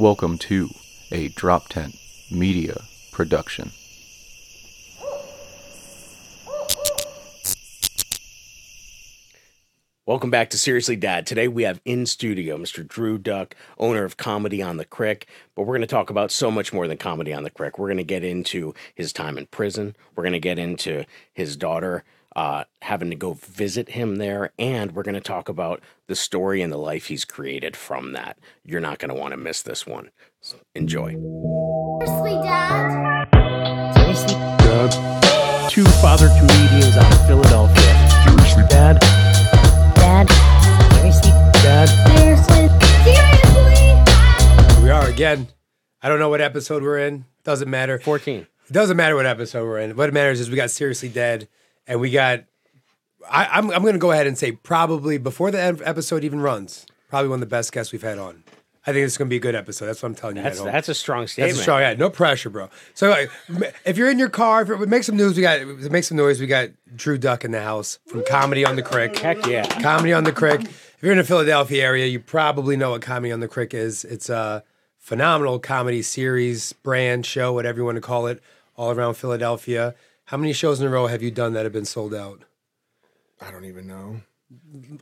[0.00, 0.70] Welcome to
[1.12, 1.94] a DropTent
[2.32, 3.70] Media production.
[10.06, 11.26] Welcome back to Seriously Dad.
[11.26, 12.88] Today we have in studio Mr.
[12.88, 15.28] Drew Duck, owner of Comedy on the Crick.
[15.54, 17.78] But we're going to talk about so much more than Comedy on the Crick.
[17.78, 19.94] We're going to get into his time in prison.
[20.16, 21.04] We're going to get into
[21.34, 22.04] his daughter
[22.36, 24.52] uh, having to go visit him there.
[24.58, 28.38] And we're going to talk about the story and the life he's created from that.
[28.64, 30.10] You're not going to want to miss this one.
[30.40, 31.16] So enjoy.
[32.00, 33.94] Seriously, Dad?
[33.96, 35.70] Seriously, Dad?
[35.70, 38.10] Two father comedians out of Philadelphia.
[38.24, 38.98] Seriously, Dad?
[39.94, 40.28] Dad?
[40.94, 41.30] Seriously?
[41.62, 41.88] Dad?
[42.16, 42.68] Seriously?
[43.04, 44.82] Seriously?
[44.82, 45.48] We are again.
[46.02, 47.26] I don't know what episode we're in.
[47.44, 47.98] Doesn't matter.
[47.98, 48.46] 14.
[48.68, 49.96] It doesn't matter what episode we're in.
[49.96, 51.48] What matters is we got seriously dead,
[51.86, 52.44] and we got.
[53.30, 56.86] I, I'm I'm going to go ahead and say probably before the episode even runs,
[57.08, 58.44] probably one of the best guests we've had on.
[58.86, 59.86] I think it's going to be a good episode.
[59.86, 60.42] That's what I'm telling you.
[60.42, 61.50] That's, that's a strong statement.
[61.50, 61.80] That's a strong.
[61.82, 62.70] Yeah, no pressure, bro.
[62.94, 65.36] So uh, like, if you're in your car, if it, make some news.
[65.36, 66.40] We got make some noise.
[66.40, 69.18] We got Drew Duck in the house from Comedy on the Crick.
[69.18, 69.66] Heck yeah.
[69.82, 70.62] Comedy on the Crick.
[70.62, 74.04] If you're in the Philadelphia area, you probably know what Comedy on the Crick is.
[74.04, 74.64] It's a
[74.96, 78.42] phenomenal comedy series, brand, show, whatever you want to call it,
[78.76, 79.94] all around Philadelphia.
[80.30, 82.42] How many shows in a row have you done that have been sold out?
[83.40, 84.20] I don't even know.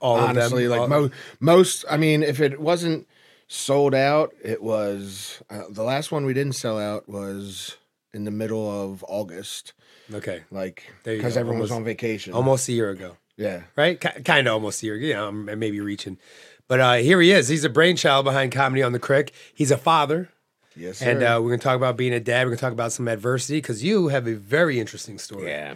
[0.01, 0.81] All Honestly, of them.
[0.81, 1.85] like mo- most.
[1.91, 3.07] I mean, if it wasn't
[3.47, 7.77] sold out, it was uh, the last one we didn't sell out was
[8.15, 9.75] in the middle of August,
[10.15, 12.33] okay, like because everyone was on vacation.
[12.33, 13.19] almost a year ago.
[13.37, 13.65] yeah.
[13.77, 14.01] right?
[14.01, 16.17] Kind of almost here, you know, m- maybe reaching.
[16.69, 17.49] But uh, here he is.
[17.49, 19.33] He's a brainchild behind Comedy on the Crick.
[19.55, 20.31] He's a father.
[20.79, 21.11] Yes, sir.
[21.11, 22.47] And uh, we're going to talk about being a dad.
[22.47, 25.49] We're going to talk about some adversity because you have a very interesting story.
[25.49, 25.75] Yeah.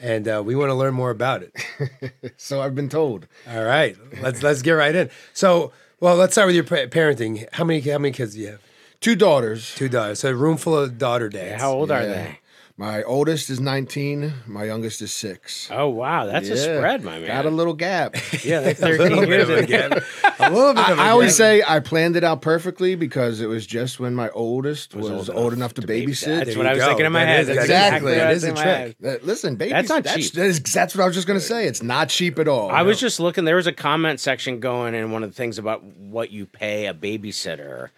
[0.00, 2.34] And uh, we want to learn more about it.
[2.36, 3.26] so I've been told.
[3.50, 3.96] All right.
[4.20, 5.08] Let's let's get right in.
[5.32, 7.46] So, well, let's start with your pa- parenting.
[7.52, 8.60] How many how many kids do you have?
[9.00, 9.74] Two daughters.
[9.74, 10.20] Two daughters.
[10.20, 11.62] So a room full of daughter dads.
[11.62, 12.38] How old are they?
[12.76, 14.32] My oldest is 19.
[14.48, 15.68] My youngest is six.
[15.70, 17.28] Oh wow, that's a spread, my man.
[17.28, 18.16] Got a little gap.
[18.44, 19.66] yeah, that's 13 bit years of a ago.
[19.66, 20.02] gap.
[20.40, 23.40] A little bit of a I, I always say I planned it out perfectly because
[23.40, 26.26] it was just when my oldest was, old, enough, to babysit.
[26.26, 26.88] That's There what I was go.
[26.88, 27.40] thinking in my That head.
[27.42, 29.22] is- That's exactly- what that a trick.
[29.24, 30.32] Listen, baby, That's not cheap.
[30.32, 31.66] That is, that's what I was just going to uh, say.
[31.66, 32.70] It's not cheap at all.
[32.70, 33.44] I was just looking.
[33.44, 36.86] There was a comment section going, and one of the things about what you pay
[36.88, 37.90] a babysitter,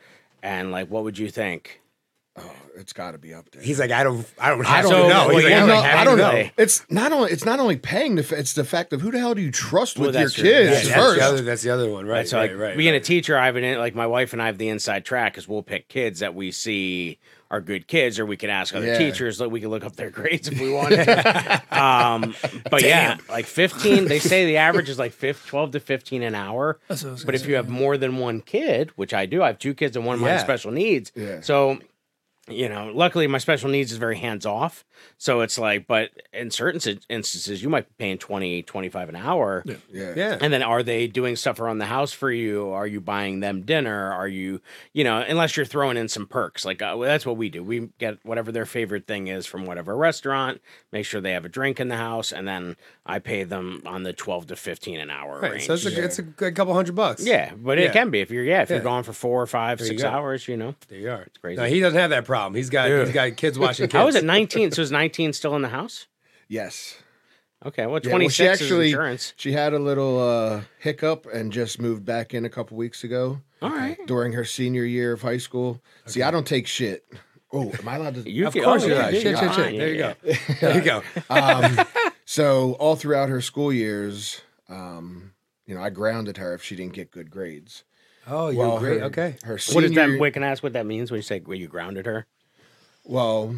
[0.43, 1.81] and like, what would you think?
[2.79, 3.63] It's got to be up there.
[3.63, 5.29] He's like, I don't, I don't I don't to So, know.
[5.29, 6.33] well, He's like, yeah, I don't, have I don't know.
[6.33, 6.49] know.
[6.59, 9.35] It's not only it's not only paying the it's the fact of who the hell
[9.35, 10.43] do you trust Well, with your true.
[10.45, 11.19] kids That's- That's first.
[11.21, 12.29] the, other, that's the other one, right?
[12.29, 13.01] so, like, right, right, being right.
[13.01, 15.49] a teacher, I have an like my wife and I have the inside track because
[15.49, 17.19] we'll pick kids that we see
[17.51, 18.99] are good kids, or we can ask other Yeah.
[18.99, 19.41] teachers.
[19.41, 21.09] Like we can look up their grades if we wanted.
[21.73, 22.35] um,
[22.71, 24.05] but yeah, like fifteen.
[24.07, 26.79] They say the average is like 15, 12 to fifteen an hour.
[26.89, 29.97] But if you have more than one kid, which I do, I have two kids
[29.97, 31.13] and one of mine has special needs.
[31.15, 31.41] Yeah.
[31.41, 31.79] So
[32.49, 34.85] you know, luckily my special needs is very hands off.
[35.19, 39.65] So it's like, but in certain instances, you might be paying 20, 25 an hour.
[39.93, 40.13] yeah.
[40.17, 40.39] Yeah.
[40.41, 42.71] And then are they doing stuff around the house for you?
[42.71, 44.11] Are you buying them dinner?
[44.13, 44.61] Are you,
[44.93, 46.65] you know, unless you're throwing in some perks.
[46.65, 47.63] Like uh, well, that's what we do.
[47.63, 50.61] We get whatever their favorite thing is from whatever restaurant,
[50.93, 54.03] make sure they have a drink in the house, and then I pay them on
[54.05, 55.67] the 12 to 15 an hour Right, range.
[55.67, 57.25] so it's a, it's a good couple hundred bucks.
[57.27, 57.85] yeah, but Yeah.
[57.87, 58.77] it can be if you're yeah, if Yeah.
[58.77, 60.09] you're going for 4 or 5, There 6 go.
[60.09, 60.75] hours, you know.
[60.89, 61.23] There you are.
[61.23, 61.61] It's crazy.
[61.61, 62.36] No, he doesn't have that problem.
[62.55, 63.93] He's got he's got kids watching kids.
[64.01, 64.73] How is it 19?
[64.73, 66.07] so is 19 still in the house?
[66.49, 66.97] Yes.
[67.65, 69.33] Okay, well Yeah, 26 well, she actually insurance.
[69.37, 73.41] she had a little uh, hiccup and just moved back in a couple weeks ago
[73.63, 73.97] All right.
[74.07, 75.81] during her senior year of high school.
[76.05, 77.05] See, I don't take shit.
[77.53, 78.31] Oh, am I allowed to?
[78.31, 79.15] You Of can- course oh, you're yeah, right.
[79.15, 79.79] Shit, shit, shit.
[79.79, 80.15] There you go.
[80.61, 81.03] There you go.
[81.31, 81.79] um,
[82.25, 85.33] so all throughout her school years, um,
[85.65, 87.85] you know, I grounded her if she didn't get good grades.
[88.29, 89.01] Oh, you're Well, great.
[89.01, 89.37] her- Okay.
[89.45, 90.19] Her What senior, does that?
[90.21, 92.27] Wait, can I ask what that means when you say when you grounded her?
[93.05, 93.55] Well,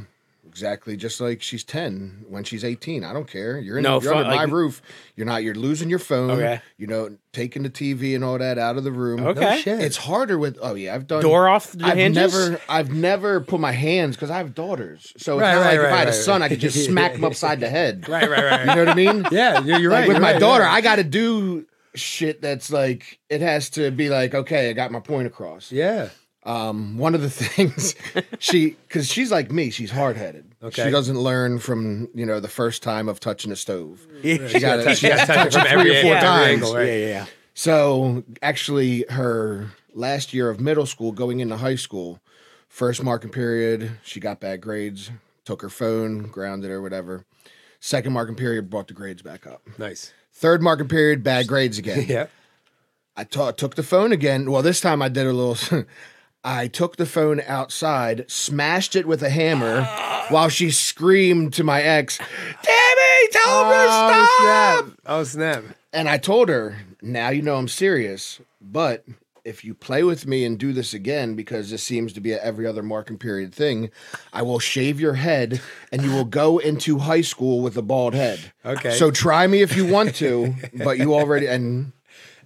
[0.47, 0.97] exactly.
[0.97, 3.03] Just like she's ten when she's eighteen.
[3.03, 3.59] I don't care.
[3.59, 3.83] You're in.
[3.83, 4.83] No, you're fu- under my roof.
[5.17, 5.43] You're not.
[5.43, 6.31] You're losing your phone.
[6.33, 6.61] Okay.
[6.77, 9.25] You know, taking the TV and all that out of the room.
[9.27, 9.41] Okay.
[9.41, 9.81] No shit.
[9.81, 10.59] It's harder with.
[10.61, 12.35] Oh yeah, I've done Door off the I've hinges?
[12.51, 12.61] never.
[12.69, 15.15] I've never put my hands because I have daughters.
[15.17, 16.47] So it's Right, not right, like if right, I had a son, right.
[16.47, 18.07] I could just smack him upside the head.
[18.09, 18.61] right, right, right.
[18.61, 19.27] You know what I mean?
[19.33, 20.09] yeah, you're, you're Like right.
[20.09, 21.65] with you're my right, daughter, you're I got to do
[21.95, 25.73] shit that's like it has to be like okay, I got my point across.
[25.73, 26.11] Yeah.
[26.45, 27.95] Um, one of the things
[28.39, 30.55] she because she's like me, she's hard headed.
[30.63, 30.85] Okay.
[30.85, 34.07] She doesn't learn from you know the first time of touching a stove.
[34.23, 34.97] She got it.
[34.97, 36.49] She has to touch it three every, or four every times.
[36.49, 36.87] angle, right?
[36.87, 37.27] Yeah, yeah, yeah.
[37.55, 42.21] So actually, her last year of middle school, going into high school,
[42.69, 45.11] first marking period, she got bad grades.
[45.45, 47.25] Took her phone, grounded her, whatever.
[47.81, 49.63] Second marking period, brought the grades back up.
[49.79, 50.13] Nice.
[50.39, 52.07] Third marking period, bad grades again.
[52.09, 52.27] Yeah.
[53.17, 54.49] I took the phone again.
[54.49, 55.85] Well, this time I did a little.
[56.45, 59.83] I took the phone outside, smashed it with a hammer,
[60.29, 64.99] while she screamed to my ex, "Tammy, tell her to Oh stop!" snap!
[65.07, 65.65] Oh snap!
[65.93, 69.05] And I told her, "Now you know I'm serious, but."
[69.49, 72.43] If you play with me and do this again, because this seems to be a
[72.43, 73.91] every other marking period thing,
[74.33, 75.61] I will shave your head
[75.91, 78.53] and you will go into high school with a bald head.
[78.65, 78.91] Okay.
[78.91, 81.93] So try me if you want to, but you already and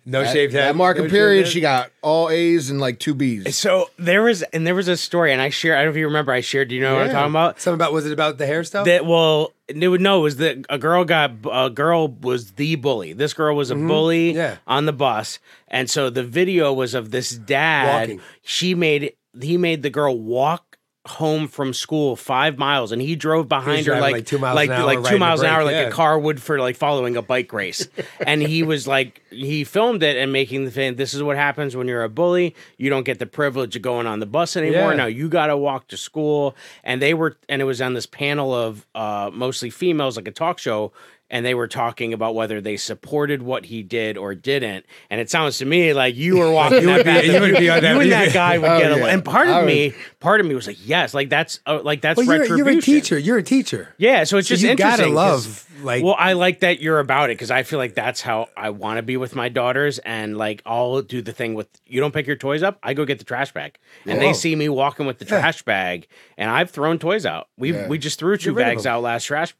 [0.04, 0.68] No that, shaved head.
[0.68, 3.56] that marking no period, she got all A's and like two B's.
[3.56, 5.76] So there was, and there was a story, and I shared.
[5.76, 6.32] I don't know if you remember.
[6.32, 6.68] I shared.
[6.68, 7.60] Do you know what I'm talking about?
[7.60, 8.84] Something about was it about the hairstyle?
[8.84, 12.74] That well, it would no, it was that a girl got a girl was the
[12.76, 13.12] bully.
[13.12, 14.38] This girl was a bully Mm-hmm.
[14.38, 14.56] Yeah.
[14.66, 15.38] on the bus,
[15.68, 18.08] and so the video was of this dad.
[18.08, 18.20] Walking.
[18.42, 20.71] She made he made the girl walk
[21.06, 24.70] home from school five miles, and he drove behind her like like two miles like
[24.70, 25.88] an hour, like two a miles an hour, like yeah.
[25.88, 27.88] a car would for like following a bike race.
[28.20, 30.94] and he was like, he filmed it and making the thing.
[30.94, 32.54] This is what happens when you're a bully.
[32.76, 34.90] You don't get the privilege of going on the bus anymore.
[34.90, 34.96] Yeah.
[34.96, 36.54] Now you got to walk to school.
[36.84, 40.32] And they were, and it was on this panel of uh, mostly females, like a
[40.32, 40.92] talk show.
[41.32, 44.84] And they were talking about whether they supported what he did or didn't.
[45.10, 47.24] And it sounds to me like you were walking You that path.
[47.24, 48.96] you would be on that- You and that guy would Oh, get yeah.
[48.98, 49.08] along.
[49.08, 52.02] And part of would- me, part of me was like, yes, like that's uh, like
[52.02, 53.18] that's well, you're, you're a teacher.
[53.18, 53.94] You're a teacher.
[53.96, 57.30] Yeah, so it's So just you gotta love, like- well, I like that you're about
[57.30, 60.36] it because I feel like that's how I want to be with my daughters, and
[60.36, 63.18] like I'll do the thing with you don't pick your toys up, I go get
[63.18, 66.98] the trash bag, and they see me walking with the trash bag, and I've thrown
[66.98, 67.48] toys out.
[67.56, 67.88] We Yeah.
[67.88, 69.54] we just threw two Get rid of bags out last trash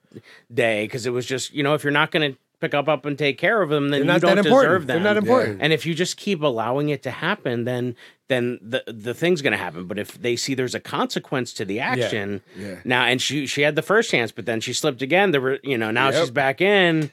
[0.53, 3.19] day because it was just you know if you're not gonna pick up up and
[3.19, 4.63] take care of them, then you not don't important.
[4.71, 5.03] deserve them.
[5.03, 5.59] They're not important.
[5.61, 7.97] And if you just keep allowing it to happen, then
[8.29, 9.87] then the the thing's gonna happen.
[9.87, 12.77] But if they see there's a consequence to the action, Yeah.
[12.85, 15.33] now and she she had the first chance, but then she slipped again.
[15.33, 16.21] There were you know now Yep.
[16.21, 17.11] she's back in.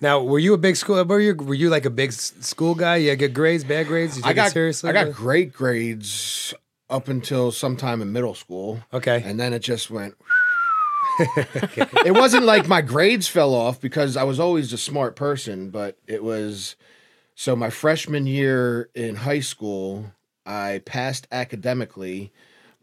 [0.00, 1.02] Now, were you a big school?
[1.04, 2.96] Were you were you like a big school guy?
[2.96, 4.16] You had good grades, bad grades?
[4.16, 4.90] You I got it seriously?
[4.90, 6.54] I got great grades
[6.90, 8.80] up until sometime in middle school.
[8.92, 9.22] Okay.
[9.24, 10.14] And then it just went
[12.06, 15.98] It wasn't like my grades fell off because I was always a smart person, but
[16.06, 16.76] it was
[17.34, 20.12] so my freshman year in high school,
[20.46, 22.32] I passed academically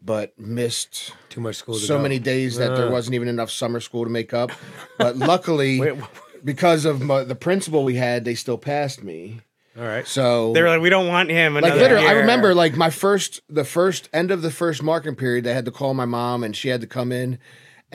[0.02, 1.74] but missed too much school.
[1.74, 2.02] To so go.
[2.02, 2.90] many days that there Uh.
[2.90, 4.52] wasn't even enough summer school to make up.
[4.98, 5.94] But luckily, Wait,
[6.44, 9.40] because of my, the principal we had, they still passed me.
[9.76, 10.06] All right.
[10.06, 11.54] So They were like, we don't want him.
[11.54, 15.16] like Another literally, I remember like my first, the first end of the first marking
[15.16, 17.38] period, they had to call my mom and she had to come in,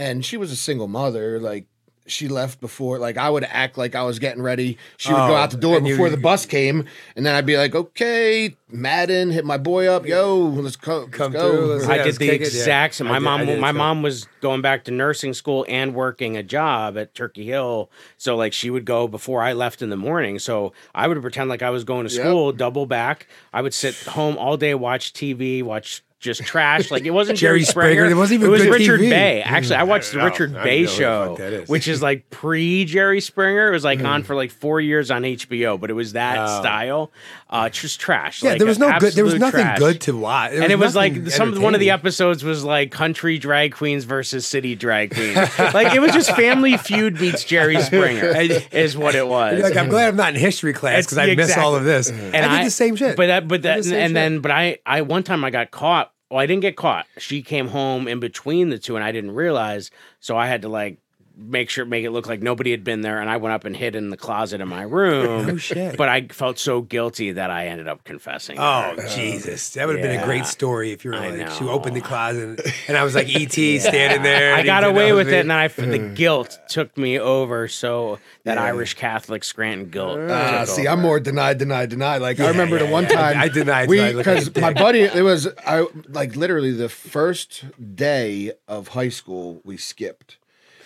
[0.01, 1.39] and she was a single mother.
[1.39, 1.65] Like
[2.07, 4.77] she left before, like I would act like I was getting ready.
[4.97, 7.35] She would go Oh, out the door and you- before the bus came, and then
[7.35, 11.51] I'd be like, "Okay, Madden, hit my boy up, yo, let's co- let's Come go."
[11.51, 12.59] through, let's- I Yeah, did the kick it, yeah.
[12.59, 13.07] exact same.
[13.07, 16.43] I My did- mom, my mom was going back to nursing school and working a
[16.43, 17.89] job at Turkey Hill.
[18.17, 20.39] So like she would go before I left in the morning.
[20.39, 22.21] So I would pretend like I was going to Yep.
[22.25, 23.27] school, double back.
[23.53, 26.91] I would sit home all day, watch TV, watch just trash.
[26.91, 27.91] Like it wasn't Jerry Jerry Springer.
[27.93, 28.11] Springer.
[28.11, 29.09] It wasn't even it was good Richard TV.
[29.09, 29.41] Bey.
[29.41, 30.25] Actually, I watched the mm, know.
[30.25, 31.69] Richard I Bey know what the show, fuck that is.
[31.69, 33.67] which is like pre Jerry Springer.
[33.69, 34.25] It was like on mm.
[34.25, 36.61] for like four years on HBO, but it was that Oh.
[36.61, 37.11] style.
[37.51, 38.41] Uh, just trash.
[38.41, 39.11] Yeah, like, there was no good.
[39.11, 40.51] There was nothing trash good to watch.
[40.51, 44.05] There and it was like some one of the episodes was like country drag queens
[44.05, 45.35] versus city drag queens.
[45.73, 48.27] like it was just Family Feud meets Jerry Springer
[48.71, 49.59] is what it was.
[49.59, 52.09] You're like, I'm glad I'm not in history class because I miss all of this.
[52.09, 53.17] and I did the same shit.
[53.17, 54.13] But that, but I that, and shit.
[54.13, 56.13] then, but I, I one time I got caught.
[56.29, 57.05] Well, I didn't get caught.
[57.17, 59.91] She came home in between the two, and I didn't realize.
[60.21, 60.99] So I had to like
[61.41, 63.75] make sure make it look like nobody had been there, and I went up and
[63.75, 65.47] hid in the closet in my room.
[65.47, 65.97] No shit.
[65.97, 68.57] But I felt so guilty that I ended up confessing.
[68.59, 69.07] Oh her.
[69.09, 71.95] Jesus, that would have been a great story if you were I like she opened
[71.95, 74.55] the closet and, and I was like ET standing there.
[74.55, 75.33] I got away with me.
[75.33, 76.15] it, and then I the mm.
[76.15, 77.67] guilt took me over.
[77.67, 80.19] So that Irish Catholic Scranton guilt.
[80.29, 80.89] Ah, took see, over.
[80.91, 82.21] I'm more denied, denied, denied.
[82.21, 83.09] Like I remember the one yeah.
[83.09, 85.01] time I denied, we denied, look at because you, my buddy.
[85.01, 90.37] It was I like literally the first day of high school we skipped.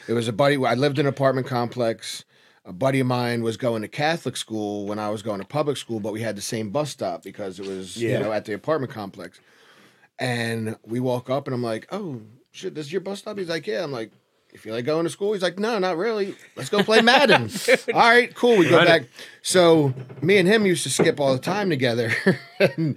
[0.08, 0.64] It was a buddy.
[0.64, 2.24] I lived in an apartment complex.
[2.68, 5.78] A buddy of mine was going to Catholic school when I was going to public
[5.78, 8.54] school, but we had the same bus stop because it was you know at the
[8.54, 9.40] apartment complex.
[10.18, 12.22] And we walk up, and I'm like, "Oh
[12.52, 14.12] shit, this is your bus stop?" He's like, "Yeah." I'm like,
[14.50, 16.36] if "You feel like going to school?" He's like, "No, not really.
[16.56, 17.50] Let's go play Madden."
[17.94, 18.58] all right, cool.
[18.58, 18.90] We go Run it.
[18.90, 19.04] back.
[19.42, 22.14] So me and him used to skip all the time together,
[22.60, 22.96] and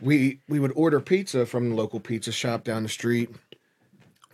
[0.00, 3.30] we we would order pizza from the local pizza shop down the street.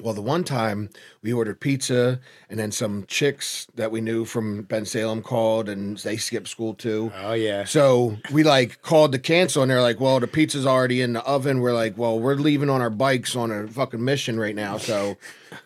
[0.01, 0.91] Well, the one time
[1.23, 6.17] we ordered pizza, and then some chicks that we knew from Bensalem called, and they
[6.17, 7.13] skipped school too.
[7.17, 7.65] Oh yeah.
[7.65, 11.23] So we like called to cancel, and they're like, "Well, the pizza's already in the
[11.23, 14.79] oven." We're like, "Well, we're leaving on our bikes on a fucking mission right now,
[14.79, 15.17] so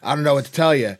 [0.02, 0.96] I don't know what to tell you."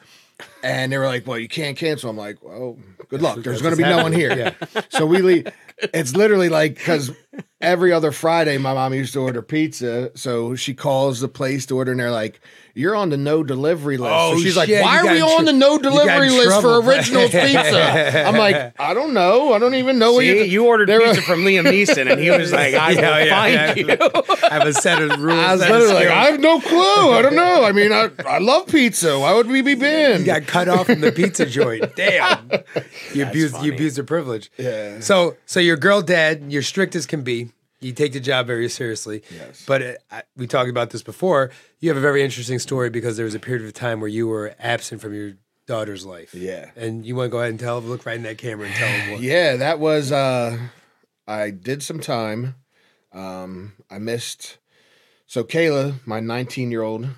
[0.62, 3.38] And they were like, "Well, you can't cancel." I'm like, "Well, good luck.
[3.42, 4.82] There's going to be no one here." Yeah.
[4.90, 5.48] So we leave.
[5.92, 7.12] It's literally like because
[7.60, 10.10] every other Friday, my mom used to order pizza.
[10.16, 12.40] So she calls the place to order, and they're like,
[12.74, 15.22] "You're on the no delivery list." Oh, so she's like, shit, "Why are we in
[15.22, 16.88] on the no you got in delivery list for trouble.
[16.90, 19.52] Originals Pizza?" I'm like, "I don't know.
[19.52, 22.20] I don't even know See, you." you ordered They were- pizza from Liam Neeson, and
[22.20, 23.30] he was like, "I will Yeah, yeah,
[23.74, 23.94] find yeah.
[23.94, 23.98] you."
[24.50, 25.38] I have a set of rules.
[25.38, 26.08] I was literally like.
[26.08, 27.12] I have no clue.
[27.12, 27.64] I don't know.
[27.64, 29.18] I mean, I, I love pizza.
[29.18, 30.20] Why would we be banned?
[30.20, 31.94] You got cut off from the pizza joint.
[31.96, 32.50] Damn.
[33.14, 34.50] You abused you abused your privilege.
[34.58, 35.00] Yeah.
[35.00, 37.50] So so your girl dad, you're strict as can be.
[37.84, 39.22] You take the job very seriously.
[39.30, 39.64] Yes.
[39.66, 41.50] But uh, I, we talked about this before.
[41.80, 44.26] You have a very interesting story because there was a period of time where you
[44.26, 45.34] were absent from your
[45.66, 46.34] daughter's life.
[46.34, 46.70] Yeah.
[46.76, 48.88] And you want to go ahead and tell look right in that camera and tell
[48.88, 49.20] them what.
[49.22, 50.58] Yeah, that was uh
[51.26, 52.56] I did some time.
[53.12, 54.58] Um I missed
[55.26, 57.08] so Kayla, my 19-year-old,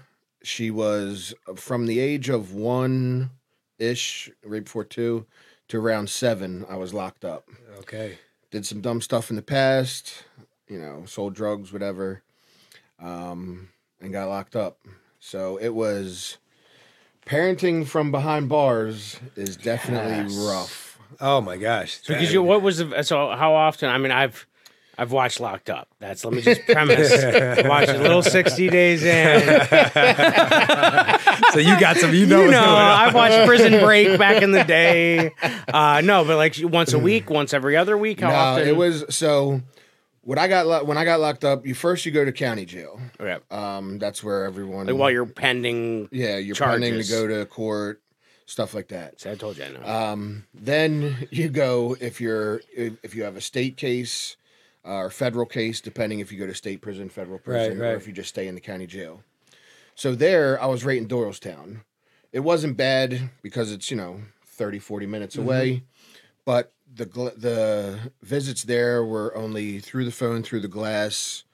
[0.42, 3.30] she was from the age of 1
[3.78, 5.26] ish right before 2
[5.68, 7.49] to around 7 I was locked up.
[7.80, 8.18] Okay.
[8.50, 10.25] Did some dumb stuff in the past,
[10.68, 12.23] you know, sold drugs whatever.
[13.00, 13.68] Um
[14.00, 14.78] and got locked up.
[15.20, 16.38] So it was
[17.26, 20.35] parenting from behind bars is definitely Yes.
[20.37, 20.99] rough.
[21.20, 22.00] Oh my gosh.
[22.06, 23.30] Because you, what was the so?
[23.30, 23.88] How often?
[23.88, 24.46] I mean, I've
[24.99, 25.88] I've watched Locked Up.
[26.00, 27.11] That's let me just premise.
[27.64, 29.40] Watch a little sixty days in.
[31.52, 32.12] so you got some.
[32.14, 32.40] You know.
[32.40, 33.08] You what's know, going on.
[33.08, 35.32] I watched Prison Break back in the day.
[35.68, 38.20] Uh, no, but like once a week, once every other week.
[38.20, 38.68] How no, often?
[38.68, 39.61] it was so.
[40.26, 42.64] When I got lo- when I got locked up, you first you go to county
[42.64, 43.00] jail.
[43.21, 43.38] Okay.
[43.49, 44.88] Um, that's where everyone.
[44.88, 46.09] Like while you're pending.
[46.11, 47.11] yeah, you're planning to charges.
[47.11, 48.02] go to court,
[48.45, 49.21] stuff like that.
[49.21, 49.87] See, I told you I know.
[49.87, 54.37] Um, then you go if you're if if you have a state case
[54.85, 57.90] uh, or federal case, depending if you go to state prison, federal prison, right.
[57.90, 59.23] or if you just stay in the county jail.
[59.95, 61.83] So there, I was right in Doylestown.
[62.33, 65.85] It wasn't bad because it's you know 30, 40 minutes away,
[66.45, 67.04] but the
[67.36, 71.44] the visits there were only through the phone, through the glass,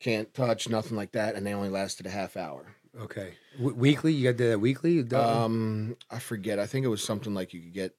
[0.00, 2.66] can't touch, nothing like that, and they only lasted a half hour.
[3.00, 3.34] Okay.
[3.56, 4.12] W- weekly.
[4.12, 5.00] You got that weekly.
[5.12, 6.58] Um, I forget.
[6.58, 7.94] I think it was something like you could get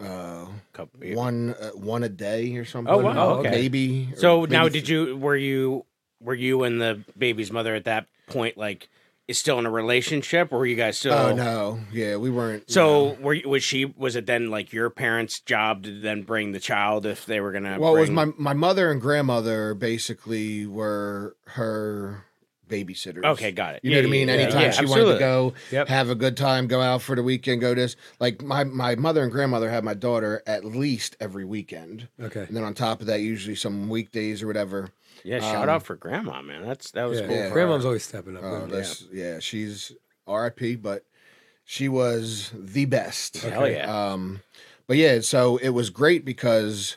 [0.00, 2.92] uh, Couple- one uh, one a day or something.
[2.92, 3.50] Oh, wow, okay.
[3.50, 4.08] Maybe.
[4.16, 5.84] So maybe now, th- did you were you
[6.20, 8.88] were you and the baby's mother at that point like
[9.28, 11.12] is still in a relationship, or were you guys still?
[11.14, 12.70] Oh no, yeah, we weren't.
[12.70, 16.52] So were you, was she was it then like your parents' job to then bring
[16.52, 17.78] the child if they were gonna?
[17.78, 22.24] well, it was my my mother and grandmother basically were her
[22.68, 23.24] babysitters.
[23.24, 23.80] Okay, got it.
[23.84, 24.28] You Yeah, know what I mean?
[24.28, 24.40] yeah, yeah.
[24.42, 25.88] Anytime Yeah, she wanted to go, Yep.
[25.88, 27.94] have a good time, go out for the weekend, go this.
[28.20, 32.42] Like my my mother and grandmother had my daughter at least every weekend, Okay.
[32.42, 34.90] and then on top of that, usually some weekdays or whatever.
[35.26, 36.64] Yeah, shout Um, out for grandma, man.
[36.64, 37.26] That's that was Yeah.
[37.26, 37.36] cool.
[37.36, 37.50] Yeah.
[37.50, 38.42] Grandma's always stepping up.
[38.70, 38.86] Good.
[39.12, 39.38] yeah.
[39.40, 39.92] She's
[40.26, 40.76] R.I.P.
[40.76, 41.04] But
[41.64, 43.38] she was the best.
[43.38, 44.12] Hell yeah.
[44.12, 44.42] Um,
[44.86, 46.96] but yeah, so it was great because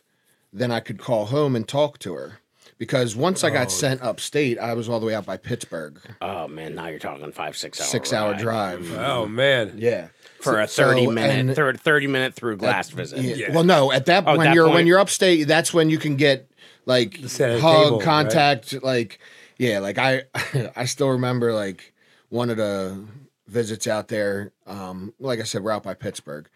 [0.54, 2.40] then I could call home and talk to her.
[2.78, 3.70] Because once I got Oh.
[3.72, 7.30] sent upstate, I was all the way out by Pittsburgh, oh man, now you're talking
[7.34, 8.40] five six hour six hour ride.
[8.40, 8.98] drive.
[8.98, 9.74] Oh man.
[9.76, 10.08] Yeah,
[10.40, 13.20] for a thirty so- minute thir- thirty minute through glass visit.
[13.20, 13.36] Yeah.
[13.36, 13.52] Yeah.
[13.54, 15.98] Well, no, at that Oh, when that you're point- when you're upstate, that's when you
[15.98, 16.49] can get
[16.90, 18.04] like a hug, table, right?
[18.06, 19.20] contact, like
[19.58, 20.24] yeah, like I
[20.76, 21.94] I still remember like
[22.30, 23.06] one of the
[23.48, 24.52] visits out there.
[24.68, 26.50] Um, like I said, we're out by Pittsburgh.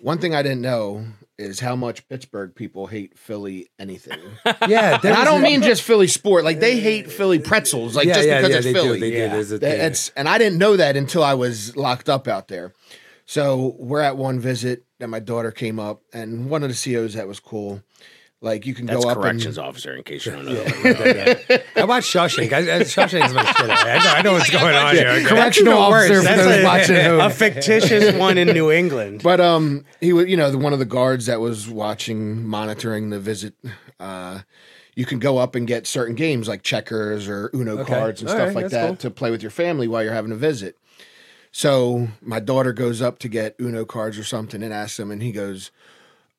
[0.00, 1.04] One thing I didn't know
[1.38, 4.20] is how much Pittsburgh people hate Philly anything.
[4.68, 4.98] Yeah.
[5.02, 6.44] and I don't mean just Philly sport.
[6.44, 7.96] Like they hate Philly pretzels.
[7.96, 9.00] Like yeah, just yeah, because yeah, it's they Philly.
[9.00, 9.28] Do, they Yeah.
[9.28, 9.44] do.
[9.44, 9.86] There's a.
[9.86, 12.72] It's and I didn't know that until I was locked up out there.
[13.26, 17.14] So we're at one visit that my daughter came up, and one of the COs
[17.14, 17.82] that was cool.
[18.40, 20.52] Like you can That's go up corrections and officer, in case you don't know.
[21.76, 22.52] I watched Shawshank.
[22.52, 23.68] I, I, Shawshank's my shit.
[23.68, 25.24] I know, I know what's going on here.
[25.26, 29.22] correctional officer for That's those a, watching at a fictitious one in New England.
[29.24, 33.10] But um, he was you know the, one of the guards that was watching, monitoring
[33.10, 33.54] the visit.
[33.98, 34.42] Uh,
[34.94, 37.92] you can go up and get certain games like checkers or Uno Okay.
[37.92, 38.96] cards and All stuff right, like that's that cool.
[38.98, 40.76] to play with your family while you're having a visit.
[41.50, 45.22] So my daughter goes up to get Uno cards or something and asks him, and
[45.22, 45.70] he goes,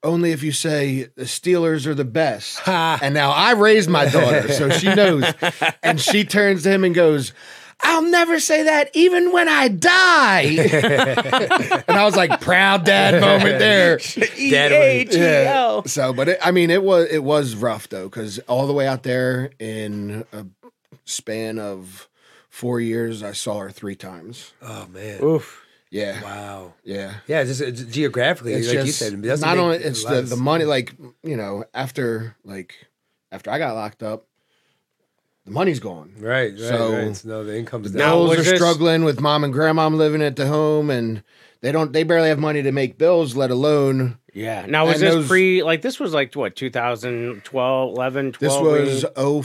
[0.04, 4.52] "Only if you say the Steelers are the best." and now I raised my daughter,
[4.52, 5.24] so she knows,
[5.84, 7.34] and she turns to him and goes.
[7.82, 10.42] I'll never say that even when I die.
[11.88, 13.98] and I was like, proud dad moment there.
[14.50, 15.84] Dad Yeah.
[15.86, 18.86] So, but it, I mean, it was it was rough though, because all the way
[18.86, 20.46] out there in a
[21.06, 22.10] span of
[22.50, 24.52] four years, I saw her three times.
[24.62, 25.24] Oh man.
[25.24, 25.66] Oof.
[25.92, 26.74] Yeah, Wow.
[26.84, 27.16] yeah.
[27.28, 30.22] Yeah, it's just uh, it's geographically, It's like you said, it doesn't only it's the
[30.22, 30.66] the money.
[30.66, 30.94] Like
[31.24, 32.76] you know, after like
[33.32, 34.28] after I got locked up,
[35.46, 36.14] the money's gone.
[36.20, 37.16] Right, right, So- right.
[37.16, 38.18] So no, the income's Now, down.
[38.28, 41.24] Bills was are struggling with mom and grandma living at the home, and
[41.62, 41.92] they don't.
[41.92, 44.68] They barely have money to make bills, let alone Yeah.
[44.68, 48.40] Now was this those- pre like this was like what 2012, 11, 12?
[48.40, 49.44] This was 04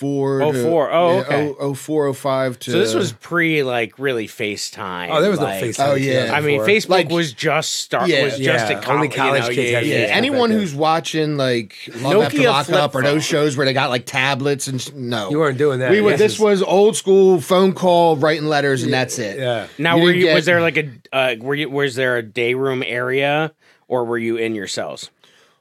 [0.00, 0.90] to, 04.
[0.92, 1.52] Oh, yeah, okay.
[1.60, 5.08] 0- 04, 05 to so this was pre like really FaceTime.
[5.10, 5.88] Oh, there was like, no FaceTime.
[5.88, 6.30] Oh, in yeah.
[6.34, 6.66] I mean, 2004.
[6.66, 8.24] Facebook Like- was just start Yeah.
[8.24, 9.94] was just Yeah, a com- only college you know, kids yeah, had yeah.
[9.98, 10.16] Yeah, Facebook.
[10.16, 13.20] anyone back who's watching like Love After Nokia Lockup flip or those phone.
[13.20, 15.90] shows where they got like tablets and sh- no, You weren't doing that.
[15.90, 16.10] We were.
[16.12, 19.38] This This is- was old school phone call, writing letters, and that's it.
[19.38, 19.66] Yeah.
[19.78, 22.16] Now, You were didn't you, get- was there like a uh, were you was there
[22.16, 23.52] a day room area
[23.88, 25.10] or were you in your cells?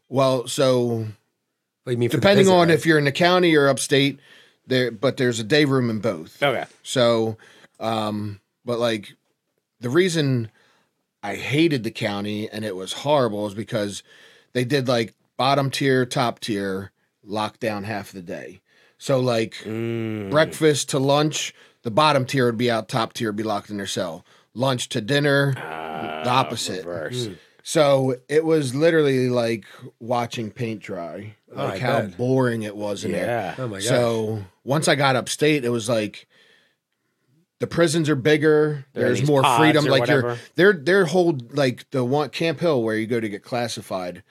[0.09, 1.05] Well, so
[1.85, 2.73] What do you mean for the depending visit, on right?
[2.73, 4.19] if you're in the county or upstate,
[4.65, 6.41] there, but there's a day room in both.
[6.41, 6.65] Okay.
[6.81, 7.37] So,
[7.79, 9.13] um, but like
[9.81, 10.49] the reason
[11.21, 14.01] I hated the county and it was horrible is because
[14.53, 16.91] they did like bottom tier, top tier,
[17.23, 18.61] lockdown half the day.
[18.97, 20.31] So like Mm.
[20.31, 23.77] breakfast to lunch, the bottom tier would be out, top tier would be locked in
[23.77, 24.25] their cell.
[24.55, 26.83] Lunch to dinner, the opposite.
[26.83, 27.29] Reverse.
[27.67, 29.65] So it was literally like
[29.99, 32.15] watching paint dry, Oh, like I how bet.
[32.15, 33.55] boring it was in there.
[33.57, 33.87] Oh my gosh.
[33.87, 36.27] So once I got upstate, it was like
[37.59, 38.85] the prisons are bigger.
[38.93, 39.85] They're there's these more freedom.
[39.85, 40.27] Like whatever.
[40.27, 41.05] you're they're they're
[41.53, 44.21] like the one Camp Hill where you go to get classified.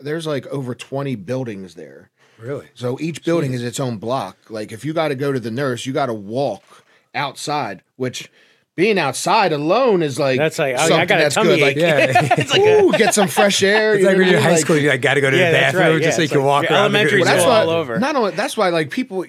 [0.00, 2.12] There's like over 20 buildings there.
[2.38, 2.68] really.
[2.74, 4.36] So each building is its own block.
[4.50, 8.30] Like if you got to go to the nurse, you got to walk outside, which
[8.76, 11.48] being outside alone is like That's like, oh, yeah, I something got a that's tummy
[11.56, 11.60] good.
[11.62, 11.76] Like.
[11.76, 12.34] Yeah.
[12.38, 13.94] it's like a, ooh, get some fresh air.
[13.94, 15.50] It's you like when you're in high Like- school, you got to go to Yeah,
[15.52, 16.80] the bathroom right, just so you it's can like walk your around.
[16.80, 17.26] elementary group.
[17.26, 17.98] Well, that's all over.
[17.98, 19.24] Not only that's why like people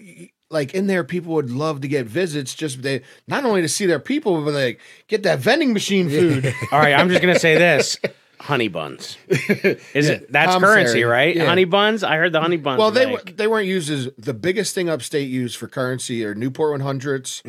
[0.49, 3.85] like in there people would love to get visits just they not only to see
[3.87, 6.45] their people but like get that vending machine food.
[6.71, 7.97] all right, I'm just gonna say this.
[8.39, 9.17] Honey buns.
[9.29, 11.35] Is it that's Commissary, currency, right?
[11.35, 11.45] yeah.
[11.45, 12.03] Honey buns?
[12.03, 12.79] I heard the honey buns.
[12.79, 15.67] well, were they like, were they weren't used as the biggest thing upstate used for
[15.67, 17.41] currency are Newport 100s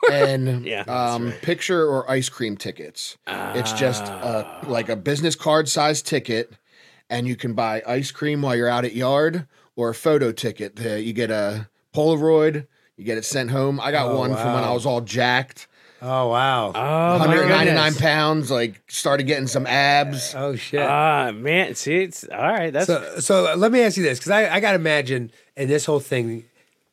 [0.12, 3.16] and Yeah, that's um, picture or ice cream tickets.
[3.26, 6.52] it's just uh, like a business card size ticket,
[7.10, 10.78] and you can buy ice cream while you're out at yard or a photo ticket.
[10.84, 12.66] Uh, you get a Polaroid.
[12.96, 13.78] You get it sent home.
[13.80, 15.67] I got Oh, one from when I was all jacked.
[16.00, 16.68] Oh wow.
[16.74, 18.00] Oh, 199 goodness.
[18.00, 20.34] pounds, like started getting some abs.
[20.36, 20.80] oh shit.
[20.80, 21.74] Ah, man.
[21.74, 22.72] See, it's all right.
[22.72, 25.68] That's So, so let me ask you this, because I, I got to imagine in
[25.68, 26.44] this whole thing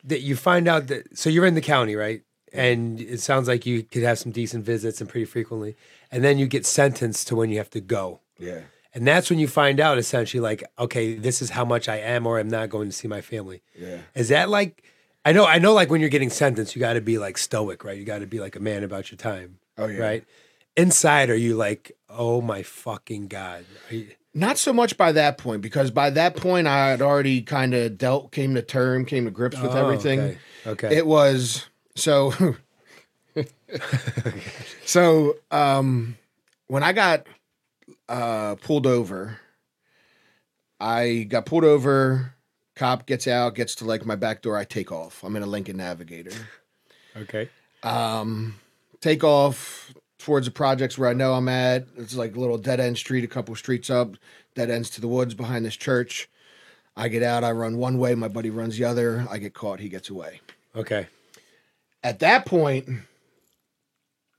[0.04, 2.22] that you find out that so you're in the county, right?
[2.54, 5.76] And it sounds like you could have some decent visits and pretty frequently,
[6.12, 8.62] and then you get sentenced to when you have to go, Yeah.
[8.94, 12.26] and that's when you find out essentially like, okay, this is how much I am
[12.26, 13.62] or am not going to see my family.
[13.78, 13.98] Yeah.
[14.16, 14.84] Is that like?
[15.26, 15.74] I know, I know.
[15.74, 17.98] Like when you're getting sentenced, you got to be like stoic, right?
[17.98, 19.58] You got to be like a man about your time.
[19.78, 20.00] Oh, yeah.
[20.00, 20.24] Right.
[20.78, 23.66] Inside, are you like, oh my fucking god?
[23.90, 27.42] Are you, Not so much by that point, because by that point I had already
[27.42, 30.20] kind of dealt, came to term, came to grips with Oh, everything.
[30.20, 30.38] okay.
[30.68, 30.96] Okay.
[30.98, 32.34] It was so.
[34.86, 36.18] so um,
[36.68, 37.26] when I got
[38.08, 39.40] uh, pulled over,
[40.80, 42.34] I got pulled over.
[42.76, 44.58] Cop gets out, gets to like my back door.
[44.58, 45.24] I take off.
[45.24, 46.36] I'm in a Lincoln Navigator.
[47.16, 47.50] okay.
[47.84, 48.56] Um,
[49.02, 51.88] take off towards the projects where I know I'm at.
[51.98, 54.16] It's like a little dead end street, a couple streets up,
[54.56, 56.28] dead ends to the woods behind this church.
[56.98, 59.28] I get out, I run one way, my buddy runs the other.
[59.30, 60.42] I get caught, he gets away.
[60.76, 61.08] Okay.
[62.04, 62.88] At that point,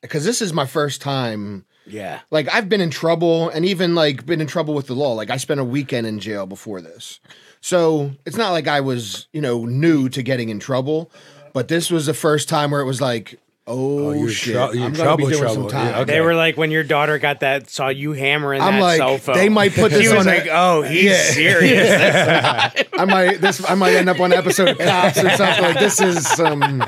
[0.01, 2.21] because this is my first time, yeah.
[2.31, 5.13] like I've been in trouble and even like been in trouble with the law.
[5.15, 7.21] Like I spent a weekend in jail before this.
[7.61, 11.11] So it's not like I was, you know, new to getting in trouble,
[11.53, 14.85] but this was the first time where it was like, oh, you're shit, trou- you're
[14.87, 15.55] I'm gonna be doing trouble.
[15.55, 15.87] some time.
[15.89, 16.13] Yeah, okay.
[16.13, 19.19] They were like when your daughter got that, saw you hammering I'm that like, cell
[19.19, 19.37] phone.
[19.37, 21.23] they might put She this was on a- like, oh, he's Yeah.
[21.33, 21.89] serious.
[21.89, 25.65] That's I might this I might end up on an episode of Cops or something
[25.65, 26.85] like this is some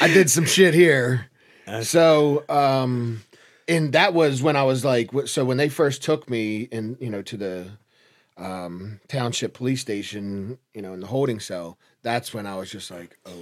[0.00, 1.26] I did some shit here.
[1.82, 3.22] So um
[3.68, 7.10] and that was when I was like so when they first took me in you
[7.10, 7.66] know to the
[8.36, 12.90] um township police station, you know, in the holding cell, that's when I was just
[12.90, 13.32] like, oh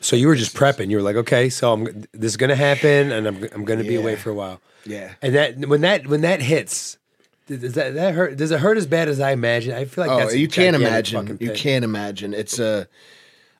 [0.00, 0.90] So you were just prepping.
[0.90, 3.94] You were like, okay, so I'm this is gonna happen, and I'm I'm gonna be
[3.96, 4.60] away for a while.
[4.84, 5.12] yeah.
[5.22, 6.98] And that when that when that hits,
[7.46, 8.36] does that that hurt?
[8.36, 9.74] Does it hurt as bad as I imagine?
[9.74, 11.38] I feel like Oh, that's you can't imagine.
[11.40, 12.34] You can't imagine.
[12.34, 12.88] It's a.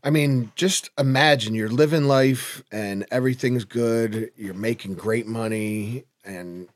[0.04, 4.30] I mean, just imagine you're living life and everything's good.
[4.36, 6.68] You're making great money, and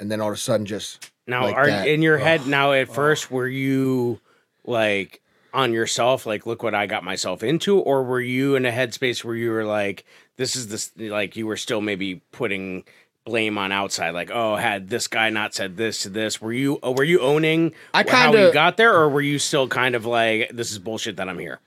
[0.00, 1.86] and then all of a sudden, just Now, like are that.
[1.86, 2.72] in your head now?
[2.72, 4.20] At first, were you
[4.64, 5.20] like
[5.54, 9.22] on yourself, like, look what I got myself into, or were you in a headspace
[9.22, 10.06] where you were like,
[10.38, 12.84] this is this, like, you were still maybe putting
[13.26, 16.78] blame on outside, like, oh, had this guy not said this to this, were you
[16.82, 19.94] uh, were you owning I how you kinda- got there, or were you still kind
[19.94, 21.60] of like, this is bullshit that I'm here?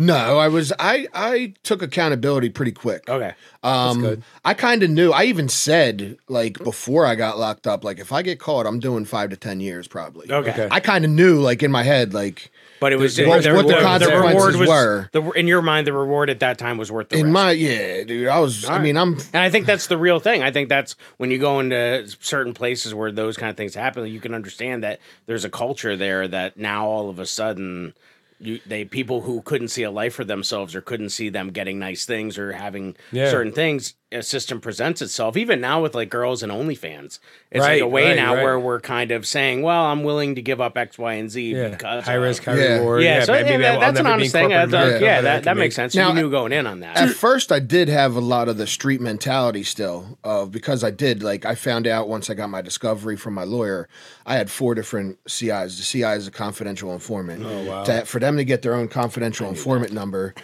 [0.00, 3.08] No, I was I I took accountability pretty quick.
[3.08, 3.34] Okay.
[3.64, 4.22] Um, good.
[4.44, 5.10] I kind of knew.
[5.10, 8.78] I even said like before I got locked up, like if I get caught, I'm
[8.78, 10.30] doing five to ten years probably.
[10.30, 10.50] Okay.
[10.52, 10.68] Okay.
[10.70, 13.42] I kind of knew, like in my head, like But it was The- the, what-
[13.42, 15.10] the, what the the consequences reward was were.
[15.12, 17.32] The, in your mind, the reward at that time was worth the in risk.
[17.32, 18.28] my yeah, dude.
[18.28, 18.66] I was.
[18.68, 19.14] I mean, I'm.
[19.32, 20.44] And I think that's the real thing.
[20.44, 24.06] I think that's when you go into certain places where those kind of things happen,
[24.06, 27.94] you can understand that there's a culture there that now all of a sudden
[28.40, 31.78] you they people who couldn't see a life for themselves or couldn't see them getting
[31.78, 33.30] nice things or having Yeah.
[33.30, 35.36] certain things, a system presents itself.
[35.36, 37.18] Even now with like girls and OnlyFans,
[37.50, 38.42] it's Right, like a way right, now right.
[38.42, 41.52] where we're kind of saying, "Well, I'm willing to give up X, Y, and Z
[41.54, 41.68] Yeah.
[41.68, 42.78] because High risk, high Yeah.
[42.78, 43.02] reward.
[43.02, 44.48] Yeah, so maybe yeah, that- I'll that's an honest thing.
[44.48, 45.94] corporate That's, uh, yeah, that, that makes sense.
[45.94, 46.96] Now, you knew going in on that.
[46.96, 50.90] At first, I did have a lot of the street mentality still, of because I
[50.90, 53.88] did like I found out once I got my discovery from my lawyer,
[54.24, 55.76] I had four different CIs.
[55.76, 57.44] The CI is a confidential informant.
[57.44, 57.84] Oh wow.
[57.84, 60.34] To, for them to get their own confidential informant number,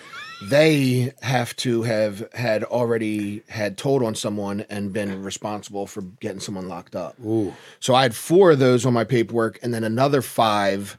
[0.48, 6.40] they have to have had already had told on someone and been responsible for getting
[6.40, 7.16] someone locked up.
[7.24, 7.54] Ooh.
[7.80, 10.98] So I had four of those on my paperwork, and then another five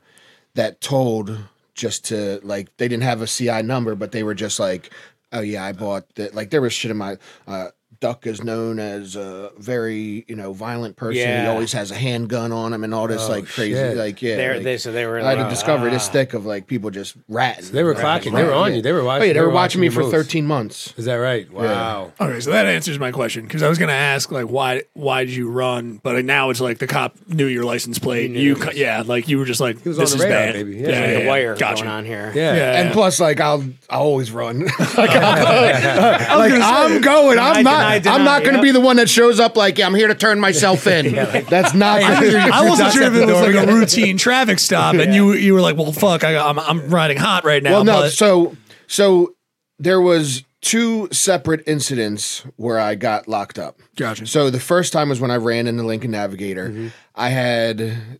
[0.55, 1.37] that told
[1.73, 4.91] just to like they didn't have a CI number, but they were just like,
[5.31, 6.33] oh yeah, I bought that.
[6.33, 7.17] Like there was shit in my.
[7.47, 7.69] Uh,
[8.05, 11.41] Duck is known as a very you know violent person.
[11.41, 13.97] He always has a handgun on him and all this Oh, like crazy shit.
[13.97, 14.35] like yeah.
[14.35, 16.11] They're- like, they- so they were I had like, to discover this ah.
[16.11, 17.71] thick of like people just ratting.
[17.71, 18.33] They were clocking.
[18.35, 18.81] They were on you.
[18.83, 19.05] They were watching.
[19.05, 19.27] Oh watching.
[19.29, 20.11] yeah, they were watching me for moves.
[20.11, 20.93] 13 months.
[20.97, 21.51] Is that right?
[21.51, 22.11] Wow.
[22.21, 25.25] Okay, so that answers my question because I was going to ask like why why
[25.25, 28.29] did you run, but now it's like the cop knew your license plate.
[28.31, 30.37] You it was- co- yeah, like you were just like was this on is radar,
[30.37, 30.53] bad.
[30.53, 30.75] baby.
[30.77, 30.89] Yeah.
[30.89, 31.83] yeah, Like yeah, a wire gotcha.
[31.83, 32.31] going on here.
[32.35, 32.55] Yeah.
[32.55, 34.59] Yeah, And plus, like I'll I always run.
[34.97, 35.09] like I'm,
[36.51, 37.39] gonna I'm going.
[37.39, 38.03] I'm Deny, not.
[38.03, 40.07] deny, I'm not going to be the one that shows up like yeah, I'm here
[40.07, 41.13] to turn myself in.
[41.13, 42.01] That's not.
[42.03, 45.61] I wasn't sure if it was like a routine traffic stop, and you you were
[45.61, 47.93] like, "Well, fuck, I, I'm I'm riding hot right now." well, no.
[48.01, 48.55] but- So
[48.87, 49.33] so
[49.79, 53.79] there was two separate incidents where I got locked up.
[53.95, 54.25] Gotcha.
[54.25, 56.69] So the first time was when I ran in the Lincoln Navigator.
[56.69, 56.87] Mm-hmm.
[57.13, 58.19] I had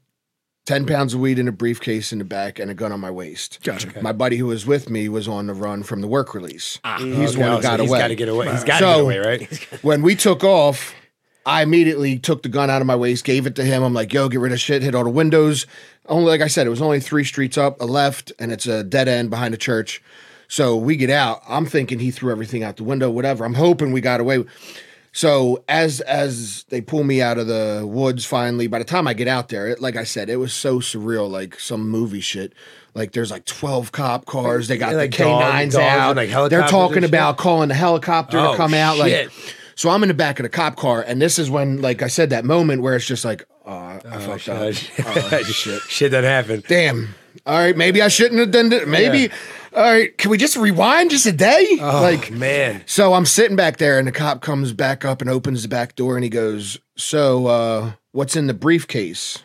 [0.66, 3.12] ten pounds of weed in a briefcase in the back and a gun on my
[3.12, 3.60] waist.
[3.64, 4.02] Gotcha.
[4.02, 6.80] My buddy who was with me was on the run from the work release.
[6.84, 6.98] Ah.
[6.98, 8.00] He's the one who got so he's away.
[8.00, 8.52] got to get away.
[8.52, 9.54] He's got to So- get away, right?
[9.84, 10.94] when we took off,
[11.46, 13.84] I immediately took the gun out of my waist, gave it to him.
[13.84, 15.68] I'm like, yo, get rid of shit, hit all the windows.
[16.08, 18.84] Only, like I said, it was only three streets up, a left, and it's a
[18.84, 20.02] dead end behind a church.
[20.48, 21.42] So we get out.
[21.48, 23.46] I'm thinking he threw everything out the window, whatever.
[23.46, 24.44] I'm hoping we got away.
[25.16, 29.14] So as as they pull me out of the woods finally, by the time I
[29.14, 32.52] get out there, it, like I said, it was so surreal, like some movie shit.
[32.94, 34.68] Like there's like 12 cop cars.
[34.68, 36.18] They got Like the K9s dogs out.
[36.18, 37.06] like, They're talking shit?
[37.10, 38.98] about calling the helicopter Oh, to come out.
[38.98, 39.30] Like
[39.76, 42.08] so I'm in the back of the cop car, and this is when, like I
[42.08, 44.74] said, that moment where it's just like, oh, I fucked up.
[45.06, 45.82] Oh, shit.
[45.84, 46.64] shit that happened.
[46.68, 47.16] Damn.
[47.46, 48.88] All right, maybe I shouldn't have done it.
[48.88, 49.32] Maybe.
[49.76, 51.78] All right, can we just rewind just a day?
[51.82, 52.84] Oh, like, man.
[52.86, 55.96] so I'm sitting back there, and the cop comes back up and opens the back
[55.96, 59.40] door, and he goes, "So, uh, what's in the briefcase?"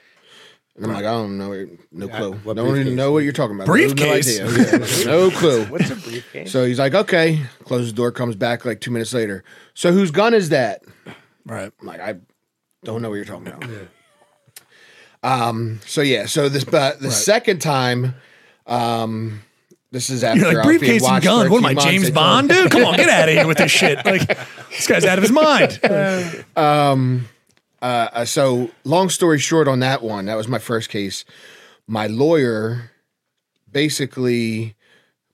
[0.77, 2.33] And I'm like, I don't know, no clue.
[2.45, 3.67] what don't even know what you're talking about.
[3.67, 4.39] Briefcase?
[4.39, 4.79] No, idea.
[4.99, 5.67] Yeah, no clue.
[5.67, 6.51] What's a briefcase?
[6.51, 7.41] So he's like, okay.
[7.65, 9.45] Closes the door, comes back like two minutes later.
[9.75, 10.83] So whose gun is that?
[11.45, 11.71] right.
[11.81, 12.15] I'm like, I
[12.83, 13.65] don't know what you're talking about.
[15.23, 15.81] Um.
[15.87, 16.27] So yeah.
[16.27, 18.15] So this, but the second time,
[18.67, 19.43] um,
[19.91, 21.51] this is after You're like I was being briefcase and gun.
[21.51, 21.75] What am I.
[21.75, 22.71] James Bond, dude?
[22.71, 24.05] Come on, get out of here with this shit.
[24.05, 24.27] Like
[24.71, 25.81] this guy's out of his mind.
[26.57, 27.29] Um
[27.83, 31.25] uh, so long story short on that one, that was my first case.
[31.87, 32.91] My lawyer
[33.71, 34.77] basically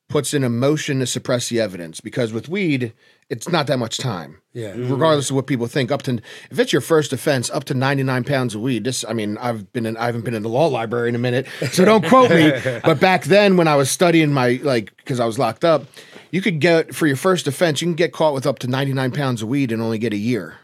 [0.09, 2.93] puts in a motion to suppress the evidence because with weed,
[3.29, 4.41] it's not that much time.
[4.53, 4.73] Yeah.
[4.73, 4.93] Mm-hmm.
[4.93, 8.03] Regardless of what people think, up to if it's your first offense, up to ninety
[8.03, 8.85] nine pounds of weed.
[8.85, 11.19] This, I mean, I've been in, I haven't been in the law library in a
[11.19, 12.53] minute, so don't quote me.
[12.85, 15.85] But back then, when I was studying my like, because I was locked up,
[16.31, 18.93] you could get for your first offense, you can get caught with up to ninety
[18.93, 20.59] nine pounds of weed and only get a year.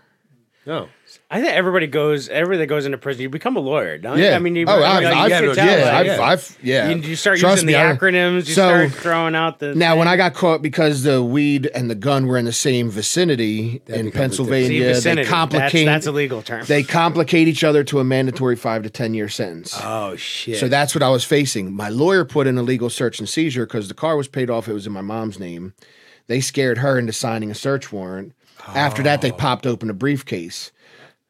[0.64, 0.88] No.
[1.34, 4.24] I think everybody goes, everybody that goes into prison, you become a lawyer, don't you?
[4.24, 4.36] Yeah.
[4.36, 6.20] I mean, you, oh, like, I've, you I've, can yeah, tell, like, I've, yeah.
[6.22, 6.88] I've, yeah.
[6.90, 8.48] You, you start Trust using me, the acronyms.
[8.48, 9.74] You so- start throwing out the.
[9.74, 12.90] Now, when I got caught because the weed and the gun were in the same
[12.90, 16.66] vicinity in Pennsylvania, See, they complicate That's, that's a legal term.
[16.66, 19.74] they complicate each other to a mandatory five to ten year sentence.
[19.82, 20.58] Oh, shit.
[20.58, 21.74] So that's what I was facing.
[21.74, 24.68] My lawyer put in a legal search and seizure because the car was paid off.
[24.68, 25.72] It was in my mom's name.
[26.26, 28.34] They scared her into signing a search warrant.
[28.68, 29.22] After that, Oh.
[29.22, 30.70] they popped open a briefcase.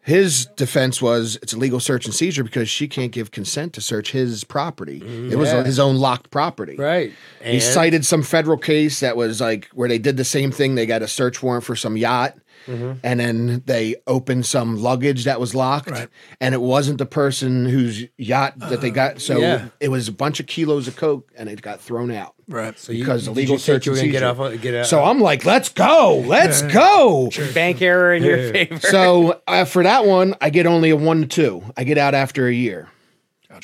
[0.05, 3.81] His defense was it's a legal search and seizure because she can't give consent to
[3.81, 5.01] search his property.
[5.31, 5.62] It was Yeah.
[5.62, 6.75] his own locked property.
[6.77, 7.12] right.
[7.43, 10.75] He cited some federal case that was like where they did the same thing.
[10.75, 15.40] They got a search warrant for some yacht and then they opened some luggage that
[15.40, 16.09] was locked, Right.
[16.40, 19.20] and it wasn't the person whose yacht that they got.
[19.20, 19.66] So Yeah.
[19.81, 22.35] it was a bunch of kilos of coke, and it got thrown out.
[22.48, 22.79] Right.
[22.79, 24.61] So you, Because did illegal you search you were and gonna get off?
[24.61, 24.87] Get out.
[24.87, 27.31] So I'm like, let's go, let's go.
[27.55, 28.79] Bank error in your favor.
[28.81, 31.62] So uh, for that one, I get only a one to two.
[31.77, 32.88] I get out after a year.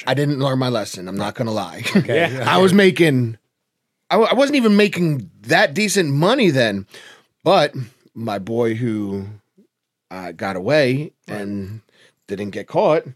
[0.06, 1.08] I didn't learn my lesson.
[1.08, 1.82] I'm not gonna lie.
[2.06, 2.44] Yeah.
[2.46, 3.38] I was making,
[4.11, 6.87] I, w- I wasn't even making that decent money then,
[7.42, 7.74] but
[8.18, 9.26] my boy who
[10.11, 11.81] uh, got away and
[12.26, 13.12] didn't get caught, as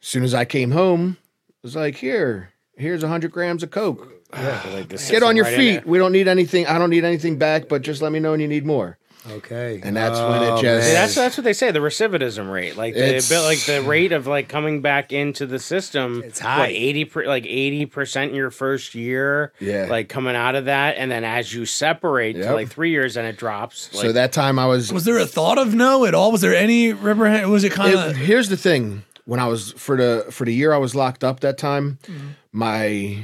[0.00, 1.16] soon as I came home,
[1.62, 4.12] was like, here, here's a hundred grams of coke.
[4.36, 5.86] Like Get on your right feet.
[5.86, 6.66] We don't need anything.
[6.66, 8.98] I don't need anything back, but just let me know when you need more.
[9.32, 11.02] Okay, And that's when it Oh, just- See, man.
[11.02, 11.70] that's that's what they say.
[11.70, 15.46] The recidivism rate, like the It's- bit- like the rate of like coming back into
[15.46, 16.22] the system.
[16.24, 16.58] It's high.
[16.60, 19.52] What eighty per, like eighty percent in your first year.
[19.60, 19.86] Yeah.
[19.90, 23.26] like coming out of that, and then as you separate to like three years, and
[23.26, 23.92] it drops.
[23.94, 26.32] Like, so that time I was Was there a thought of no at all?
[26.32, 27.50] Was there any reprehend?
[27.50, 30.54] Was it kind It- of here's the thing when i was for the for the
[30.54, 32.28] year i was locked up that time mm-hmm.
[32.52, 33.18] my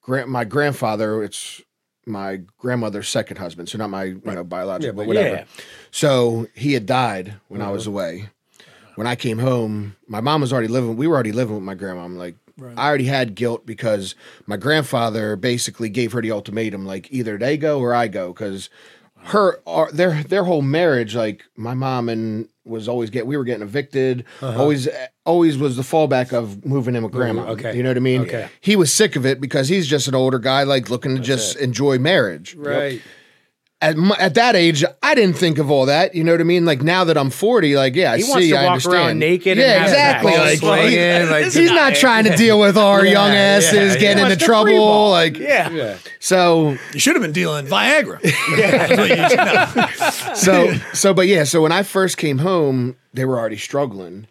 [0.00, 1.62] grand my grandfather it's
[2.06, 5.36] my grandmother's second husband so not my you know biological Yeah, but whatever.
[5.36, 5.44] yeah.
[5.90, 7.92] so he had died when i was uh-huh.
[7.96, 8.28] away.
[8.96, 11.74] When i came home my mom was already living we were already living with my
[11.74, 12.04] grandma.
[12.04, 12.36] I'm like
[12.76, 14.14] i already had guilt because
[14.46, 18.68] my grandfather basically gave her the ultimatum like either they go or i go because
[19.24, 23.44] her our, their their whole marriage like my mom and was always get we were
[23.44, 24.60] getting evicted uh-huh.
[24.60, 24.88] always
[25.24, 27.76] always was the fallback of moving in with mm, grandma okay.
[27.76, 28.48] you know what i mean Okay.
[28.60, 31.56] he was sick of it because he's just an older guy like looking to just
[31.56, 33.02] enjoy marriage right.
[33.82, 36.44] At, my, at that age i didn't think of all that you know what i
[36.44, 38.72] mean like now that i'm 40 like yeah i He see wants to i walk
[38.72, 42.36] understand around naked and yeah have exactly like, Like, he- like- he's not trying to
[42.36, 44.00] deal with our young asses yeah.
[44.00, 45.68] getting into trouble like yeah.
[45.70, 45.98] Yeah.
[46.20, 48.20] so you should have been dealing Viagra?
[48.22, 50.34] That's what you should know.
[50.34, 54.26] so so but yeah so when i first came home they were already struggling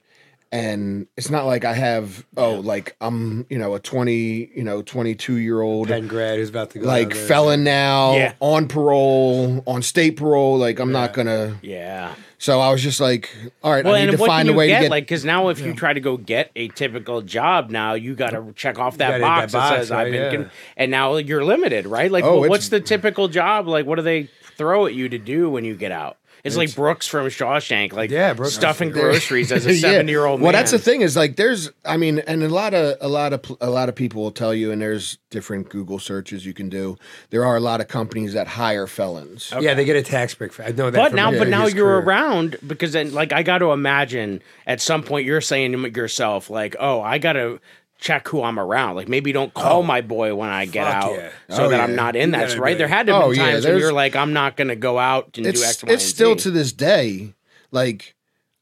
[0.52, 4.82] and it's not like i have oh like i'm you know a 20 you know
[4.82, 7.28] 22 year old Penn grad who's about to go like down there.
[7.28, 8.34] felon now Yeah.
[8.42, 12.16] on parole on state parole like i'm not gonna Yeah.
[12.38, 13.30] so i was just like
[13.64, 14.78] all right Well, i need and to find a way get?
[14.80, 17.94] to get like, because now if you try to go get a typical job, now
[17.94, 20.32] you got to check off that gotta box that that, box, says I've been, Yeah.
[20.44, 22.12] con- and now you're limited, right?
[22.12, 23.68] Like, Oh, wh- it's- what's the typical job?
[23.68, 26.18] Like, what do they throw at you to do when you get out?
[26.44, 28.54] It's, like Brooks from Shawshank, like Yeah, Brooks.
[28.54, 30.42] stuffing groceries as a seven year old.
[30.42, 33.34] Well, that's the thing is like there's I mean, and a lot of a lot
[33.34, 36.70] of a lot of people will tell you, and there's different Google searches you can
[36.70, 36.98] do.
[37.30, 39.54] There are a lot of companies that hire felons.
[39.60, 40.52] Yeah, they get a tax break.
[40.52, 40.98] For, I know that.
[40.98, 42.00] But from now, my but now you're career.
[42.00, 46.50] around because then, like, I got to imagine at some point you're saying to yourself,
[46.50, 47.60] like, "Oh, I got to
[48.02, 49.84] check who I'm around." Like, maybe don't call oh.
[49.84, 50.90] my boy when I get Oh.
[50.90, 51.30] Out, yeah.
[51.50, 51.84] so Oh, that yeah.
[51.84, 52.48] I'm not in You that.
[52.50, 52.78] gotta Right?
[52.78, 54.76] There had to have Oh, been yeah, times when you're like, "I'm not going to
[54.76, 57.34] go out and do It's X, Y, it's and still Z." to this day,
[57.72, 58.16] like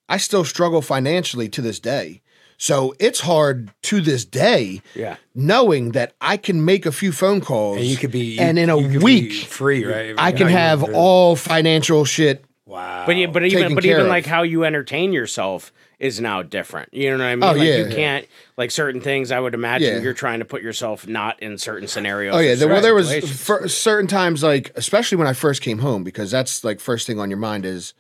[0.08, 2.22] I still struggle financially to this day.
[2.62, 5.16] So it's hard to this day, Yeah.
[5.34, 8.70] knowing that I can make a few phone calls and you could be and in
[8.70, 10.14] a you could be week free, right?
[10.18, 12.44] I can have all financial shit.
[12.66, 13.06] Wow.
[13.06, 14.08] But yeah, but even but even of.
[14.08, 16.94] like how you entertain yourself is now different.
[16.94, 17.44] You know what I mean?
[17.44, 17.78] Oh, like yeah.
[17.78, 18.26] you can't
[18.58, 19.32] like certain things.
[19.32, 20.02] I would imagine Yeah.
[20.02, 22.34] you're trying to put yourself not in certain scenarios.
[22.34, 25.80] Oh yeah, there, well there was for certain times like especially when I first came
[25.80, 27.94] home because that's like first thing on your mind is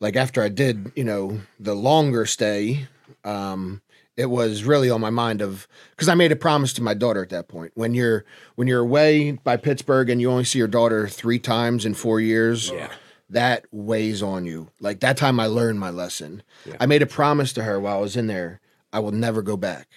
[0.00, 2.88] like after I did you know the longer stay,
[3.24, 3.80] um,
[4.16, 7.22] it was really on my mind of because I made a promise to my daughter
[7.22, 8.24] at that point when you're
[8.56, 12.20] when you're away by Pittsburgh and you only see your daughter three times in four
[12.20, 12.70] years.
[12.70, 12.90] Yeah.
[13.30, 14.68] That weighs on you.
[14.80, 16.42] Like that time I learned my lesson.
[16.80, 18.60] I made a promise to her while I was in there.
[18.92, 19.88] I will never go back.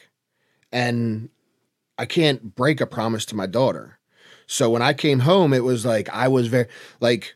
[0.72, 1.30] And
[1.98, 4.00] I can't break a promise to my daughter.
[4.46, 6.67] So when I came home, it was like I was very
[7.00, 7.36] like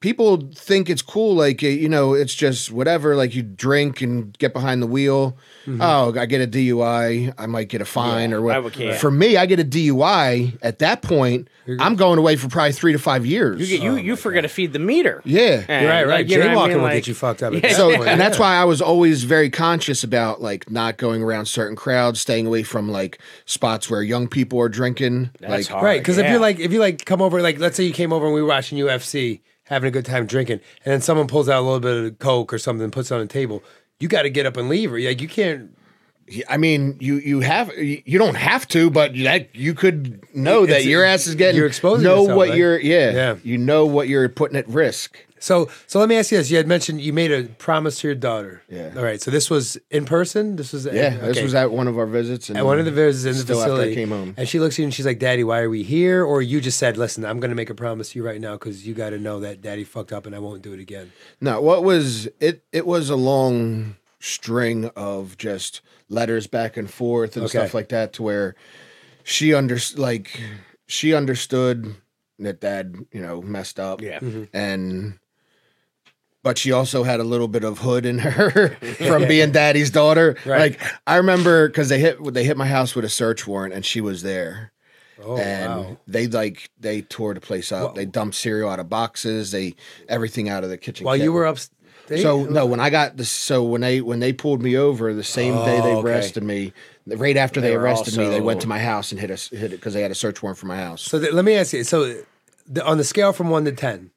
[0.00, 3.14] people think it's cool, like uh, you know, it's just whatever.
[3.16, 5.36] Like you drink and get behind the wheel.
[5.68, 8.74] Oh, I get a DUI, I might get a fine or I what.
[8.96, 10.56] For me, I get a DUI.
[10.62, 11.48] At that point,
[11.80, 13.60] I'm going away for probably three to five years.
[13.60, 15.22] you get, you you forget to feed the meter.
[15.24, 15.64] yeah.
[15.68, 16.20] And, right, right.
[16.20, 16.76] like, you know what I mean?
[16.78, 17.52] will Like- get you fucked up.
[17.52, 17.68] At Yeah.
[17.70, 18.08] that so point.
[18.08, 22.20] and that's why I was always very conscious about like not going around certain crowds,
[22.20, 25.30] staying away from like spots where young people are drinking.
[25.40, 25.84] That's like hard.
[25.84, 26.34] Right, because if yeah.
[26.34, 28.42] you like, if you like, come over, like, let's say you came over and we
[28.42, 31.80] were watching UFC, having a good time drinking, and then someone pulls out a little
[31.80, 33.62] bit of coke or something, puts it on the table,
[34.00, 35.76] you got to get up and leave, or like you can't
[36.48, 40.66] I mean, you you have you you don't have to, but that you could know
[40.66, 42.58] that your ass is getting you're exposing know yourself, what right?
[42.58, 43.36] you're yeah, Yeah.
[43.44, 45.18] you know what you're putting at risk.
[45.38, 48.08] So, so let me ask you this: You had mentioned you made a promise to
[48.08, 48.62] your daughter.
[48.70, 48.92] Yeah.
[48.96, 49.20] All right.
[49.20, 50.56] So this was in person.
[50.56, 52.48] This was Yeah, this was at one of our visits.
[52.48, 53.94] And at one of the visits in the still after I facility.
[53.94, 54.34] came home.
[54.38, 56.60] And she looks at you and she's like, "Daddy, why are we here?" Or you
[56.60, 58.94] just said, "Listen, I'm going to make a promise to you right now because you
[58.94, 61.84] got to know that Daddy fucked up and I won't do it again." No, what
[61.84, 62.64] was it?
[62.72, 67.58] It was a long string of just letters back and forth and Okay.
[67.58, 68.54] stuff like that, to where
[69.24, 70.40] she under like
[70.86, 71.94] she understood
[72.38, 74.00] that dad, you know, messed up.
[74.00, 74.20] Yeah.
[74.20, 74.44] Mm-hmm.
[74.56, 75.18] and
[76.42, 78.68] but she also had a little bit of hood in her
[79.08, 80.36] from being daddy's daughter.
[80.46, 80.78] Right.
[80.78, 83.84] Like I remember because they hit they hit my house with a search warrant and
[83.84, 84.72] she was there.
[85.24, 85.96] Oh and wow!
[86.06, 87.94] they like they tore the place up.
[87.94, 89.50] they dumped cereal out of boxes.
[89.50, 89.74] They
[90.10, 91.06] everything out of the kitchen.
[91.06, 91.56] While you were up,
[92.06, 95.12] they, So no, when I got this, so when they when they pulled me over
[95.14, 96.08] the same day they Oh, okay.
[96.08, 96.72] arrested me,
[97.06, 99.64] right after they, They arrested me, they went to my house and hit us hit
[99.64, 101.02] it because they had a search warrant for my house.
[101.02, 101.84] So th- let me ask you.
[101.84, 102.22] So
[102.66, 104.10] the, on the scale from one to ten,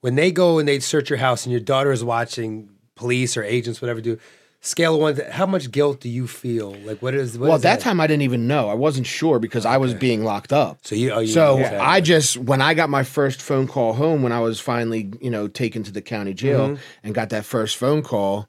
[0.00, 3.42] when they go and they search your house and your daughter is watching police or
[3.44, 4.18] agents, whatever, do
[4.60, 6.72] scale of one, to, how much guilt do you feel?
[6.84, 7.38] Like what is?
[7.38, 8.68] What well, is that time I didn't even know.
[8.68, 10.78] I wasn't sure because I was being locked up.
[10.82, 11.76] So you, oh, you So okay.
[11.76, 15.30] I just when I got my first phone call home when I was finally you
[15.30, 16.82] know taken to the county jail Mm-hmm.
[17.04, 18.48] and got that first phone call,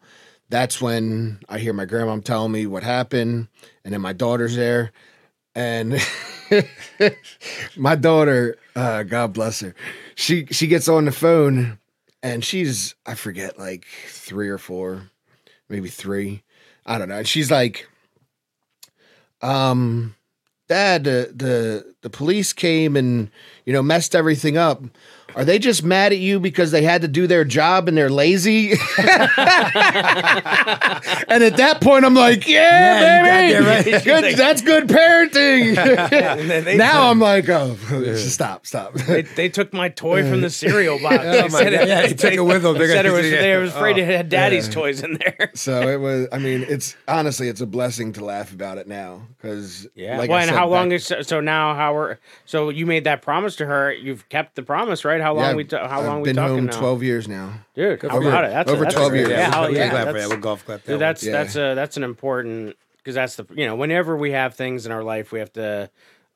[0.50, 3.48] that's when I hear my grandma telling me what happened,
[3.84, 4.92] and then my daughter's there,
[5.54, 6.00] and
[7.78, 9.76] my daughter, uh, God bless her,
[10.16, 11.78] she she gets on the phone,
[12.24, 15.12] and she's I forget like three or four,
[15.70, 16.44] maybe three,
[16.86, 17.18] I don't know.
[17.20, 17.88] And she's like,
[19.42, 20.16] um,
[20.68, 23.30] Dad, the the the police came and
[23.66, 24.84] you know messed everything up.
[25.36, 28.10] Are they just mad at you because they had to do their job and they're
[28.10, 28.72] lazy?
[31.28, 34.04] and at that point, I'm like, yeah, Yeah, baby, right.
[34.04, 34.38] good.
[34.38, 35.76] That's good parenting.
[36.66, 37.76] they- now I'm like, oh,
[38.16, 38.94] stop, stop.
[38.94, 41.18] They, they took my toy from the cereal box.
[41.24, 41.72] Oh my God.
[41.88, 42.78] Yeah, he took it with them.
[42.78, 45.52] They said it was, they were afraid oh, it had daddy's toys in there.
[45.54, 46.28] so it was.
[46.32, 50.18] I mean, it's honestly, it's a blessing to laugh about it now because Yeah.
[50.18, 51.76] Like well, I and said, how long is so now?
[51.76, 53.92] How we're so you made that promise to her?
[53.92, 55.19] You've kept the promise, right?
[55.20, 55.64] How long Yeah, we?
[55.66, 56.80] ta- how I've long we been talking home now?
[56.80, 57.54] twelve years now.
[57.76, 58.52] Dude, how over- about it?
[58.52, 59.30] That's over that's 12 years.
[59.30, 60.92] Yeah, Yeah, how, we'll yeah, clap that's- We'll golf clap that.
[60.92, 61.32] Dude, that's Yeah.
[61.32, 64.92] that's a that's an important because that's the you know whenever we have things in
[64.92, 65.90] our life we have to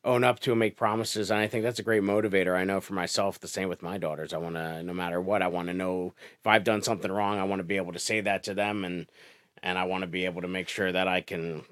[0.05, 2.55] own up to and make promises and I think that's a great motivator.
[2.55, 4.33] I know for myself the same with my daughters.
[4.33, 7.39] I want to no matter what I want to know if I've done something wrong.
[7.39, 9.07] I want to be able to say that to them and
[9.61, 11.63] and I want to be able to make sure that I can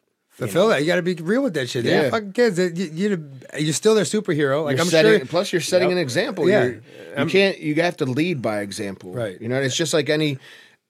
[0.46, 0.82] Fulfill that.
[0.82, 1.86] You got to be real with that shit.
[1.86, 2.58] Yeah, fucking kids.
[2.58, 4.64] You, you, you're still their superhero.
[4.64, 5.26] Like You're I'm setting, sure.
[5.28, 6.50] Plus, you're setting an example.
[6.50, 6.64] Yeah.
[6.64, 6.82] You're,
[7.20, 7.60] you can't.
[7.60, 9.14] You have to lead by example.
[9.14, 9.40] Right.
[9.40, 10.38] You know, it's just like any.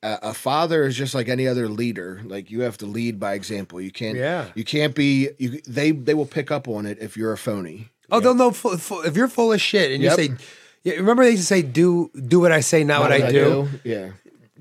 [0.03, 2.21] Uh, a father is just like any other leader.
[2.23, 3.79] Like you have to lead by example.
[3.79, 4.17] You can't.
[4.17, 4.47] Yeah.
[4.55, 5.29] You can't be.
[5.37, 5.61] You.
[5.67, 5.91] They.
[5.91, 7.89] They will pick up on it if you're a phony.
[8.11, 10.17] Oh, they'll know full, full, if you're full of shit and Yep.
[10.17, 10.33] you say,
[10.83, 13.69] yeah, remember they used to say, "Do do what I say, not, what I, do.
[13.83, 14.11] Yeah.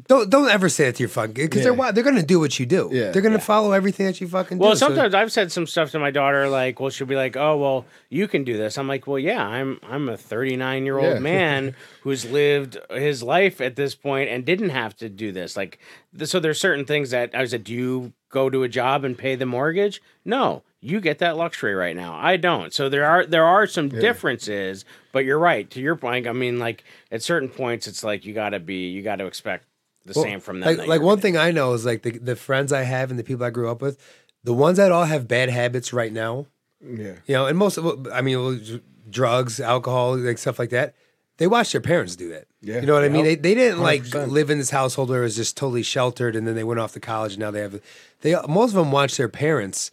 [0.08, 2.58] Don't don't ever say it to your fucking kid because they're they're gonna do what
[2.58, 2.88] you do.
[2.92, 3.10] Yeah.
[3.10, 4.76] they're gonna follow everything that you fucking Well, do.
[4.76, 7.56] So- sometimes I've said some stuff to my daughter, like, well, she'll be like, "Oh,
[7.56, 11.20] well, you can do this." I'm like, "Well, yeah, I'm I'm a 39 year old
[11.20, 15.78] man who's lived his life at this point and didn't have to do this." Like,
[16.16, 19.16] th- so there's certain things that I said, "Do you go to a job and
[19.18, 22.14] pay the mortgage?" No, you get that luxury right now.
[22.14, 22.72] I don't.
[22.72, 25.68] So there are there are some differences, but you're right.
[25.70, 28.88] To your point, I mean, like at certain points, it's like you got to be
[28.88, 29.64] you got to expect
[30.06, 30.68] the Well, same from them.
[30.68, 33.18] Like, that like one thing I know is like the, the friends I have and
[33.18, 33.98] the people I grew up with,
[34.44, 36.46] the ones that all have bad habits right now,
[36.82, 37.14] Yeah.
[37.26, 40.94] you know, and most of I mean, drugs, alcohol, like stuff like that.
[41.38, 42.46] They watched their parents do that.
[42.60, 42.80] Yeah.
[42.80, 43.24] You know what I mean?
[43.24, 44.28] They, they didn't like 100%.
[44.30, 46.92] live in this household where it was just totally sheltered, and then they went off
[46.92, 47.32] to college.
[47.32, 47.80] And now they have,
[48.20, 49.90] they most of them watch their parents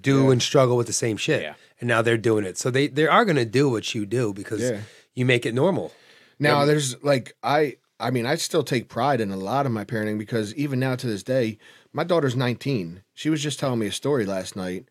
[0.00, 1.54] do and struggle with the same shit, Yeah.
[1.80, 2.58] and now they're doing it.
[2.58, 4.80] So they they are going to do what you do because Yeah.
[5.14, 5.92] you make it normal.
[6.40, 9.84] Now there's like I I mean I still take pride in a lot of my
[9.84, 11.58] parenting because even now to this day
[11.92, 13.02] my daughter's 19.
[13.14, 14.86] She was just telling me a story last night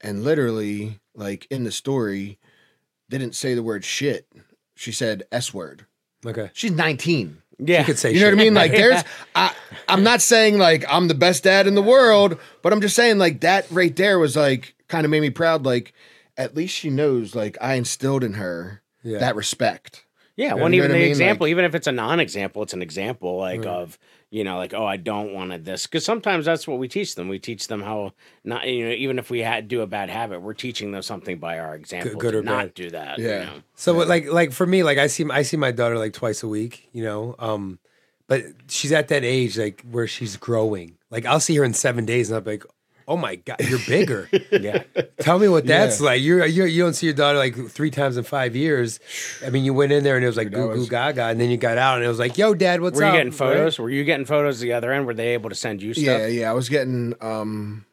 [0.00, 2.38] and literally like in the story
[3.10, 4.26] didn't say the word shit.
[4.76, 5.86] She said S word.
[6.26, 7.38] Okay, She's 19.
[7.58, 8.54] yeah, you could say You know what I mean?
[8.54, 9.02] Like there's
[9.34, 9.54] I
[9.88, 13.18] I'm not saying like I'm the best dad in the world, but I'm just saying
[13.18, 15.92] like that right there was like kind of made me proud like
[16.36, 19.18] at least she knows like I instilled in her Yeah.
[19.18, 20.04] that respect.
[20.36, 21.08] Yeah, You when know even what I the mean?
[21.10, 23.98] example, Like- even if it's a non-example, it's an example like of
[24.30, 27.14] you know, like oh, I don't want to this because sometimes that's what we teach
[27.14, 27.28] them.
[27.28, 30.40] We teach them how not you know, even if we had do a bad habit,
[30.42, 32.74] we're teaching them something by our example good to or not bad.
[32.74, 33.18] do that.
[33.20, 33.40] Yeah.
[33.40, 33.62] you know?
[33.76, 36.42] So what, like like for me, like I see I see my daughter like twice
[36.42, 37.36] a week, you know.
[37.38, 37.78] Um,
[38.26, 40.96] but she's at that age like where she's growing.
[41.10, 42.64] Like I'll see her in seven days and I'm like,
[43.06, 44.28] Oh my god, you're bigger.
[44.50, 44.82] Yeah.
[45.18, 46.06] Tell me what that's Yeah.
[46.06, 46.22] like.
[46.22, 48.98] You're, you're you don't see your daughter like three times in five years.
[49.44, 51.24] I mean, you went in there and it was like Dude, that goo goo gaga,
[51.24, 53.00] and then you got out and it was like, "Yo, dad, what's up?
[53.00, 53.38] Were you up?" getting Right?
[53.38, 53.78] photos?
[53.78, 55.06] Were you getting photos the other end?
[55.06, 56.04] Were they able to send you stuff?
[56.04, 56.50] Yeah, yeah.
[56.50, 57.84] I was getting um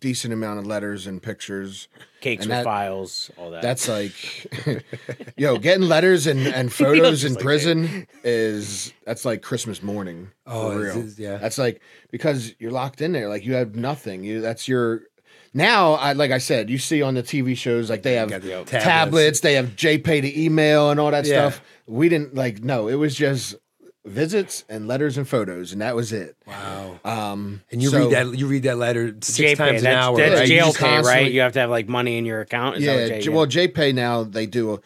[0.00, 1.88] decent amount of letters and pictures.
[2.20, 3.62] Cakes And with that- files, all that.
[3.62, 4.12] That's like,
[5.36, 10.30] yo, getting letters and, and photos in like prison is that's like Christmas morning.
[10.46, 10.90] Oh, for real.
[10.98, 11.36] it's- yeah.
[11.36, 11.80] That's like
[12.10, 14.24] because you're locked in there, like you have nothing.
[14.24, 15.02] You that's your.
[15.54, 18.38] Now, I like I said, you see on the TV shows like they have the
[18.40, 18.70] tablets.
[18.70, 19.40] tablets.
[19.40, 21.50] they have JPay to email and all that Yeah.
[21.50, 21.62] stuff.
[21.86, 23.54] We didn't like no, it was just
[24.08, 26.36] visits and letters and photos, and that was it.
[26.46, 26.98] Wow.
[27.04, 29.56] Um, And you so- read that you read that letter six JPay.
[29.56, 30.16] times an that's, hour.
[30.16, 30.48] That's right?
[30.48, 31.30] You jail just pay, right?
[31.32, 32.76] You have to have like money in your account.
[32.78, 34.74] Is that yeah, what J- J- well, JPay now they do.
[34.74, 34.78] A,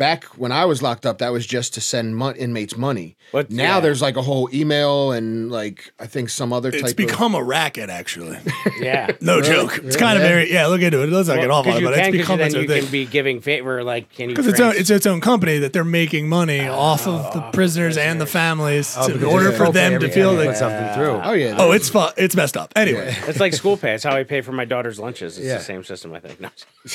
[0.00, 3.16] back when I was locked up, that was just to send mon- inmates money.
[3.32, 3.80] But now yeah.
[3.80, 7.06] there's like a whole email and like I think some other type of It's type.
[7.06, 8.38] become a racket, actually.
[8.80, 9.08] yeah.
[9.20, 9.78] No joke.
[9.84, 10.28] It's kind of Yeah.
[10.28, 10.66] very yeah.
[10.66, 11.04] Look into it.
[11.10, 12.60] It looks like an awful, Because you but can, it's 'cause become then its you
[12.62, 14.34] own can be giving favor, like can you?
[14.34, 16.74] Because it's, own, it's its own company that they're making money oh.
[16.74, 20.30] off of the prisoners and the families Oh, to- in order for them to feel
[20.30, 20.50] time you that.
[20.52, 21.20] put something through.
[21.22, 21.56] oh yeah.
[21.58, 22.72] Oh, it's fu- it's messed up.
[22.74, 23.92] Anyway, it's like school pay.
[23.94, 25.36] It's how I pay for my daughter's lunches.
[25.38, 25.58] It's Yeah.
[25.58, 26.40] the same system, I think.
[26.40, 26.48] No.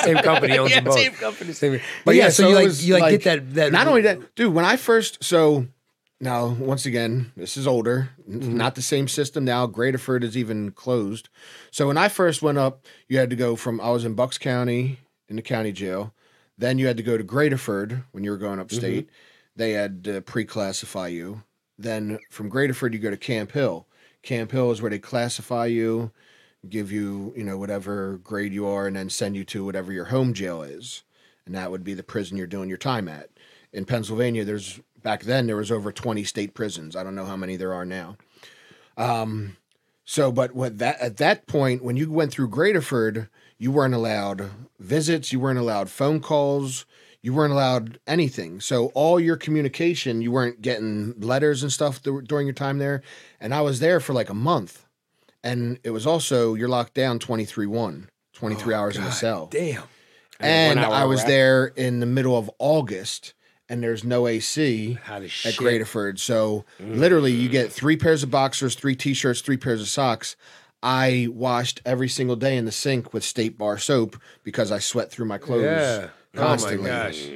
[0.00, 0.94] same company owns yeah, them both.
[0.94, 1.52] same company.
[1.52, 4.52] Same- But yeah, so, you like you like, get that that Not only that, dude.
[4.52, 5.66] When I first so
[6.20, 8.56] now once again, this is older, n- mm-hmm.
[8.56, 9.66] not the same system now.
[9.66, 11.28] Graterford is even closed.
[11.70, 14.38] So when I first went up, you had to go from I was in Bucks
[14.38, 16.14] County in the county jail.
[16.56, 18.62] Then you had to go to Graterford when you were going mm-hmm.
[18.62, 19.08] upstate.
[19.54, 21.42] They had to pre-classify you.
[21.78, 23.86] Then from Graterford you go to Camp Hill.
[24.22, 26.10] Camp Hill is where they classify you,
[26.68, 30.06] give you you know whatever grade you are, and then send you to whatever your
[30.06, 31.04] home jail is
[31.48, 33.30] and that would be the prison you're doing your time at.
[33.72, 36.94] In Pennsylvania, there's back then there was over 20 state prisons.
[36.94, 38.16] I don't know how many there are now.
[38.96, 39.56] Um,
[40.04, 43.28] so, but what that at that point when you went through Graterford,
[43.58, 46.84] you weren't allowed visits, you weren't allowed phone calls,
[47.22, 48.60] you weren't allowed anything.
[48.60, 53.02] So all your communication, you weren't getting letters and stuff dur- during your time there.
[53.40, 54.84] And I was there for like a month,
[55.42, 58.10] and it was also you're locked down 23 one.
[58.34, 59.82] 23 hours in a cell damn.
[60.40, 61.28] And I was wrap.
[61.28, 63.34] there in the middle of August,
[63.68, 65.22] and there's no AC at.
[65.22, 66.18] Graterford.
[66.18, 70.36] So literally, you get three pairs of boxers, three t-shirts, three pairs of socks.
[70.82, 75.10] I washed every single day in the sink with State Bar soap because I sweat
[75.10, 76.08] through my clothes Yeah.
[76.36, 76.88] constantly.
[76.90, 77.28] Oh my gosh.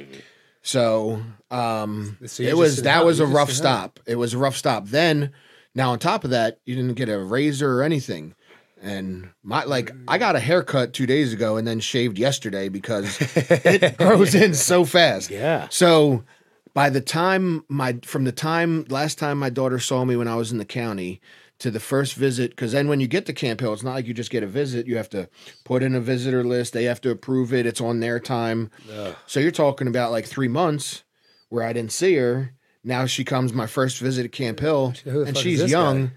[0.61, 3.99] So, um, So it was that was you a rough stop.
[4.05, 4.87] It was a rough stop.
[4.87, 5.31] Then,
[5.75, 8.33] now on top of that, you didn't get a razor or anything.
[8.83, 13.17] And my like, I got a haircut two days ago and then shaved yesterday because
[13.35, 15.29] it grows in so fast.
[15.29, 15.67] Yeah.
[15.69, 16.23] So
[16.73, 20.35] by the time my from the time last time my daughter saw me when I
[20.35, 21.21] was in the county
[21.59, 24.05] to the first visit, because then when you get to Camp Hill, it's not like
[24.05, 24.85] you just get a visit.
[24.85, 25.29] You have to
[25.63, 26.73] put in a visitor list.
[26.73, 27.65] They have to approve it.
[27.65, 28.69] It's on their time.
[29.27, 31.03] So you're talking about like three months
[31.47, 32.53] where I didn't see her.
[32.83, 36.07] Now she comes my first visit at Camp Hill, and she's young.
[36.07, 36.11] guy?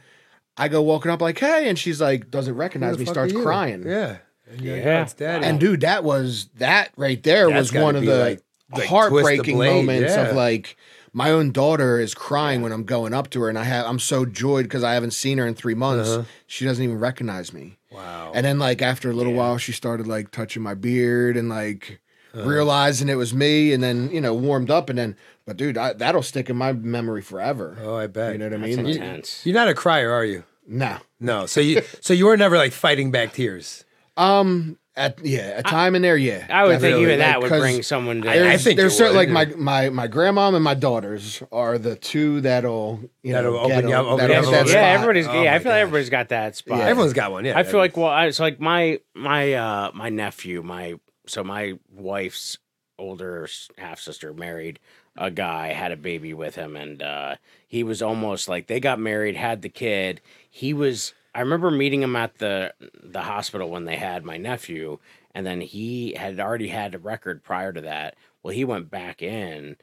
[0.59, 3.85] I go walking up like, "Hey," and she's like, doesn't recognize me, starts crying.
[3.87, 4.17] Yeah.
[4.51, 5.09] And you're like, Yeah.
[5.17, 5.45] daddy.
[5.45, 8.29] And dude, that was that right there That's was gotta one of be, the like-
[8.29, 8.41] like,
[8.71, 10.23] twist the heartbreaking blade, moments yeah.
[10.29, 10.77] of like
[11.13, 13.99] my own daughter is crying when I'm going up to her, and I have I'm
[13.99, 16.09] so joyed because I haven't seen her in three months.
[16.11, 16.25] Uh-huh.
[16.47, 17.79] She doesn't even recognize me.
[17.93, 18.33] wow.
[18.35, 22.01] And then like after a little while, she started like touching my beard and like
[22.35, 22.47] Uh-huh.
[22.49, 25.93] realizing it was me, and then you know warmed up, and then but dude, I,
[25.95, 27.79] that'll stick in my memory forever.
[27.83, 28.33] oh, I bet.
[28.33, 28.87] You know what I That's mean?
[28.89, 29.47] intense.
[29.47, 30.45] You're not a crier, are you?
[30.67, 30.99] No.
[31.21, 31.47] No.
[31.47, 33.85] So you so you were never like fighting back tears.
[34.17, 34.79] Um.
[34.99, 36.47] At yeah, a time in there, yeah.
[36.49, 37.03] I would think definitely.
[37.03, 38.29] even that Like, would 'cause bring someone to.
[38.31, 39.29] There's, I think there's it certain would.
[39.29, 43.59] like my my my grandmom and my daughters are the two that'll you know That'll
[43.59, 45.27] open get you up- open that'll you hit up that a little yeah, everybody's.
[45.27, 45.83] Oh yeah, I my feel like gosh.
[45.83, 46.81] everybody's got that spot.
[46.81, 47.45] Everyone's got one.
[47.45, 47.59] Yeah.
[47.59, 50.95] I feel like well, I, it's like my my uh my nephew, my
[51.27, 52.57] so my wife's
[52.99, 54.79] older half sister married
[55.19, 57.37] a guy, had a baby with him, and uh
[57.67, 60.21] he was almost like they got married, had the kid.
[60.51, 61.15] He was.
[61.35, 64.99] I remember meeting him at the the hospital when they had my nephew,
[65.35, 68.17] and then he had already had a record prior to that.
[68.43, 69.77] Well, he went back in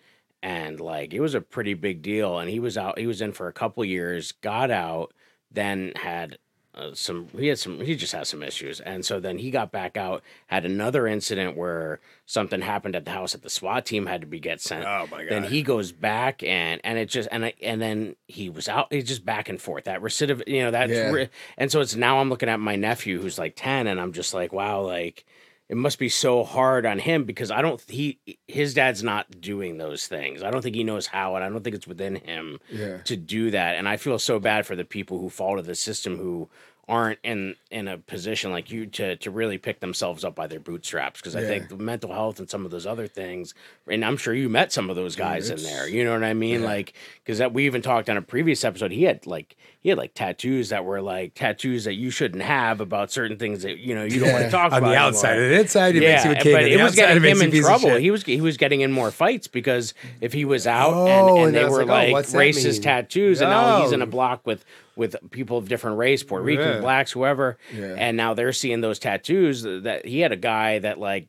[0.43, 3.31] and like it was a pretty big deal and he was out he was in
[3.31, 5.13] for a couple years got out
[5.49, 6.37] then had
[6.75, 9.71] uh, some he had some he just had some issues and so then he got
[9.71, 14.07] back out had another incident where something happened at the house that the SWAT team
[14.07, 15.51] had to be get sent Oh, my then God.
[15.51, 19.03] he goes back and and it just and I, and then he was out he's
[19.07, 21.11] just back and forth that recidiv you know that's Yeah.
[21.11, 24.11] re- and so it's now I'm looking at my nephew who's like 10 and I'm
[24.13, 25.25] just like wow like
[25.69, 29.77] it must be so hard on him because I don't he his dad's not doing
[29.77, 30.43] those things.
[30.43, 32.97] I don't think he knows how and I don't think it's within him Yeah.
[33.03, 33.75] to do that.
[33.77, 36.49] And I feel so bad for the people who fall to the system who
[36.89, 40.59] aren't in in a position like you to to really pick themselves up by their
[40.59, 43.53] bootstraps because I think the mental health and some of those other things
[43.87, 46.33] and I'm sure you met some of those guys in there you know what I
[46.33, 49.89] mean like because that we even talked on a previous episode he had like he
[49.89, 53.77] had like tattoos that were like tattoos that you shouldn't have about certain things that
[53.77, 55.31] you know you don't want to talk on about the outside.
[55.31, 55.45] anymore.
[55.45, 56.53] On the inside, it makes you a king.
[56.53, 57.95] but it was getting him in trouble.
[57.95, 61.29] He was he was getting in more fights because if he was out Oh, and,
[61.29, 62.81] and and they were like, oh, like, racist mean?
[62.81, 64.63] tattoos, and now he's in a block with
[64.95, 66.81] with people of different race, Puerto Ricans, Yeah.
[66.81, 67.95] blacks, whoever, Yeah.
[67.97, 69.63] and now they're seeing those tattoos.
[69.63, 71.27] That he had a guy that like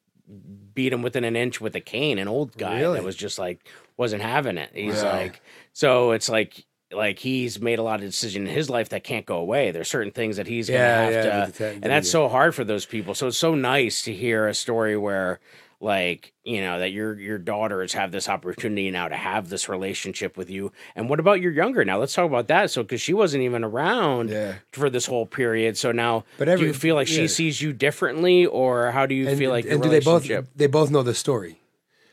[0.74, 2.98] beat him within an inch with a cane, an old guy Really?
[2.98, 3.60] that was just like
[3.96, 4.70] wasn't having it.
[4.74, 5.12] He's Wow.
[5.12, 5.40] like,
[5.72, 6.64] so it's like.
[6.92, 9.72] Like he's made a lot of decisions in his life that can't go away.
[9.72, 12.62] There's certain things that he's gonna Yeah, have yeah, to, and that's so hard for
[12.62, 13.14] those people.
[13.14, 15.40] So it's so nice to hear a story where,
[15.84, 20.36] like, you know, that your your daughters have this opportunity now to have this relationship
[20.36, 20.72] with you.
[20.96, 21.98] And what about your younger now?
[22.00, 22.70] Let's talk about that.
[22.70, 24.54] So because she wasn't even around Yeah.
[24.72, 27.16] for this whole period, so now But do you feel like yeah.
[27.18, 30.00] she sees you differently, or how do you and, feel like your and do they
[30.00, 31.60] both they both know the story?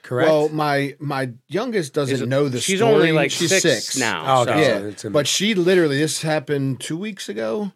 [0.04, 0.30] Correct.
[0.30, 2.94] Well, my my youngest doesn't it- know the she's story.
[2.94, 4.42] only like she's six, six, now.
[4.42, 4.62] Oh, so- okay.
[4.62, 7.72] Yeah, So it's but she literally this happened two weeks ago,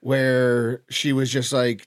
[0.00, 1.86] where she was just like,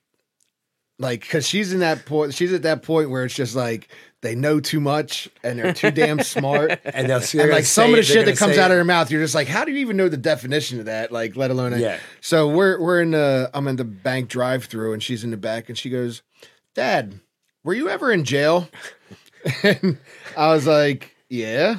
[0.99, 2.33] like because she's in that point.
[2.33, 3.89] She's at that point where it's just like
[4.21, 6.79] they know too much and they're too damn smart.
[6.85, 8.83] and they'll see and like some of the shit that comes out of her.
[8.83, 11.11] mouth, you're just like, how do you even know the definition of that?
[11.11, 11.79] Like, let alone it.
[11.79, 11.99] Yeah.
[12.21, 15.37] So we're we're in the I'm in the bank drive through, and she's in the
[15.37, 16.23] back, and she goes,
[16.73, 17.19] "Dad,
[17.63, 18.67] were you ever in jail?"
[19.63, 19.97] and
[20.35, 21.77] I was like, "Yeah."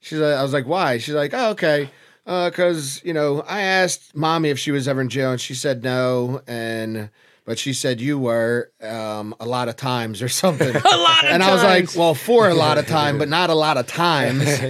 [0.00, 1.90] She's like, I was like, "Why?" She's like, "Oh, okay."
[2.26, 5.54] Uh, because you know, I asked mommy if she was ever in jail, and she
[5.54, 7.10] said no, and
[7.50, 10.68] but she said you were um, a lot of times or something.
[10.68, 13.50] a lot of and I was like, well, for a lot of time, but not
[13.50, 14.44] a lot of times.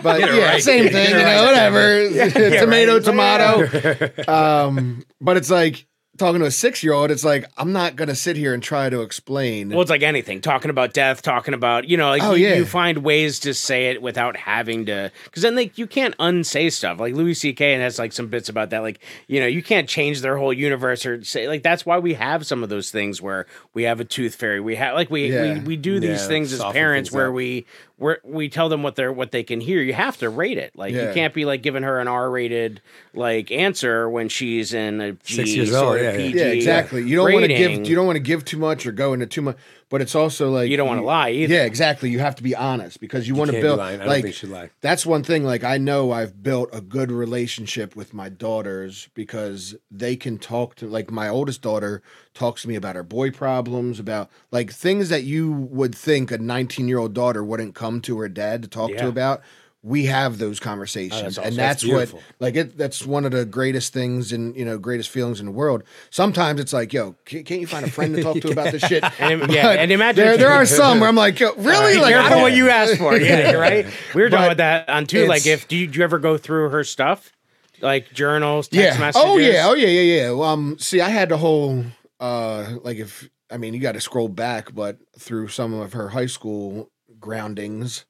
[0.00, 0.62] But it yeah, right.
[0.62, 1.44] same thing, it you know, right.
[1.44, 2.60] whatever.
[2.60, 4.32] tomato, tomato.
[4.32, 5.84] um, but it's like
[6.18, 7.10] talking to a six year old.
[7.10, 9.70] It's like I'm not gonna sit here and try to explain.
[9.70, 12.54] Well, it's like anything, talking about death, talking about, you know, like Oh, you, yeah.
[12.56, 16.68] you find ways to say it without having to, because then like you can't unsay
[16.70, 17.00] stuff.
[17.00, 17.72] Like Louis C.K.
[17.74, 18.80] and has like some bits about that.
[18.80, 22.14] Like, you know, you can't change their whole universe or say, like, that's why we
[22.14, 24.60] have some of those things where we have a tooth fairy.
[24.60, 25.54] We have, like, we, Yeah.
[25.54, 27.34] we, we do these Yeah, things as parents things where up.
[27.34, 27.66] we,
[27.98, 29.82] where we tell them what they're, what they can hear.
[29.82, 30.72] You have to rate it.
[30.76, 32.80] Like, you can't be like giving her an R rated,
[33.12, 36.16] like, answer when she's in a G Six years old, yeah, yeah.
[36.16, 37.02] PG yeah, exactly.
[37.06, 37.86] You don't want to give.
[37.86, 39.56] You don't want to give too much or go into too much.
[39.90, 41.54] But it's also like You don't wanna lie either.
[41.54, 42.10] Yeah, exactly.
[42.10, 43.78] You have to be honest because you, want to build.
[43.78, 43.96] lying.
[43.96, 44.70] I don't like think you should lie.
[44.82, 45.44] that's one thing.
[45.44, 50.74] Like I know I've built a good relationship with my daughters because they can talk
[50.76, 50.86] to.
[50.86, 52.02] Like my oldest daughter
[52.34, 56.38] talks to me about her boy problems, about like things that you would think a
[56.38, 59.02] 19 year old daughter wouldn't come to her dad to talk Yeah.
[59.02, 59.40] to about.
[59.88, 61.44] We have those conversations, awesome.
[61.48, 62.76] and That's that's, what like it.
[62.76, 65.82] That's one of the greatest things and you know greatest feelings in the world.
[66.10, 69.02] Sometimes it's like, yo, can't you find a friend to talk to about this shit?
[69.18, 71.94] And, yeah, and imagine there, there are some where I'm like, yo, really?
[71.94, 73.16] Be like, I don't- what you asked for.
[73.16, 73.86] Yeah, right.
[74.14, 75.26] We were talking about that on too.
[75.26, 77.32] Like, if do you, do you ever go through her stuff,
[77.80, 79.00] like journals, text yeah.
[79.00, 79.28] messages?
[79.28, 79.62] Oh yeah.
[79.66, 79.88] Oh yeah.
[79.88, 80.00] Yeah.
[80.16, 80.30] Yeah.
[80.32, 81.84] Well, um, see, I had the whole
[82.20, 86.10] uh, like if I mean, you got to scroll back, but through some of her
[86.10, 88.04] high school groundings,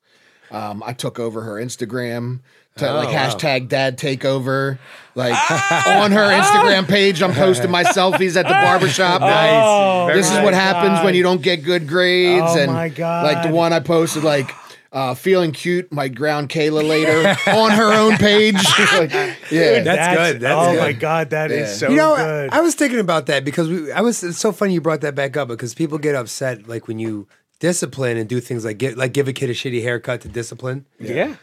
[0.50, 2.40] um, I took over her Instagram.
[2.76, 3.28] To, Oh, like wow.
[3.28, 4.78] hashtag dad takeover
[5.16, 5.32] like
[5.88, 10.44] on her instagram page i'm posting my selfies at the barbershop Oh, this is my
[10.44, 11.04] what happens God.
[11.06, 14.48] when you don't get good grades Oh, and my like the one i posted like
[14.92, 18.54] uh, feeling cute might ground kayla later on her own page
[18.92, 19.10] Like,
[19.50, 20.40] yeah That's good.
[20.40, 20.80] That's oh good.
[20.80, 21.74] my god, that is Yeah.
[21.88, 22.50] so you know, good.
[22.52, 23.90] I, I was thinking about that because we.
[23.92, 24.22] I was.
[24.22, 27.26] It's so funny you brought that back up because people get upset like when you
[27.58, 30.86] discipline and do things like give like give a kid a shitty haircut to discipline.
[31.00, 31.36] yeah.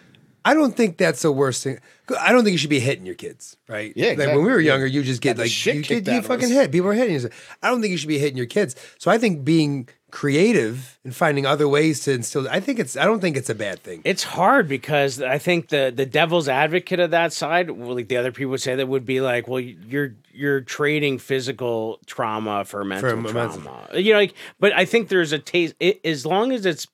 [0.45, 1.79] I don't think that's the worst thing.
[2.19, 3.91] I don't think you should be hitting your kids, right?
[3.95, 4.27] Yeah, exactly.
[4.27, 6.21] Like when we were younger, you just get Got like shit you, kicked get, you
[6.21, 6.51] fucking us.
[6.51, 6.71] hit.
[6.71, 7.29] People are hitting you.
[7.63, 8.75] I don't think you should be hitting your kids.
[8.99, 12.47] So I think being creative and finding other ways to instill.
[12.49, 12.95] I think it's.
[12.95, 14.01] I don't think it's a bad thing.
[14.05, 18.31] It's hard because I think the the devil's advocate of that side, like the other
[18.31, 23.09] people would say, that would be like, well, you're you're trading physical trauma for mental
[23.09, 23.87] m- mental- trauma.
[23.93, 25.73] You know, like, but I think there's a taste.
[25.79, 26.87] It, as long as it's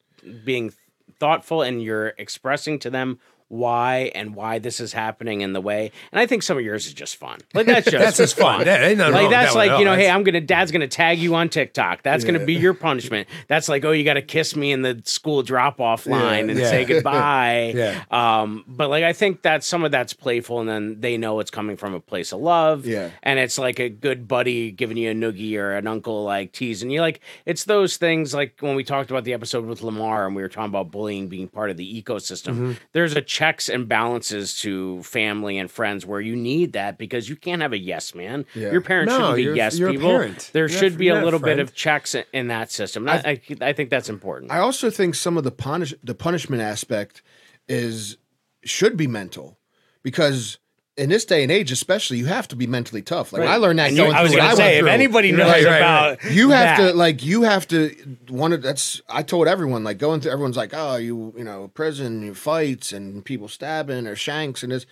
[0.45, 0.73] being
[1.19, 3.19] thoughtful and you're expressing to them
[3.51, 5.91] why and why this is happening in the way.
[6.11, 7.39] And I think some of yours is just fun.
[7.53, 8.65] Like that's just That's just fun.
[8.65, 9.97] Yeah, ain't nothing wrong like that's that like you know, all.
[9.97, 12.01] hey, I'm gonna dad's gonna tag you on TikTok.
[12.01, 13.27] That's gonna be your punishment.
[13.47, 16.57] That's like, oh, you got to kiss me in the school drop off line and
[16.57, 16.69] Yeah.
[16.69, 16.85] say
[17.15, 17.73] goodbye.
[17.75, 18.03] Yeah.
[18.09, 21.51] Um, but like I think that some of that's playful, and then they know it's
[21.51, 22.85] coming from a place of love.
[22.85, 23.09] Yeah.
[23.23, 26.89] and it's like a good buddy giving you a noogie or an uncle like teasing
[26.89, 27.01] you.
[27.01, 28.33] Like it's those things.
[28.33, 31.27] Like when we talked about the episode with Lamar, and we were talking about bullying
[31.27, 32.53] being part of the ecosystem.
[32.53, 32.71] Mm-hmm.
[32.93, 37.35] There's a checks and balances to family and friends where you need that because you
[37.35, 38.45] can't have a yes man.
[38.53, 38.71] Yeah.
[38.71, 40.09] Your parents No, shouldn't be you're- yes you're people.
[40.09, 40.51] parent.
[40.53, 43.09] There You're should be a not a little bit of checks in, in that system.
[43.09, 44.51] I, I, I think that's important.
[44.51, 47.23] I also think some of the punish the punishment aspect
[47.67, 48.17] is
[48.63, 49.57] should be mental
[50.03, 50.59] because
[51.01, 53.33] in this day and age, especially, you have to be mentally tough.
[53.33, 55.51] Like I learned that you- going I was through going to say, if anybody knows
[55.51, 59.23] Right, right, about you have that, to like you have to one of that's I
[59.23, 63.25] told everyone like going through everyone's like oh you you know prison you fights and
[63.25, 64.85] people stabbing or shanks and this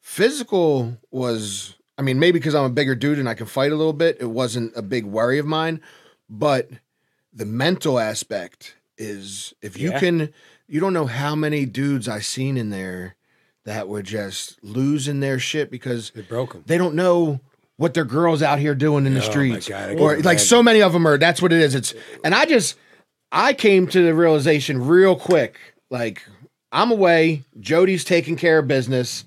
[0.00, 3.76] physical was I mean maybe because I'm a bigger dude and I can fight a
[3.76, 5.80] little bit it wasn't a big worry of mine
[6.28, 6.68] but
[7.32, 10.00] the mental aspect is if you Yeah.
[10.00, 10.32] can
[10.66, 13.16] you don't know how many dudes I seen in there
[13.64, 16.64] that were just losing their shit because They broke them.
[16.66, 17.40] they don't know
[17.76, 19.68] what their girls out here doing in the Oh, my streets.
[19.68, 21.18] God, or like so many of them are.
[21.18, 21.74] That's what it is.
[21.74, 21.94] It's
[22.24, 22.76] and I just
[23.30, 25.58] I came to the realization real quick.
[25.90, 26.22] Like
[26.70, 27.44] I'm away.
[27.60, 29.24] Jody's taking care of business.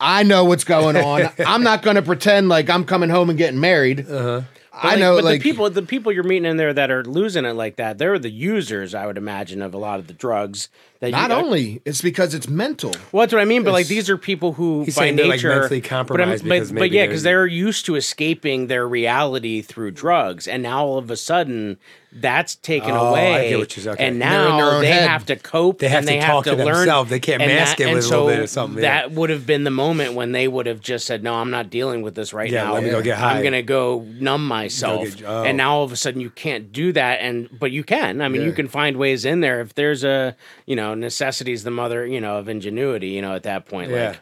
[0.00, 1.28] I know what's going on.
[1.46, 4.08] I'm not going to pretend like I'm coming home and getting married.
[4.08, 4.42] Uh-huh.
[4.80, 7.44] I know, but like the people, the people you're meeting in there that are losing
[7.44, 10.68] it like that, they're the users, I would imagine, of a lot of the drugs.
[11.00, 12.90] That not you, only it's because it's mental.
[13.12, 13.62] Well, that's what I mean.
[13.62, 16.06] But like these are people who, He's by saying they're, like, nature, mentally but I'm-
[16.06, 20.48] compromised But, because but, maybe yeah, because they're used to escaping their reality through drugs,
[20.48, 21.78] and now all of a sudden
[22.10, 23.48] that's taken Oh, I away.
[23.50, 23.94] get what you're saying.
[23.94, 24.06] Okay.
[24.06, 25.08] And They're in their now own they head.
[25.10, 25.78] have to cope.
[25.78, 26.76] They have and to they talk have to to learn.
[26.78, 27.10] themselves.
[27.10, 29.02] They can't and mask it and with a so little bit or something, yeah.
[29.02, 31.68] That would have been the moment when they would have just said, "No, I'm not
[31.68, 32.74] dealing with this right Yeah, now.
[32.74, 35.44] let me go get high." I'm gonna go numb myself." get- oh.
[35.44, 38.22] And now all of a sudden you can't do that, and but you can.
[38.22, 40.34] I mean, you can find ways in there if there's a
[40.64, 43.08] you know necessity is the mother you know of ingenuity.
[43.08, 44.08] You know, at that point, Yeah.
[44.10, 44.20] like.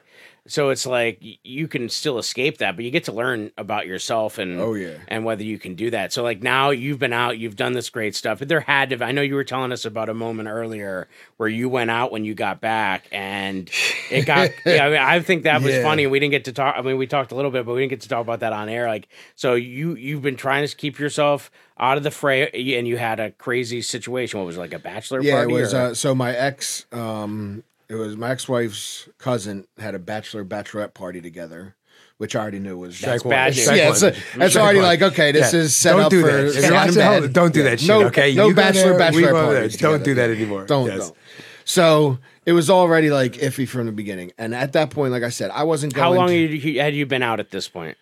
[0.49, 4.39] So it's like you can still escape that, but you get to learn about yourself
[4.39, 4.99] and Oh, yeah.
[5.09, 6.13] and whether you can do that.
[6.13, 8.39] So like now you've been out, you've done this great stuff.
[8.39, 9.05] There had to.
[9.05, 12.25] I know you were telling us about a moment earlier where you went out when
[12.25, 13.71] you got back, and
[14.11, 14.51] it got.
[14.67, 15.83] yeah, I, mean, I think that was Yeah.
[15.83, 16.07] funny.
[16.07, 16.75] We didn't get to talk.
[16.79, 18.53] I mean, we talked a little bit, but we didn't get to talk about that
[18.53, 18.87] on air.
[18.89, 22.97] Like, so you you've been trying to keep yourself out of the fray, and you
[22.97, 24.39] had a crazy situation.
[24.39, 25.55] What was it, like a bachelor Yeah, party?
[25.55, 25.75] it was.
[25.75, 30.95] or- Uh, so my ex, um, it was my ex-wife's cousin had a bachelor bachelorette
[30.95, 31.77] party together,
[32.19, 33.67] which I already knew was That's bad news.
[33.67, 33.93] Yeah, one.
[33.93, 35.61] it's, it's already like okay, this Yeah.
[35.61, 36.45] is set don't up do for that.
[36.47, 37.33] If you're sound watching at home, bad.
[37.33, 37.89] don't do that shit.
[37.89, 39.61] No- okay, no You bachelor- there, bachelorette go there.
[39.61, 40.67] parties Don't do that anymore.
[40.67, 40.99] Don't, Yes.
[40.99, 41.17] don't.
[41.65, 45.31] So it was already like iffy from the beginning, and at that point, like I
[45.31, 46.05] said, I wasn't going.
[46.05, 47.97] How long to- had you been out at this point?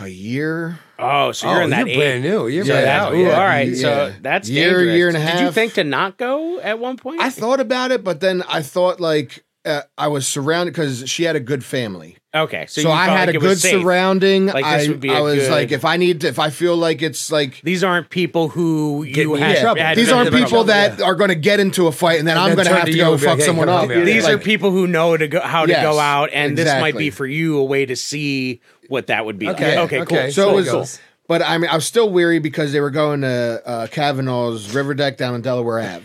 [0.00, 0.78] a year?
[0.98, 1.96] Oh, so Oh, you're in that you're age.
[1.96, 2.46] brand new.
[2.48, 3.14] You're So right that's, out.
[3.14, 3.30] ooh, yeah.
[3.40, 3.68] all right.
[3.68, 3.74] Yeah.
[3.82, 4.96] So that's Year, dangerous.
[4.96, 5.38] year and a half.
[5.38, 7.20] Did you think to not go at one point?
[7.20, 11.24] I thought about it, but then I thought like uh, I was surrounded because she
[11.24, 12.16] had a good family.
[12.34, 14.46] okay, so, So, you I had like a good surrounding.
[14.46, 16.38] Like, this I, would be I a was good- like, if I need, to, if
[16.38, 19.56] I feel like it's like, These aren't people who you have.
[19.56, 19.82] in trouble.
[19.82, 20.64] had these aren't people trouble.
[20.66, 22.86] that are going to get into a fight, and then And I'm going to have
[22.86, 23.82] to to go fuck like, hey, someone up.
[23.82, 24.04] on, man.
[24.06, 26.80] These Like, are people who know to go how to Yes, go out, and this
[26.80, 29.48] might be for you a way to see what that would be.
[29.48, 29.86] Okay, like.
[29.86, 30.22] okay, okay.
[30.24, 30.32] cool.
[30.32, 31.00] So it was, goes.
[31.28, 34.94] but I mean, I was still weary because they were going to uh, Cavanaugh's River
[34.94, 36.04] Deck down in Delaware Ave.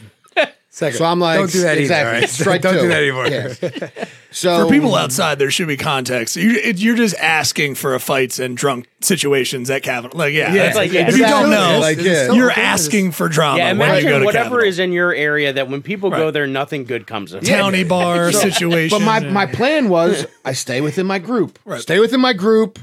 [0.76, 0.98] Second.
[0.98, 2.08] So I'm like, don't do that exactly.
[2.08, 2.16] either.
[2.16, 2.30] all right?
[2.32, 2.82] Strike don't two.
[2.82, 3.28] do that anymore.
[3.28, 4.06] Yeah.
[4.36, 6.36] So For people outside, there should be context.
[6.36, 10.18] You, it, you're just asking for a fights and drunk situations at Cavanaugh.
[10.18, 12.32] Like, yeah, Yeah, like, yeah, if you don't know, Like, yeah.
[12.32, 13.60] you're asking for drama.
[13.60, 14.68] Yeah, when you go imagine to whatever Cavanaugh.
[14.70, 17.46] is in your area that when people go there, nothing good comes of it.
[17.46, 18.98] towny bar situation.
[18.98, 21.60] But my, my plan was I stay within my group.
[21.78, 22.80] Stay within my group.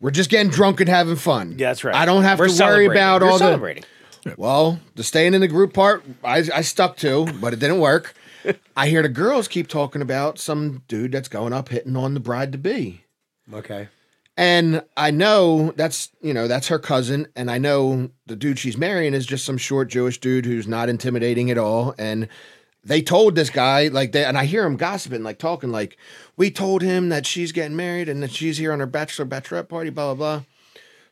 [0.00, 1.56] We're just getting drunk and having fun.
[1.58, 1.94] Yeah, that's right.
[1.94, 2.92] I don't have We're to worry celebrating.
[2.92, 3.84] about You're all the.
[4.36, 8.14] Well, the staying in the group part, I, I stuck to, but it didn't work.
[8.76, 12.20] I hear the girls keep talking about some dude that's going up hitting on the
[12.20, 13.04] bride to be.
[13.52, 13.88] Okay.
[14.36, 18.76] And I know that's you know that's her cousin, and I know the dude she's
[18.76, 21.94] marrying is just some short Jewish dude who's not intimidating at all.
[21.98, 22.26] And
[22.82, 25.96] they told this guy like they, and I hear him gossiping, like talking, like
[26.36, 29.68] we told him that she's getting married and that she's here on her bachelor bachelorette
[29.68, 30.44] party, blah blah blah.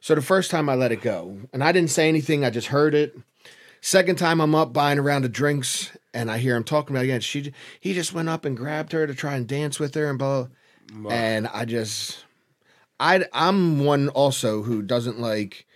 [0.03, 2.67] So the first time I let it go, and I didn't say anything, I just
[2.67, 3.17] heard it.
[3.81, 7.05] Second time I'm up buying a round of drinks, and I hear him talking about
[7.05, 7.21] it again.
[7.21, 10.19] She he just went up and grabbed her to try and dance with her and
[10.19, 10.49] blah.
[11.09, 12.25] And I just
[12.99, 15.67] I I'm one also who doesn't like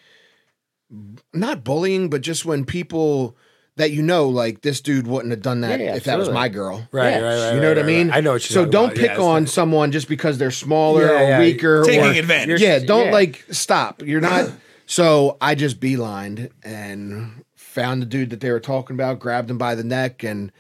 [1.33, 3.37] not bullying, but just when people
[3.77, 6.31] that you know, like this dude wouldn't have done that Yeah, yeah, if that was
[6.31, 6.89] my girl.
[6.93, 7.19] Right, Yeah.
[7.21, 7.55] right, right.
[7.55, 8.09] you know right, what I mean?
[8.09, 8.17] right.
[8.17, 8.97] I know what you're So don't about.
[8.97, 11.39] pick Yeah, on not- someone just because they're smaller Yeah, or yeah.
[11.41, 11.85] weaker.
[11.85, 12.61] Taking or, advantage.
[12.61, 13.13] Yeah, don't Yeah.
[13.13, 14.03] like stop.
[14.03, 14.51] You're not.
[14.87, 19.59] so I just beelined and found the dude that they were talking about, grabbed him
[19.59, 20.51] by the neck, and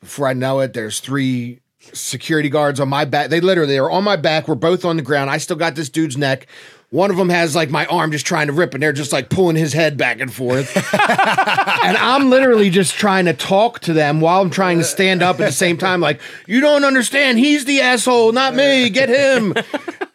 [0.00, 1.60] before I know it, there's three
[1.92, 3.30] security guards on my back.
[3.30, 4.48] They literally are on my back.
[4.48, 5.30] We're both on the ground.
[5.30, 6.48] I still got this dude's neck.
[6.96, 9.28] One of them has like my arm just trying to rip, and they're just like
[9.28, 10.74] pulling his head back and forth.
[10.94, 15.38] and I'm literally just trying to talk to them while I'm trying to stand up
[15.38, 16.00] at the same time.
[16.00, 17.38] Like, you don't understand.
[17.38, 18.88] He's the asshole, not me.
[18.88, 19.52] Get him.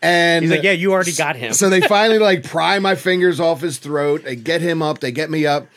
[0.02, 1.54] And He's like, yeah, you already got him.
[1.54, 4.24] so they finally like pry my fingers off his throat.
[4.24, 5.02] They get him up.
[5.02, 5.68] They get me up,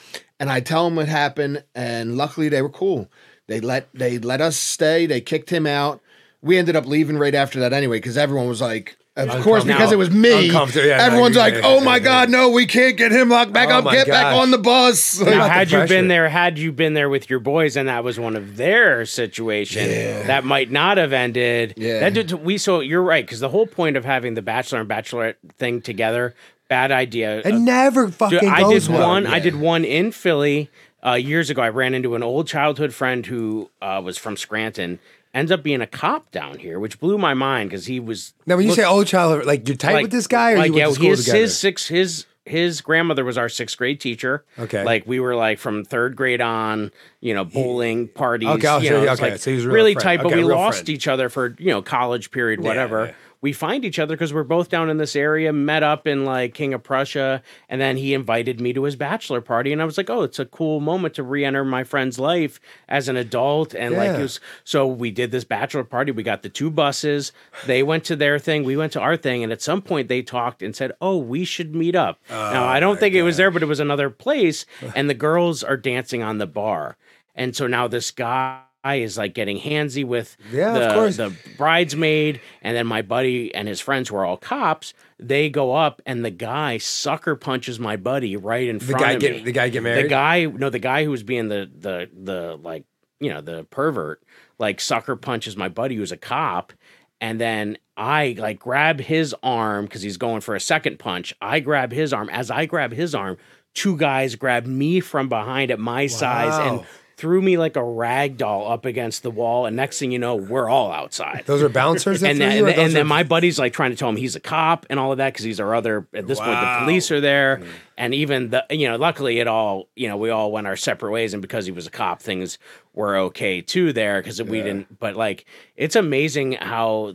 [0.40, 1.64] and I tell them what happened.
[1.74, 3.10] And luckily, they were cool.
[3.46, 5.04] They let they let us stay.
[5.04, 6.00] They kicked him out.
[6.40, 8.96] We ended up leaving right after that anyway because everyone was like.
[9.16, 10.46] Of course, because it was me.
[10.48, 12.02] Uncomfortable, yeah, no, everyone's yeah, like, yeah, "Oh yeah, my yeah.
[12.02, 13.84] god, no, we can't get him locked back Oh up.
[13.84, 14.42] my Get back gosh.
[14.42, 15.94] on the bus." Now, about the had you pressure?
[15.94, 19.06] been there, had you been there with your boys, and that was one of their
[19.06, 19.88] situation,
[20.26, 21.74] that might not have ended.
[21.76, 22.00] Yeah.
[22.00, 24.90] That did, we so you're right because the whole point of having the bachelor and
[24.90, 26.34] bachelorette thing together,
[26.68, 27.38] bad idea.
[27.38, 29.08] It Uh, never fucking Dude, I goes did well.
[29.10, 29.28] one.
[29.28, 30.70] I did one in Philly
[31.06, 31.62] uh, years ago.
[31.62, 34.98] I ran into an old childhood friend who uh, was from Scranton.
[35.34, 38.32] Ends up being a cop down here, which blew my mind because he was.
[38.46, 40.66] Now, when you look- say old child, like you're tight with this guy, or like
[40.68, 41.38] you went yeah, to school his together?
[41.40, 44.44] his six his his grandmother was our sixth grade teacher.
[44.58, 44.84] Okay.
[44.84, 48.48] like we were like from third grade on, you know, bowling parties.
[48.48, 50.04] Okay, you know, Okay, like so he was real really friend.
[50.04, 50.88] tight, but Okay, we lost friend.
[50.90, 53.06] each other for you know college period, whatever.
[53.06, 53.12] yeah.
[53.44, 56.54] We find each other because we're both down in this area, met up in like
[56.54, 59.98] King of Prussia, and then he invited me to his bachelor party, and I was
[59.98, 63.96] like, oh, it's a cool moment to re-enter my friend's life as an adult, and
[63.96, 66.10] like it was so we did this bachelor party.
[66.10, 67.32] We got the two buses.
[67.66, 68.64] They went to their thing.
[68.64, 69.42] We went to our thing.
[69.42, 72.20] And at some point they talked and said, Oh, we should meet up.
[72.30, 74.64] now, oh I don't think it was there, but it was another place.
[74.96, 76.96] And the girls are dancing on the bar.
[77.34, 78.62] And so now this guy
[78.92, 81.16] is like getting handsy with Yeah, of the, course.
[81.16, 82.40] the bridesmaid.
[82.62, 86.24] And then my buddy and his friends who are all cops, they go up and
[86.24, 89.52] the guy sucker punches my buddy right in the front guy of get me the
[89.52, 90.04] guy get married.
[90.04, 92.84] the guy no the guy who was being the the the like
[93.20, 94.22] you know the pervert
[94.58, 96.72] like sucker punches my buddy who's a cop
[97.20, 101.60] and then i like grab his arm because he's going for a second punch i
[101.60, 103.36] grab his arm as i grab his arm
[103.72, 106.86] two guys grab me from behind at my size and Wow.
[107.16, 110.34] Threw me like a rag doll up against the wall and next thing you know
[110.34, 111.44] we're all outside.
[111.46, 112.20] Those are bouncers.
[112.20, 113.96] That and threw then, you, and, then, those and then my buddy's like trying to
[113.96, 116.38] tell him he's a cop and all of that because he's our other at this
[116.38, 117.56] point the police are there.
[117.56, 117.66] Hmm.
[117.96, 121.12] And even the you know luckily it all you know we all went our separate
[121.12, 122.58] ways and because he was a cop things
[122.92, 125.44] were okay too there because we didn't but like
[125.76, 127.14] it's amazing how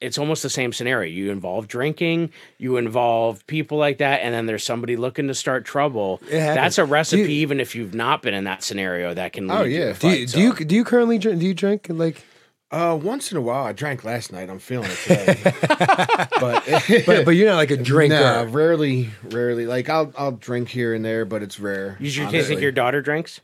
[0.00, 4.46] it's almost the same scenario you involve drinking you involve people like that and then
[4.46, 8.34] there's somebody looking to start trouble that's a recipe you- even if you've not been
[8.34, 9.80] in that scenario that can lead Oh, to yeah.
[9.90, 11.40] a do you fight, do you do you currently drink?
[11.40, 12.24] Do you drink like?
[12.72, 14.48] Uh, once in a while, I drank last night.
[14.48, 15.40] I'm feeling it today,
[16.40, 16.64] but
[17.04, 18.14] But but you're not like a drinker.
[18.14, 19.66] No, rarely, rarely.
[19.66, 21.96] Like I'll I'll drink here and there, but it's rare.
[21.98, 22.42] you should honestly.
[22.44, 23.40] think your daughter drinks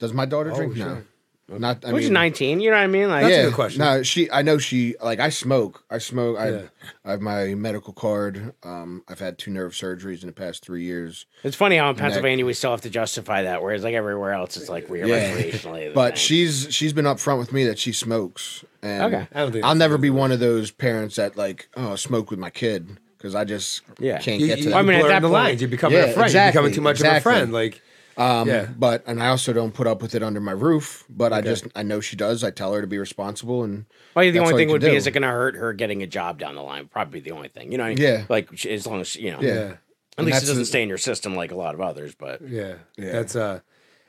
[0.00, 0.72] Does my daughter drink?
[0.74, 0.86] Oh, sure.
[0.96, 1.02] No,
[1.48, 1.84] not.
[1.84, 3.78] I which is mean, 19 you know what i mean like That's a good question.
[3.80, 4.30] No, she.
[4.30, 4.94] I know she.
[5.02, 5.84] Like I smoke.
[5.90, 6.38] I smoke.
[6.38, 6.62] I, Yeah.
[7.04, 8.52] I have my medical card.
[8.64, 11.26] Um, I've had two nerve surgeries in the past three years.
[11.44, 14.56] It's funny how in Pennsylvania we still have to justify that, whereas like everywhere else
[14.56, 15.36] it's like we're Yeah.
[15.36, 15.94] recreationally.
[15.94, 16.18] But thing.
[16.18, 19.28] she's she's been upfront with me that she smokes, and Okay.
[19.32, 22.40] I don't think I'll never be one of those parents that like oh smoke with
[22.40, 24.18] my kid because I just Yeah.
[24.18, 24.76] can't You, get to you, that.
[24.76, 25.60] I mean, at blur that the point- lines.
[25.60, 26.26] You're becoming Yeah, a friend.
[26.26, 27.16] exactly, You're becoming too much exactly.
[27.32, 27.52] of a friend.
[27.52, 27.82] Like
[28.18, 28.68] Um, Yeah.
[28.78, 31.04] but and I also don't put up with it under my roof.
[31.08, 32.42] But I just I know she does.
[32.42, 35.06] I tell her to be responsible, and well, the only thing would can be is
[35.06, 36.88] it going to hurt her getting a job down the line?
[36.88, 37.84] Probably the only thing, you know.
[37.84, 37.98] I mean?
[37.98, 38.24] Yeah.
[38.28, 39.54] like as long as you know, yeah.
[39.54, 39.78] yeah, At
[40.18, 42.14] And least it doesn't the- stay in your system like a lot of others.
[42.14, 43.12] But yeah, Yeah.
[43.12, 43.60] That's uh,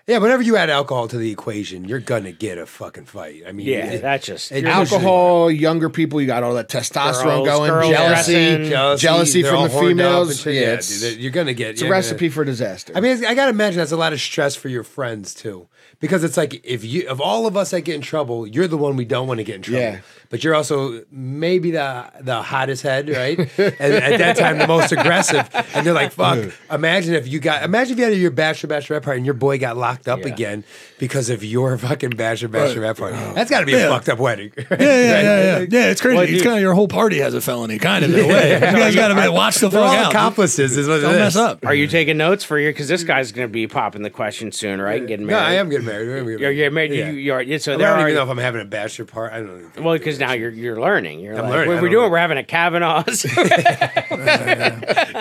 [0.07, 0.17] yeah.
[0.19, 3.43] Whenever you add alcohol to the equation, you're gonna get a fucking fight.
[3.47, 6.53] I mean, yeah, it- that's just it- you're just- alcohol, younger people, you got all
[6.55, 8.33] that testosterone Girls, going, girls jealousy,
[8.69, 8.97] dressing.
[8.97, 10.41] jealousy, they're from all the horned up and females.
[10.41, 10.53] shit.
[10.55, 11.71] Yeah, Yeah, it's, dude, you're gonna get.
[11.71, 12.93] it's a recipe for disaster.
[12.95, 15.67] I mean, I gotta imagine that's a lot of stress for your friends too,
[15.99, 18.77] because it's like if you, of all of us that get in trouble, you're the
[18.77, 19.81] one we don't want to get in trouble.
[19.81, 19.99] Yeah.
[20.29, 23.39] But you're also maybe the the hottest head, right?
[23.57, 25.49] and at that time, the most aggressive.
[25.73, 29.03] And they're like, "Fuck!" Imagine if you got, imagine if you had your bachelor bachelorette
[29.03, 30.27] party and your boy got locked up Yeah.
[30.27, 30.63] again
[30.99, 33.15] because of your fucking bachelor bachelorette party.
[33.17, 33.33] Oh.
[33.33, 34.51] That's got to be a fucked up wedding.
[34.57, 35.65] Yeah, yeah, yeah, yeah.
[35.69, 36.17] Yeah, it's crazy.
[36.17, 38.53] Well, it's kind of your whole party has a felony, kind of in a way.
[38.57, 40.11] You guys got to watch the They're fuck all out.
[40.11, 40.75] accomplices.
[40.77, 41.65] Is what Don't it mess up.
[41.65, 42.71] Are you taking notes for your?
[42.71, 44.99] Because this guy's going to be popping the question soon, right?
[44.99, 45.45] And getting No, married.
[45.45, 46.09] I am getting married.
[46.09, 46.91] I'm getting You're, you're married.
[46.93, 47.09] Yeah.
[47.09, 48.01] You, you're yeah, so I there don't are.
[48.09, 49.35] even know if I'm having a bachelor party.
[49.35, 49.81] I don't know.
[49.83, 51.19] well, because now you're you're learning.
[51.21, 51.73] You're I'm like, learning.
[51.73, 52.03] what we're doing.
[52.03, 52.09] know.
[52.09, 53.21] We're having a Cavanaugh's.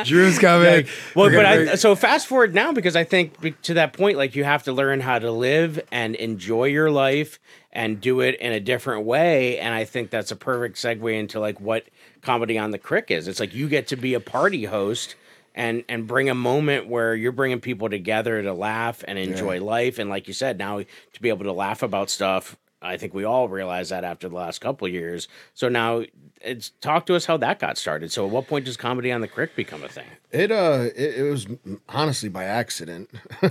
[0.05, 0.87] Drew's coming.
[1.15, 4.45] Well, but I, so fast forward now because I think to that point, like you
[4.45, 7.41] have to learn how to live and enjoy your life
[7.73, 9.59] and do it in a different way.
[9.59, 11.87] And I think that's a perfect segue into like what
[12.21, 13.29] comedy on the crick is.
[13.29, 15.15] It's like you get to be a party host
[15.55, 19.99] and and bring a moment where you're bringing people together to laugh and enjoy life.
[19.99, 22.57] And like you said, now to be able to laugh about stuff.
[22.87, 25.29] I think we all realize that after the last couple of years.
[25.55, 26.05] So now,
[26.41, 28.13] it's talk to us how that got started.
[28.13, 30.07] So, at what point does comedy on the crick become a thing?
[30.31, 31.47] It uh, it, it was
[31.89, 33.11] honestly by accident.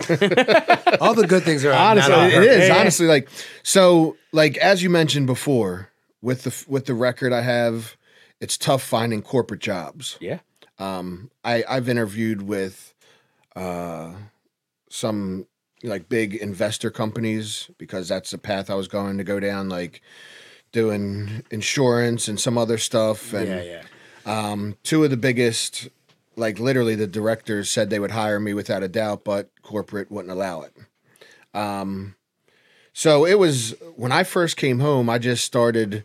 [1.01, 2.41] All the good things are honestly, not on it her.
[2.43, 3.29] is honestly like
[3.63, 4.17] so.
[4.31, 7.97] Like as you mentioned before, with the with the record I have,
[8.39, 10.17] it's tough finding corporate jobs.
[10.19, 10.39] Yeah.
[10.79, 12.93] Um, I I've interviewed with
[13.55, 14.13] uh
[14.89, 15.47] some
[15.85, 20.01] like big investor companies because that's the path I was going to go down, like
[20.71, 23.33] doing insurance and some other stuff.
[23.33, 23.81] And Yeah,
[24.25, 24.49] yeah.
[24.49, 25.87] um, two of the biggest,
[26.35, 30.31] like literally, the directors said they would hire me without a doubt, but corporate wouldn't
[30.31, 30.73] allow it.
[31.53, 32.15] Um,
[32.93, 36.03] so it was when I first came home, I just started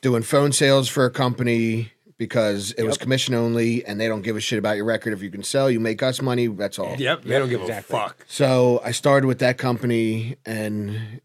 [0.00, 4.36] doing phone sales for a company because it was commission only and they don't give
[4.36, 5.12] a shit about your record.
[5.12, 6.48] If you can sell, you make us money.
[6.48, 6.96] That's all.
[6.98, 7.22] Yep.
[7.22, 7.96] They don't give exactly.
[7.96, 8.24] a fuck.
[8.28, 11.20] So I started with that company and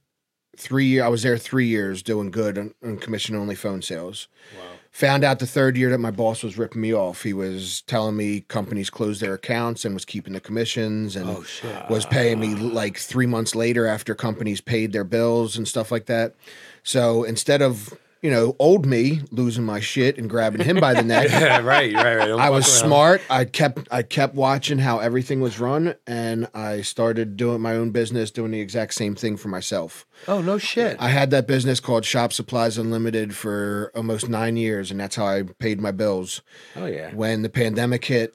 [0.55, 4.27] three I was there three years doing good on, on commission only phone sales.
[4.55, 4.65] Wow.
[4.91, 7.23] Found out the third year that my boss was ripping me off.
[7.23, 11.43] He was telling me companies closed their accounts and was keeping the commissions and oh,
[11.89, 16.05] was paying me like three months later after companies paid their bills and stuff like
[16.05, 16.35] that.
[16.83, 21.03] So instead of you know old me losing my shit and grabbing him by the
[21.03, 22.25] neck, Yeah, right, right, right.
[22.27, 22.87] Don't I was around.
[22.89, 23.21] smart.
[23.29, 27.91] I kept I kept watching how everything was run, and I started doing my own
[27.91, 30.07] business, doing the exact same thing for myself.
[30.27, 30.97] Oh no shit.
[30.99, 35.27] I had that business called Shop Supplies Unlimited for almost nine years, and that's how
[35.27, 36.41] I paid my bills.
[36.75, 37.13] Oh yeah.
[37.13, 38.33] When the pandemic hit,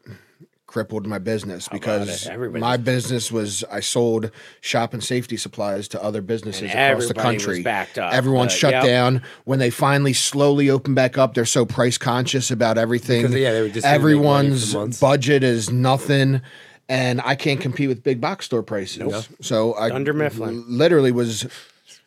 [0.69, 6.21] crippled my business because my business was I sold shop and safety supplies to other
[6.21, 7.63] businesses And across the everybody was country.
[7.63, 8.13] backed up.
[8.13, 8.85] Everyone's Uh, shut yep.
[8.85, 9.23] down.
[9.45, 13.23] When they finally slowly open back up, they're so price conscious about everything.
[13.23, 14.15] Because, yeah, they were just gonna make money
[14.61, 16.43] for everyone's budget is nothing.
[16.91, 19.29] And I can't compete with big box store prices.
[19.41, 20.65] So I Dunder Mifflin.
[20.69, 21.47] literally was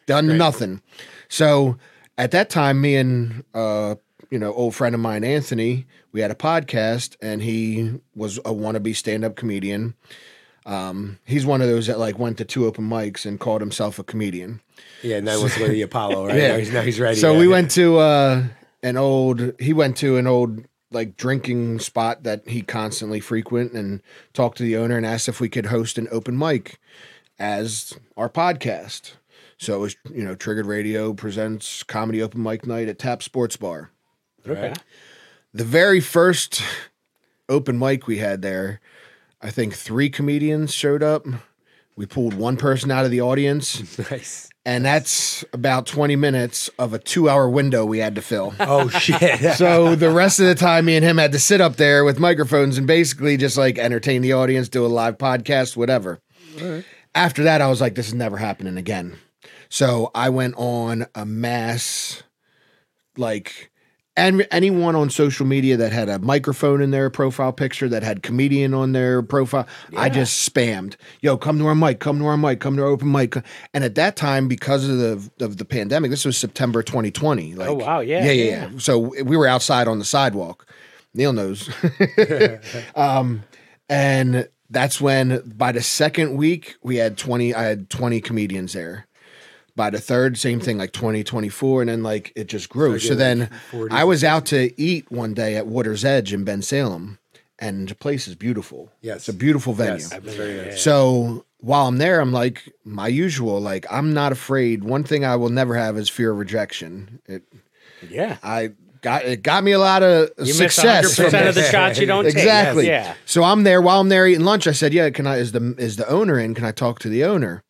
[0.05, 0.81] done to nothing.
[1.29, 1.77] So
[2.17, 3.95] at that time, me and uh,
[4.29, 8.53] you know, old friend of mine, Anthony, we had a podcast, and he was a
[8.53, 9.95] wannabe stand-up comedian.
[10.65, 13.97] Um, he's one of those that like went to two open mics and called himself
[13.97, 14.61] a comedian.
[15.01, 16.37] yeah, now he wants to go to the Apollo, right?
[16.37, 16.47] Yeah.
[16.49, 17.19] Now he's, now he's ready.
[17.19, 17.39] So yeah.
[17.39, 18.43] we went to uh,
[18.83, 19.59] an old.
[19.59, 24.01] He went to an old like drinking spot that he constantly frequent and
[24.33, 26.79] talked to the owner and asked if we could host an open mic
[27.39, 29.13] as our podcast.
[29.57, 33.57] So it was you know Triggered Radio presents comedy open mic night at Tap Sports
[33.57, 33.89] Bar.
[34.47, 34.73] Okay.
[35.53, 36.61] The very first
[37.49, 38.79] open mic we had there,
[39.41, 41.25] I think three comedians showed up.
[41.97, 43.97] We pulled one person out of the audience.
[44.11, 44.49] Nice.
[44.63, 48.53] And that's about 20 minutes of a two hour window we had to fill.
[48.59, 49.39] Oh shit.
[49.57, 52.19] So the rest of the time, me and him had to sit up there with
[52.19, 56.21] microphones and basically just like entertain the audience, do a live podcast, whatever.
[57.15, 59.17] After that, I was like, this is never happening again.
[59.67, 62.21] So I went on a mass,
[63.17, 63.70] like,
[64.17, 68.23] and anyone on social media that had a microphone in their profile picture, that had
[68.23, 72.37] comedian on their profile, I just spammed, "Yo, come to our mic, come to our
[72.37, 73.35] mic, come to our open mic."
[73.73, 77.55] And at that time, because of the of the pandemic, this was September 2020.
[77.55, 78.69] Like, Oh, wow, yeah, yeah, yeah, yeah.
[78.71, 78.79] yeah.
[78.79, 80.67] So we were outside on the sidewalk.
[81.13, 81.69] Neil knows.
[82.95, 83.43] um,
[83.89, 89.07] and that's when by the second week we had 20 I had 20 comedians there.
[89.75, 92.99] By the third, same thing, like 20, 24, and then like it just grew.
[92.99, 93.49] So then
[93.89, 97.17] I was out to eat one day at Water's Edge in Bensalem,
[97.57, 98.91] and the place is beautiful.
[99.01, 99.17] Yes.
[99.17, 100.05] It's a beautiful venue.
[100.25, 100.81] Yes.
[100.81, 104.83] So while I'm there, I'm like my usual, like I'm not afraid.
[104.83, 107.19] One thing I will never have is fear of rejection.
[107.27, 107.43] It
[108.09, 108.37] Yeah.
[108.43, 111.17] I got it got me a lot of You miss success.
[111.17, 112.33] 100% of the shots you don't take.
[112.33, 112.83] exactly.
[112.83, 112.89] take.
[112.91, 113.13] Yeah.
[113.25, 114.67] So I'm there while I'm there eating lunch.
[114.67, 115.37] I said, "Yeah, can I?
[115.37, 116.53] Is the is the owner in?
[116.55, 117.63] Can I talk to the owner?"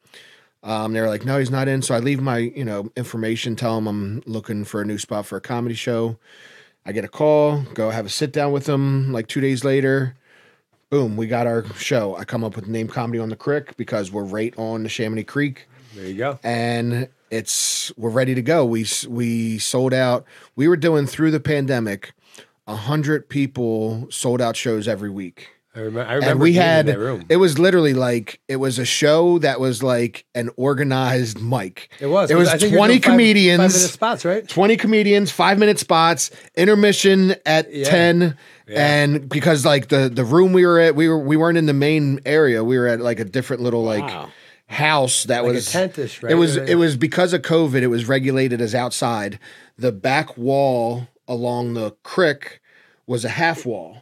[0.63, 3.77] Um, they're like, "No, he's not in." So I leave my you know information, tell
[3.77, 6.17] him I'm looking for a new spot for a comedy show.
[6.85, 10.15] I get a call, go have a sit down with him Like two days later,
[10.89, 12.15] boom, we got our show.
[12.15, 14.89] I come up with the name Comedy on the Crick because we're right on the
[14.89, 16.39] Neshaminy Creek There you go.
[16.43, 18.65] and it's we're ready to go.
[18.65, 20.25] We we sold out.
[20.55, 22.13] We were doing through the pandemic,
[22.67, 26.01] a hundred people sold out shows every week, I remember.
[26.09, 27.25] I remember and we had that room.
[27.29, 31.89] it was literally like it was a show that was like an organized mic.
[32.01, 32.29] It was.
[32.29, 33.61] It was twenty comedians.
[33.61, 34.47] Five minute spots, right?
[34.47, 37.85] 20 comedians, five minute spots, intermission at Yeah.
[37.89, 38.37] 10.
[38.67, 41.73] And because like the the room we were at, we were we weren't in the
[41.73, 42.63] main area.
[42.63, 44.29] We were at like a different little like Wow.
[44.67, 46.31] house that Like was tent-ish, right?
[46.31, 46.71] It was Yeah, yeah.
[46.71, 49.39] it was because of COVID, it was regulated as outside.
[49.77, 52.59] The back wall along the creek
[53.07, 54.00] was a half wall.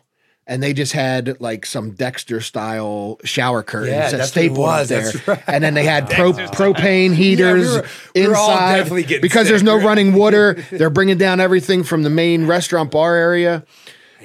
[0.50, 4.90] And they just had like some Dexter style shower curtains Yeah, that that's stapled was,
[4.90, 5.44] there, that's right.
[5.48, 7.86] and then they had pro, propane heaters were-
[8.16, 9.86] we were all inside definitely getting because there's no right?
[9.86, 10.56] running water.
[10.72, 13.64] They're bringing down everything from the main restaurant bar area.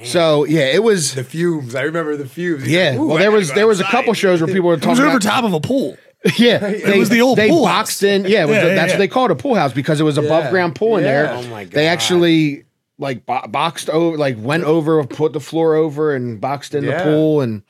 [0.03, 1.15] So yeah, it was.
[1.15, 1.75] The fumes.
[1.77, 2.67] I remember the fumes.
[2.67, 4.99] Yeah, Ooh, well, there was there was a couple shows where people were It was
[4.99, 5.97] talking over about top of a pool.
[6.39, 8.09] yeah, they, was the old they pool boxed house.
[8.11, 8.25] in.
[8.25, 8.95] Yeah, it was Yeah, the- yeah, that's yeah.
[8.95, 10.51] what they called a pool house because it was above Yeah.
[10.51, 11.11] ground pool in Yeah.
[11.27, 11.33] there.
[11.35, 11.73] Oh my god!
[11.75, 12.65] They actually
[12.99, 16.93] like bo- boxed over, like went over, put the floor over, and boxed in the
[17.05, 17.63] pool and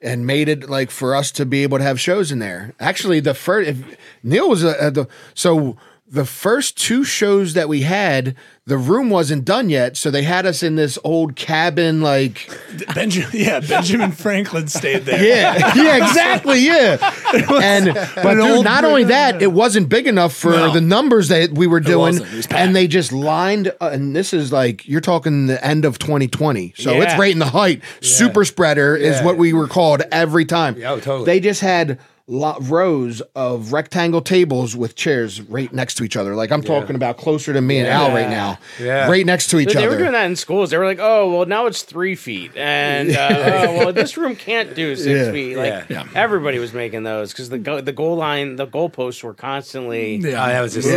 [0.00, 2.74] and made it like for us to be able to have shows in there.
[2.78, 5.76] Actually, the first if, Neil was uh, the so
[6.10, 8.34] the first two shows that we had,
[8.66, 12.50] the room wasn't done yet, so they had us in this old cabin, like
[12.94, 15.22] Benjamin, yeah, Benjamin Franklin stayed there.
[15.22, 16.96] yeah, yeah, exactly, yeah.
[17.62, 20.72] And but dude, old not only that, it wasn't big enough for No.
[20.72, 23.68] the numbers that we were doing, was and they just lined.
[23.80, 27.18] Uh, and this is like you're talking the end of 2020, so it's Yeah.
[27.20, 27.82] right in the height.
[28.00, 30.76] Super spreader is what we were called every time.
[30.78, 31.26] Yeah, oh, totally.
[31.26, 31.98] They just had.
[32.30, 36.34] Lo- rows of rectangle tables with chairs right next to each other.
[36.34, 38.58] Like I'm talking about closer to me and Al right now.
[38.78, 39.08] Yeah.
[39.08, 39.96] Right next to each But they other.
[39.96, 40.68] were doing that in schools.
[40.68, 44.36] They were like, "Oh, well, now it's three feet, and uh, oh, well, this room
[44.36, 45.32] can't do six Yeah.
[45.32, 46.06] feet." Like Yeah.
[46.14, 50.16] everybody was making those because the go- the goal line, the goalposts were constantly.
[50.16, 50.44] Yeah.
[50.44, 50.88] Oh, that was just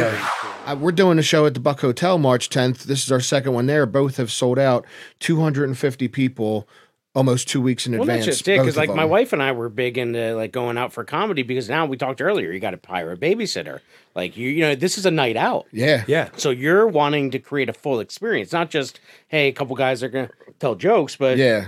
[0.68, 2.84] Uh, we're doing a show at the Buck Hotel March 10th.
[2.84, 3.86] This is our second one there.
[3.86, 4.86] Both have sold out.
[5.22, 6.68] 250 people
[7.14, 8.26] almost two weeks in Well, advance.
[8.26, 8.59] that's just it.
[8.59, 11.43] Because of like my wife and I were big into like going out for comedy
[11.43, 12.51] because now we talked earlier.
[12.51, 13.80] You got to hire a babysitter.
[14.16, 15.68] Like you, you know, this is a night out.
[15.72, 16.03] Yeah.
[16.07, 16.30] yeah.
[16.38, 20.09] So you're wanting to create a full experience, not just hey, a couple guys are
[20.09, 21.68] gonna tell jokes, but Yeah.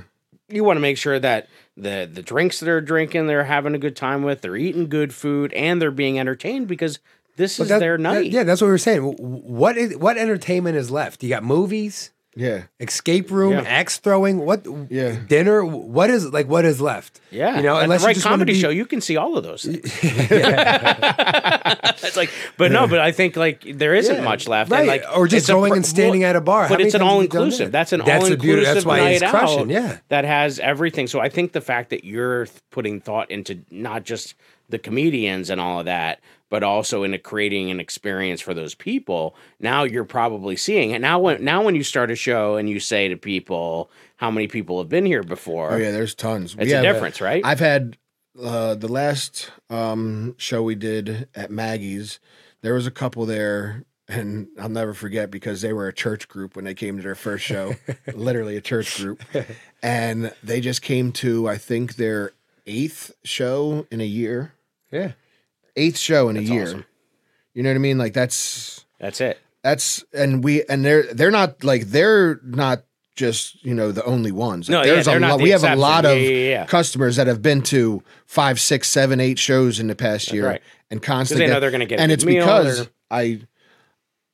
[0.49, 3.79] you want to make sure that the the drinks that they're drinking, they're having a
[3.79, 6.99] good time with, they're eating good food, and they're being entertained because
[7.35, 8.31] this is That- their that- night.
[8.31, 9.01] yeah, that's what we were saying.
[9.01, 11.21] What is what entertainment is left?
[11.23, 12.63] You got movies, Yeah.
[12.79, 13.61] escape room, Yeah.
[13.61, 14.39] axe throwing.
[14.39, 14.65] What?
[14.89, 15.15] Yeah.
[15.27, 15.63] dinner.
[15.63, 16.47] What is like?
[16.47, 17.19] What is left?
[17.31, 19.17] Yeah, you know, At unless the you right just comedy be- show, you can see
[19.17, 19.83] all of those things.
[22.03, 24.79] it's like, but no, but I think like there isn't Yeah, much left, right?
[24.79, 26.67] And, like, Or just it's a going and standing at a bar.
[26.69, 27.71] But many it's an all inclusive.
[27.71, 29.69] That's an all inclusive that's why night it's crushing, out.
[29.69, 29.97] yeah.
[30.09, 31.07] that has everything.
[31.07, 34.35] So I think the fact that you're putting thought into not just
[34.69, 39.35] the comedians and all of that, but also into creating an experience for those people.
[39.59, 40.99] Now you're probably seeing it.
[40.99, 44.47] Now when now when you start a show and you say to people how many
[44.47, 45.91] people have been here before, Oh, yeah.
[45.91, 46.53] There's tons.
[46.57, 47.43] it's We a difference, right?
[47.45, 47.97] I've had
[48.41, 52.19] uh, the last um, show we did at Maggie's,
[52.61, 53.85] there was a couple there.
[54.09, 57.15] And I'll never forget because they were a church group when they came to their
[57.15, 57.73] first show,
[58.13, 59.23] literally a church group.
[59.81, 62.33] And they just came to, I think, their
[62.65, 64.53] eighth show in a year.
[64.91, 65.13] Yeah.
[65.75, 66.63] Eighth show in a year.
[66.63, 66.85] awesome.
[67.53, 67.97] You know what I mean?
[67.97, 69.39] Like that's That's it.
[69.63, 72.83] that's and we and they're they're not like they're not
[73.15, 74.69] just you know the only ones.
[74.69, 75.37] No, Like, yeah, there's they're a lot.
[75.37, 76.65] the We have a lot of yeah, yeah.
[76.65, 80.61] customers that have been to five, six, seven, eight shows in the past year right.
[80.89, 81.45] and constantly.
[81.47, 83.41] they know they're gonna get and it's because they're- I.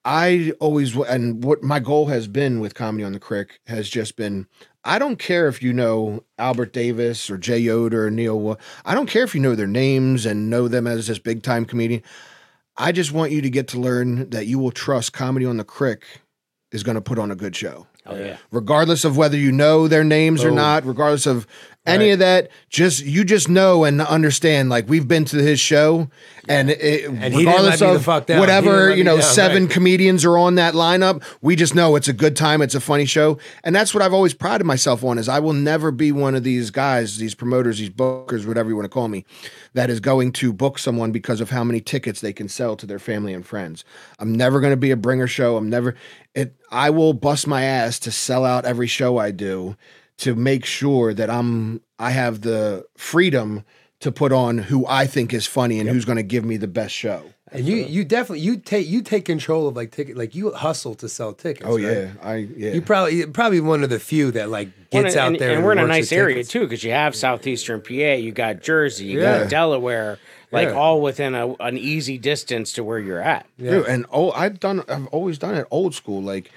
[0.06, 4.16] I always and what my goal has been with comedy on the crick has just
[4.16, 4.48] been
[4.84, 8.40] I don't care if you know Albert Davis or Jay Yoder or Neil.
[8.40, 8.56] Wa-
[8.86, 11.66] I don't care if you know their names and know them as this big time
[11.66, 12.02] comedian.
[12.78, 15.66] I just want you to get to learn that you will trust comedy on the
[15.66, 16.22] crick
[16.72, 18.38] is going to put on a good show Oh yeah.
[18.52, 20.56] regardless of whether you know their names or oh.
[20.56, 21.46] not, regardless of
[21.86, 22.12] any Right.
[22.12, 22.50] of that.
[22.70, 24.70] Just you just know and understand.
[24.70, 26.10] Like we've been to his show,
[26.48, 28.38] and, it, didn't regardless let me the of fuck down.
[28.38, 29.72] He whatever you know, down, seven right.
[29.72, 31.24] comedians are on that lineup.
[31.42, 32.62] We just know it's a good time.
[32.62, 35.18] It's a funny show, and that's what I've always prided myself on.
[35.18, 38.76] Is I will never be one of these guys, these promoters, these bookers, whatever you
[38.76, 39.26] want to call me,
[39.74, 42.86] that is going to book someone because of how many tickets they can sell to
[42.86, 43.84] their family and friends.
[44.20, 45.58] I'm never going to be a bringer show.
[45.58, 45.96] I'm never
[46.36, 49.76] it I will bust my ass to sell out every show I do
[50.20, 53.64] to make sure that I'm I have the freedom
[54.02, 56.68] to put on who I think is funny and who's going to give me the
[56.68, 57.22] best show.
[57.52, 60.94] And you you definitely you take you take control of like ticket like you hustle
[60.96, 61.66] to sell tickets.
[61.68, 61.82] Oh right?
[61.82, 62.74] yeah, I yeah.
[62.74, 65.56] You probably probably one of the few that like gets Well, out and, there.
[65.56, 66.50] and we're in a nice area tickets.
[66.52, 69.40] too because you have southeastern PA, you got Jersey, you Yeah.
[69.40, 70.20] got Delaware,
[70.52, 70.76] like Yeah.
[70.76, 73.48] all within a, an easy distance to where you're at.
[73.58, 74.84] Dude, and oh, I've done.
[74.88, 76.22] I've always done it old school.
[76.22, 76.52] Like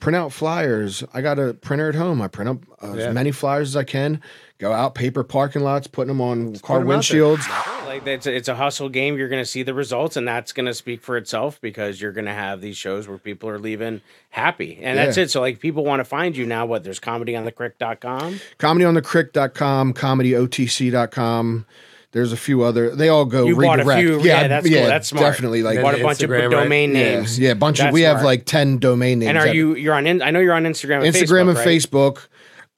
[0.00, 1.02] print out flyers.
[1.14, 2.20] I got a printer at home.
[2.22, 3.06] I print up uh, Yeah.
[3.08, 4.20] as many flyers as I can.
[4.58, 7.46] Go out paper parking lots, putting them on car put 'em windshields.
[7.86, 9.16] Like it's a, it's a hustle game.
[9.18, 12.12] You're going to see the results, and that's going to speak for itself because you're
[12.12, 15.24] going to have these shows where people are leaving happy, and that's Yeah.
[15.24, 15.30] it.
[15.30, 16.64] So like people want to find you now.
[16.66, 18.40] What there's comedyonthecrick.com.
[18.58, 21.66] ComedyOnTheCrick.com, ComedyOTC.com.
[22.12, 22.94] There's a few other.
[22.94, 24.00] They all go You bought a redirect.
[24.00, 24.20] few.
[24.22, 24.82] Yeah, that's cool.
[24.84, 25.24] That's smart.
[25.34, 26.62] Definitely like Bought a bunch of Instagram, right?
[26.62, 27.38] domain yeah, names.
[27.38, 27.84] yeah, a bunch of.
[27.84, 29.28] That's We have like ten domain names.
[29.28, 30.06] And are you you're on?
[30.06, 31.04] In, I know you're on Instagram.
[31.06, 31.66] And Instagram Facebook, and right?
[31.66, 32.28] Facebook.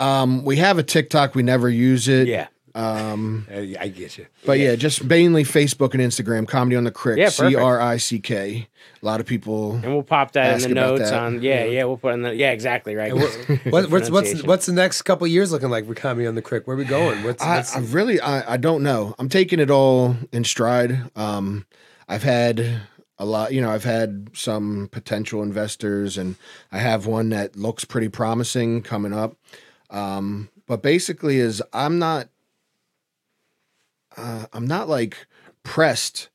[0.01, 1.35] Um, we have a TikTok.
[1.35, 2.27] We never use it.
[2.29, 2.49] Yeah.
[2.79, 4.27] Um, I get you.
[4.47, 6.47] but yeah, just mainly Facebook and Instagram.
[6.47, 7.19] Comedy on the Crick.
[7.19, 7.29] Yeah.
[7.31, 8.69] C R I C K.
[9.03, 9.73] A lot of people.
[9.73, 11.21] And we'll pop that Ask in the about notes that.
[11.21, 11.43] on.
[11.43, 12.35] Yeah, yeah, we'll put in the.
[12.35, 13.13] Yeah, exactly right.
[13.71, 16.67] What, what's what's what's the next couple years looking like for comedy on the crick?
[16.67, 17.25] Where we going?
[17.25, 19.15] What's, I, what's I really, I, I don't know.
[19.19, 21.11] I'm taking it all in stride.
[21.17, 21.67] Um,
[22.09, 22.83] I've had
[23.19, 26.37] a lot, you know, I've had some potential investors, and
[26.71, 29.37] I have one that looks pretty promising coming up.
[29.91, 32.29] Um, but basically, is I'm not,
[34.19, 35.27] uh, I'm not like
[35.63, 36.29] pressed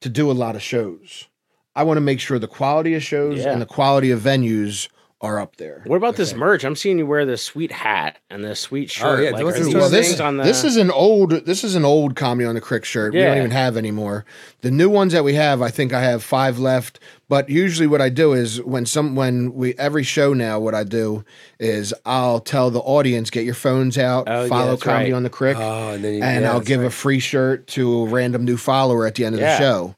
[0.00, 1.28] to do a lot of shows.
[1.74, 3.52] I want to make sure the quality of shows Yeah.
[3.52, 4.88] and the quality of venues
[5.20, 5.82] are up there.
[5.84, 6.62] What about this merch?
[6.64, 9.18] I'm seeing you wear this sweet hat and this sweet oh, shirt.
[9.18, 9.74] Oh, yeah, Like, what's are this these?
[9.74, 12.54] Well, this things on the, this is an old this is an old comedy on
[12.54, 13.14] the crick shirt.
[13.14, 14.24] We don't even have anymore.
[14.60, 17.00] The new ones that we have, I think I have five left.
[17.28, 20.84] But usually, what I do is when some when we every show now, what I
[20.84, 21.24] do
[21.58, 25.16] is I'll tell the audience get your phones out, Oh, follow that's comedy right.
[25.16, 27.66] on the crick, Oh, and then you- and yeah, I'll that's give a free shirt
[27.68, 29.58] to a random new follower at the end of Yeah.
[29.58, 29.94] the show.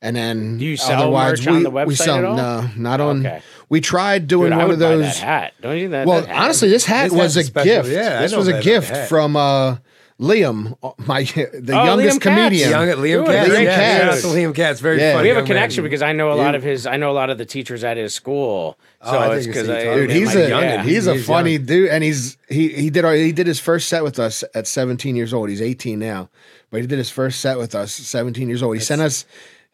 [0.00, 2.36] And then Do you sell otherwise merch on we, the we sell at all?
[2.36, 3.26] no, not on.
[3.26, 3.42] Okay.
[3.68, 5.00] We tried doing Dude, I one would of those.
[5.02, 5.54] buy that hat.
[5.60, 6.06] Don't you think that?
[6.06, 7.88] Well, that hat honestly, this hat This was a a special- gift.
[7.88, 9.08] yeah, I this know was a gift hat.
[9.08, 9.76] from uh,
[10.20, 10.76] Liam,
[11.06, 12.70] my the Oh, youngest Liam comedian.
[12.70, 13.34] Young at Liam Good.
[13.34, 13.50] Katz.
[13.50, 14.20] Liam yeah, Katz.
[14.22, 14.80] shout out Liam Katz.
[14.80, 15.12] Very Yeah.
[15.14, 15.22] funny.
[15.22, 15.90] we have a connection man.
[15.90, 16.86] because I know a lot You- of his.
[16.86, 18.78] I know a lot of the teachers at his school.
[19.04, 20.82] So Oh, I it's because you I, said Dude, he's a yeah.
[20.84, 21.64] he's a funny young.
[21.66, 24.66] dude, and he's he he did our, he did his first set with us at
[24.68, 25.48] 17 years old.
[25.50, 26.30] He's 18 now,
[26.70, 28.74] but he did his first set with us 17 years old.
[28.76, 29.24] He sent us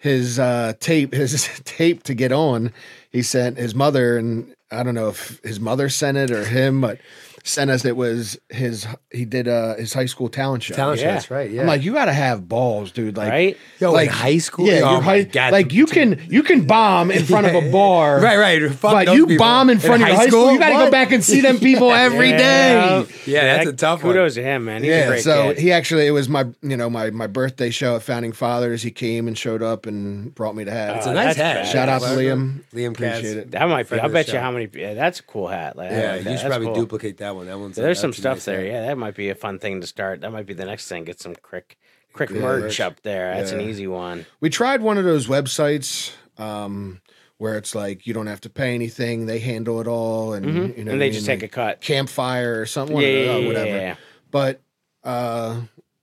[0.05, 2.73] his uh, tape his tape to get on.
[3.11, 6.83] He sent his mother, and I don't know if his mother sent it or him,
[6.83, 6.99] but
[7.45, 7.85] sent us.
[7.85, 10.75] It was his he did uh, his high school talent show.
[10.75, 11.13] Talent show, Yeah.
[11.15, 11.51] that's right.
[11.51, 11.61] Yeah.
[11.61, 13.17] I'm like, you got to have balls, dude.
[13.17, 13.59] Like, Right?
[13.79, 14.67] Yo, in like high school?
[14.67, 15.53] Yeah, Oh you're my high, God.
[15.53, 18.71] like you can you can bomb in front of a bar, right, right.
[18.73, 19.45] Fuck But you people.
[19.45, 20.53] bomb in front of your high school.
[20.53, 23.07] You got to go back and see them people every day.
[23.27, 24.13] Yeah, that's a tough one.
[24.15, 24.83] Kudos to him, man.
[24.83, 25.59] He's a Yeah, great so kid.
[25.59, 28.83] he actually it was my you know my my birthday show at Founding Fathers.
[28.83, 30.97] He came and showed up and brought me the hat.
[30.97, 31.67] It's a Oh, nice hat.
[31.67, 32.63] Shout out to Liam.
[32.73, 33.51] Liam Appreciate it.
[33.53, 34.01] that might be.
[34.01, 34.69] I'll bet you how many.
[34.73, 35.77] Yeah, that's a cool hat.
[35.77, 37.47] Like, Yeah, you should probably duplicate that one.
[37.47, 38.61] That one's There's some stuff nice there.
[38.61, 38.67] hat.
[38.67, 40.21] Yeah, that might be a fun thing to start.
[40.23, 41.05] That might be the next thing.
[41.05, 41.77] Get some crick
[42.13, 43.35] crick Yeah, merch up there.
[43.35, 44.27] That's an easy one.
[44.41, 47.01] We tried one of those websites um,
[47.39, 50.85] where it's like you don't have to pay anything; they handle it all, and you
[50.85, 51.39] know, and I they just mean?
[51.41, 51.81] take a cut.
[51.81, 53.67] campfire or something, Yeah, yeah, those, yeah, whatever.
[53.69, 53.97] yeah, yeah.
[54.31, 54.61] But
[55.03, 55.61] uh,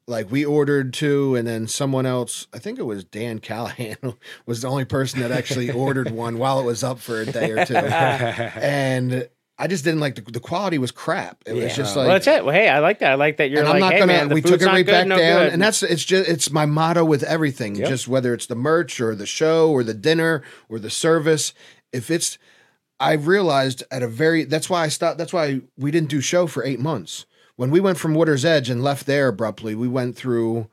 [0.08, 3.96] like we ordered two, and then someone else, I think it was Dan Callahan,
[4.46, 7.52] was the only person that actually ordered one while it was up for a day
[7.52, 9.30] or two, and.
[9.62, 11.43] I just didn't like the, the quality was crap.
[11.45, 11.76] It was Yeah.
[11.76, 12.43] just well, like that's it.
[12.43, 13.12] Well, hey, I like that.
[13.12, 13.51] I like that.
[13.51, 14.12] You're and like, I'm not hey, gonna.
[14.14, 15.53] man, we took it right good, back no down, good.
[15.53, 17.76] and that's it's just it's my motto with everything.
[17.76, 17.88] Yep.
[17.88, 21.53] Just whether it's the merch or the show or the dinner or the service,
[21.93, 22.39] if it's,
[22.99, 24.45] I realized at a very.
[24.45, 25.20] That's why I stopped.
[25.20, 27.28] That's why we didn't do show for eight months.
[27.55, 30.68] When we went from Water's Edge and left there abruptly, we went through.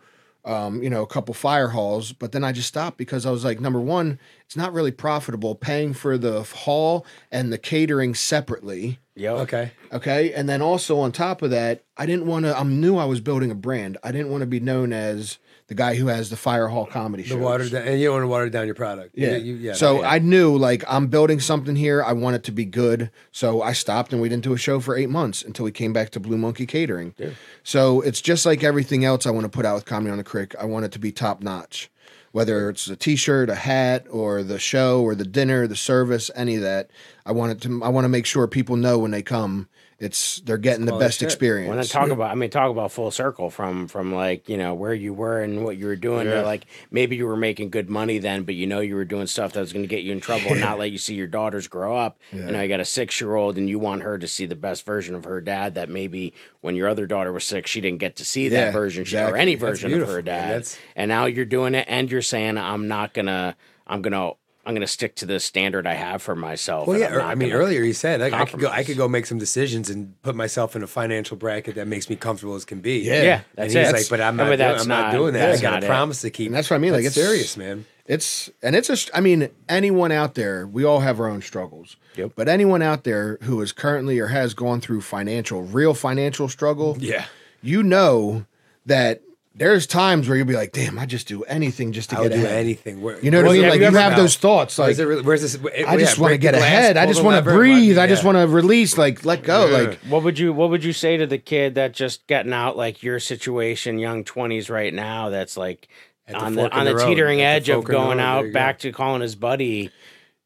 [0.49, 3.45] Um, you know, a couple fire halls, but then I just stopped because I was
[3.45, 8.99] like, number one, it's not really profitable paying for the hall and the catering separately.
[9.15, 9.33] Yeah.
[9.33, 9.73] Okay.
[9.93, 10.33] Okay.
[10.33, 13.21] And then also on top of that, I didn't want to, I knew I was
[13.21, 13.99] building a brand.
[14.03, 15.37] I didn't want to be known as
[15.69, 17.39] the guy who has the fire hall comedy The shows.
[17.41, 19.11] water down, and you don't want to water down your product.
[19.15, 19.37] Yeah.
[19.37, 19.73] You- you- yeah.
[19.75, 20.09] so yeah.
[20.11, 22.03] I knew like I'm building something here.
[22.03, 23.11] I want it to be good.
[23.33, 25.93] So I stopped and we didn't do a show for eight months until we came
[25.93, 27.15] back to Blue Monkey Catering.
[27.19, 27.31] Yeah.
[27.63, 30.25] So it's just like everything else I want to put out with Comedy on the
[30.25, 30.55] Crick.
[30.59, 31.91] I want it to be top notch.
[32.33, 36.57] Whether it's a t-shirt, a hat, or the show, or the dinner, the service, any
[36.57, 36.91] of that,
[37.25, 37.83] I want it to.
[37.83, 39.67] I want to make sure people know when they come,
[40.01, 41.27] it's they're getting the quality best shit.
[41.27, 41.69] experience.
[41.69, 44.75] When I talk about, I mean, talk about full circle from from like you know
[44.75, 46.27] where you were and what you were doing.
[46.29, 49.27] To like maybe you were making good money then, but you know you were doing
[49.27, 51.27] stuff that was going to get you in trouble and not let you see your
[51.27, 52.19] daughters grow up.
[52.33, 54.55] You know, you got a six year old and you want her to see the
[54.55, 55.75] best version of her dad.
[55.75, 59.05] That maybe when your other daughter was sick, she didn't get to see that version
[59.05, 60.51] she- or any That's version of her dad.
[60.51, 64.35] That's- And now you're doing it, and you're saying I'm not gonna, I'm gonna.
[64.69, 66.87] I'm gonna stick to the standard I have for myself.
[66.87, 67.07] Well, yeah.
[67.07, 68.69] I'm er- not I mean, earlier you said like, I could go.
[68.69, 72.11] I could go make some decisions and put myself in a financial bracket that makes
[72.11, 72.99] me comfortable as can be.
[72.99, 73.23] Yeah.
[73.23, 73.93] Yeah, And that's he's it.
[73.95, 74.51] like, but I'm No, not.
[74.51, 75.47] but doing, that's I'm not, not- doing that.
[75.47, 76.47] that's I got not a promise to keep.
[76.49, 77.87] And that's what I mean, like, it's- serious, man.
[78.07, 78.97] It's and it's a.
[78.97, 81.97] st- I mean, anyone out there, we all have our own struggles.
[82.17, 82.33] Yep.
[82.37, 86.97] But anyone out there who is currently or has gone through financial, real financial struggle,
[87.01, 87.25] Yeah.
[87.63, 88.47] you know
[88.87, 89.21] that
[89.59, 92.31] there's times where you'll be like, "Damn, I just do anything just to I would
[92.31, 93.03] get do ahead." anything.
[93.03, 93.63] Where, You know what I mean?
[93.65, 95.59] have Like you you have felt- those thoughts, Like, like is it really, where's this?
[95.87, 96.97] I just want to get ahead.
[96.97, 97.99] I just want to breathe.
[97.99, 98.97] I just want to release.
[98.97, 99.67] Like let go.
[99.67, 102.77] Like What would you What would you say to the kid that just getting out
[102.77, 105.29] like your situation, young twenties right now?
[105.29, 105.89] That's like
[106.27, 107.07] the on the on the the, road.
[107.09, 108.25] teetering At the edge of fork in the going road.
[108.25, 109.91] Out you back to calling his buddy.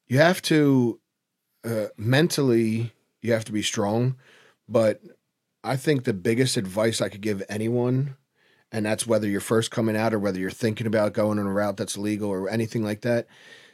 [0.09, 0.99] you have to
[1.65, 4.16] uh, mentally, you have to be strong,
[4.69, 5.01] but
[5.65, 8.16] I think the biggest advice I could give anyone,
[8.73, 11.53] and that's whether you're first coming out or whether you're thinking about going on a
[11.53, 13.27] route that's illegal or anything like that,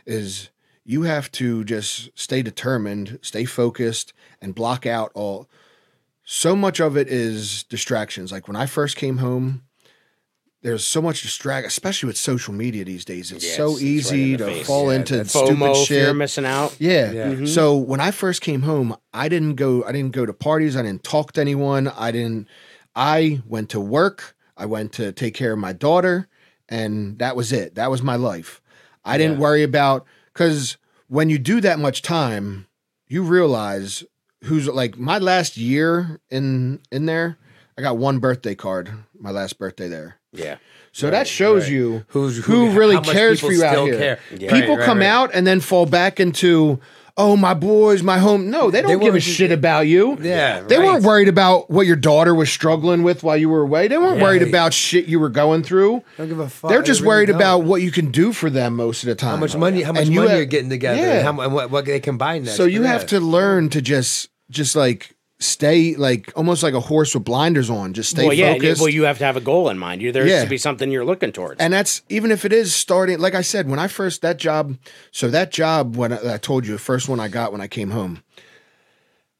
[0.06, 0.50] is
[0.84, 4.12] you have to just stay determined, stay focused,
[4.42, 5.48] and block out all.
[6.24, 8.32] So much of it is distractions.
[8.32, 9.62] Like when I first came home,
[10.62, 13.30] there's so much distract, especially with social media these days.
[13.30, 14.66] It's Yes, so it's easy in the to face.
[14.66, 16.02] fall Yeah, into that's stupid shit.
[16.02, 16.74] You're missing out.
[16.80, 17.12] Yeah.
[17.12, 17.26] Yeah.
[17.28, 17.46] Mm-hmm.
[17.46, 20.82] So when I first came home, I didn't go I didn't go to parties, I
[20.82, 21.88] didn't talk to anyone.
[21.88, 22.48] I didn't
[22.96, 26.28] I went to work, I went to take care of my daughter,
[26.68, 27.76] and that was it.
[27.76, 28.60] That was my life.
[29.04, 30.04] I didn't worry about
[30.34, 30.76] cuz
[31.06, 32.66] when you do that much time,
[33.06, 34.04] you realize
[34.44, 37.38] who's like my last year in in there,
[37.78, 40.16] I got one birthday card, my last birthday there.
[40.32, 40.56] Yeah.
[40.92, 41.72] So that shows right.
[41.72, 44.18] you Who's who, really cares for you out here.
[44.30, 44.50] Yeah.
[44.52, 45.06] People Right, right, come right.
[45.06, 46.80] out and then fall back into,
[47.18, 48.48] oh my boys, my home.
[48.48, 50.16] No, they don't They give a shit about you.
[50.22, 50.86] Yeah, They right.
[50.86, 53.88] weren't worried about what your daughter was struggling with while you were away.
[53.88, 54.22] They weren't Yeah.
[54.22, 56.02] worried about shit you were going through.
[56.16, 56.70] Don't give a fuck.
[56.70, 57.36] They're They just really worried don't.
[57.36, 59.30] about what you can do for them most of the time.
[59.32, 61.12] how much money, how much And you money have- you're getting together, Yeah.
[61.14, 62.56] and, how, and what, what they combine next.
[62.56, 63.08] So you have that.
[63.08, 67.92] to learn to just, just like stay like almost like a horse with blinders on.
[67.92, 68.54] Just stay well, yeah.
[68.54, 68.80] focused.
[68.80, 70.02] Well, you have to have a goal in mind.
[70.02, 70.42] You there's Yeah.
[70.42, 71.60] to be something you're looking towards.
[71.60, 74.76] And that's even if it is starting, like I said, when I first that job,
[75.12, 77.68] so that job when I, I told you the first one I got when I
[77.68, 78.22] came home,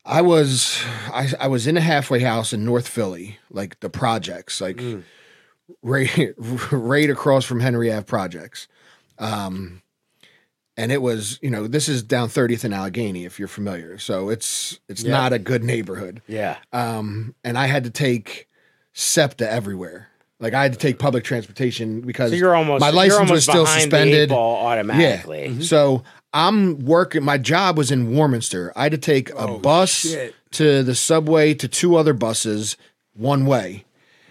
[0.05, 0.81] I was
[1.13, 4.81] I, I was in a halfway house in North Philly, like the projects, like
[5.83, 6.35] right
[6.71, 8.69] right across from Henry Ave Projects.
[9.19, 9.83] Um
[10.79, 13.99] and it was, you know, this is down 30th and Allegheny, if you're familiar.
[13.99, 15.11] So it's it's Yeah.
[15.13, 16.57] not a good neighborhood yeah.
[16.73, 18.49] um, and I had to take
[18.95, 20.09] SEPTA everywhere.
[20.41, 23.33] Like I had to take public transportation because So you're almost my you're license almost
[23.33, 24.29] was still behind the eight suspended.
[24.31, 25.47] ball automatically.
[25.49, 25.63] Yeah.
[25.65, 27.25] So I'm working.
[27.25, 28.73] My job was in Warminster.
[28.77, 30.35] I had to take a Oh, bus shit.
[30.53, 32.77] to the subway to two other buses
[33.15, 33.85] one way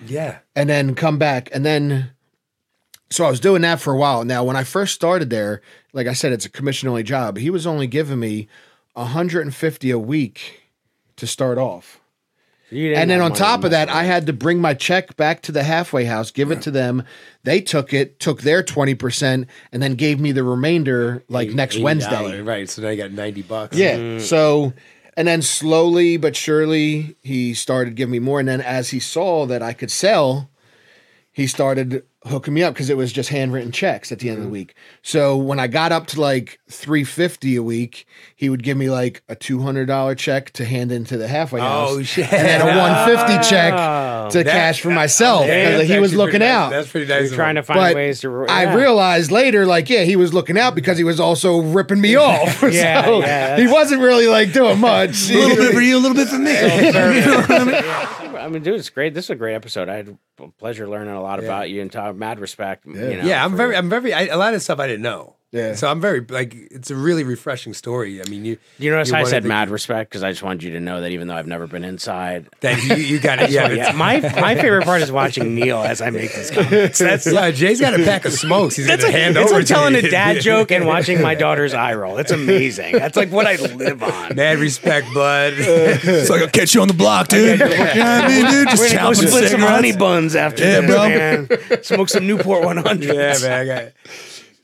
[0.05, 0.37] yeah.
[0.55, 1.49] and then come back.
[1.51, 2.11] And then,
[3.09, 4.25] so I was doing that for a while.
[4.25, 5.61] Now, when I first started there,
[5.93, 7.37] like I said, it's a commission only job.
[7.37, 8.47] He was only giving me
[8.93, 10.61] 150 a week
[11.15, 11.99] to start off.
[12.69, 15.63] And then on top of that, I had to bring my check back to the
[15.63, 17.03] halfway house, give it to them.
[17.43, 21.81] They took it, took their 20%, and then gave me the remainder like next $80,
[21.81, 22.41] Wednesday.
[22.41, 22.69] right?
[22.69, 23.77] So now you got ninety bucks.
[23.77, 23.95] Yeah.
[23.97, 24.21] Mm.
[24.21, 24.73] So,
[25.15, 28.41] and then slowly but surely, he started giving me more.
[28.41, 30.49] And then as he saw that I could sell,
[31.31, 34.33] he started hooking me up because it was just handwritten checks at the Mm-hmm.
[34.33, 34.75] end of the week.
[35.01, 38.05] So when I got up to like 350 a week,
[38.35, 41.89] he would give me like a $200 check to hand into the halfway house.
[41.91, 42.31] Oh shit!
[42.31, 44.29] And then a 150 check Oh.
[44.31, 46.49] to That- cash for myself Yeah, because he was looking nice.
[46.49, 46.69] out.
[46.71, 47.27] That's pretty nice.
[47.29, 48.45] You're trying to find But ways to.
[48.47, 52.15] I realized later, like, yeah, he was looking out because he was also ripping me
[52.17, 52.61] off.
[52.63, 55.29] Yeah, so yeah, he wasn't really like doing much.
[55.31, 58.26] A little bit for you, a little bit for me.
[58.47, 59.13] I mean, dude, it's great.
[59.13, 59.89] This is a great episode.
[59.89, 62.85] I had a pleasure learning a lot about you and talk mad respect.
[62.85, 64.11] You know, Yeah, I'm for- very, I'm very.
[64.11, 65.35] A lot of stuff I didn't know.
[65.53, 65.75] Yeah.
[65.75, 68.21] So I'm very like it's a really refreshing story.
[68.21, 68.57] I mean, you.
[68.79, 70.99] You notice you I said to- mad respect because I just wanted you to know
[70.99, 72.47] that even though I've never been inside.
[72.59, 73.49] That you, you got it.
[73.49, 76.99] Yeah, Yeah, my my favorite part is watching Neil as I make these comments.
[76.99, 77.49] That's yeah.
[77.51, 78.75] Jay's got a pack of smokes.
[78.75, 79.99] He's That's gonna like, hand it's over like telling me.
[79.99, 82.17] a dad joke and watching my daughter's eye roll.
[82.17, 82.97] It's amazing.
[82.97, 84.35] That's like what I live on.
[84.35, 85.53] Mad respect, bud.
[85.57, 87.57] It's like I'll catch you on the block, dude.
[87.59, 87.93] Yeah.
[87.93, 88.67] know I mean, dude?
[88.69, 89.71] Just We're gonna go chopping split some cigarettes.
[89.71, 91.07] honey buns after Yeah, this, bro.
[91.07, 91.83] man.
[91.83, 93.15] Smoke some Newport 100.
[93.15, 93.91] yeah, man.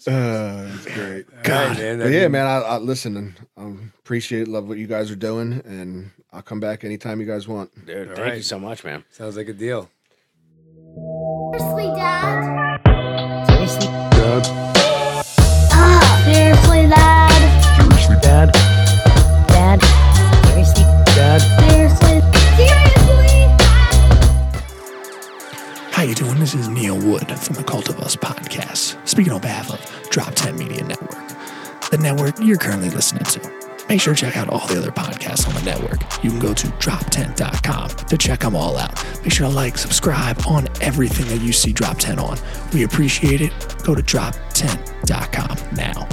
[0.08, 0.20] I got.
[0.20, 1.44] Uh, that's great.
[1.44, 2.00] God, man.
[2.00, 5.62] But yeah, man, I, I listen and I appreciate, love what you guys are doing,
[5.66, 7.74] and I'll come back anytime you guys want.
[7.86, 8.38] Dude, thank right.
[8.38, 9.04] you so much, man.
[9.10, 9.90] Sounds like a deal.
[11.54, 12.82] Seriously, Dad?
[13.48, 13.88] Seriously?
[15.76, 17.32] Ah, seriously, Dad?
[17.80, 18.52] Seriously, Dad?
[19.48, 19.82] Dad?
[20.48, 20.84] Seriously?
[21.16, 21.42] Dad?
[21.70, 22.22] Seriously?
[22.58, 22.94] Seriously?
[25.92, 26.40] How you doing?
[26.40, 30.60] This is Neil Wood from the Cult of Us podcast, speaking on behalf of DropTent
[30.60, 31.28] Media Network,
[31.90, 33.42] the network you're currently listening to.
[33.90, 36.00] Make sure to check out all the other podcasts on the network.
[36.24, 39.04] You can go to droptent.com to check them all out.
[39.24, 42.38] Make sure to like, subscribe on everything that you see DropTent on.
[42.76, 43.52] We appreciate it.
[43.84, 46.08] Go to droptent.com now.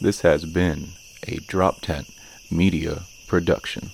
[0.00, 0.90] This has been
[1.26, 2.12] a DropTent
[2.52, 3.90] Media Production.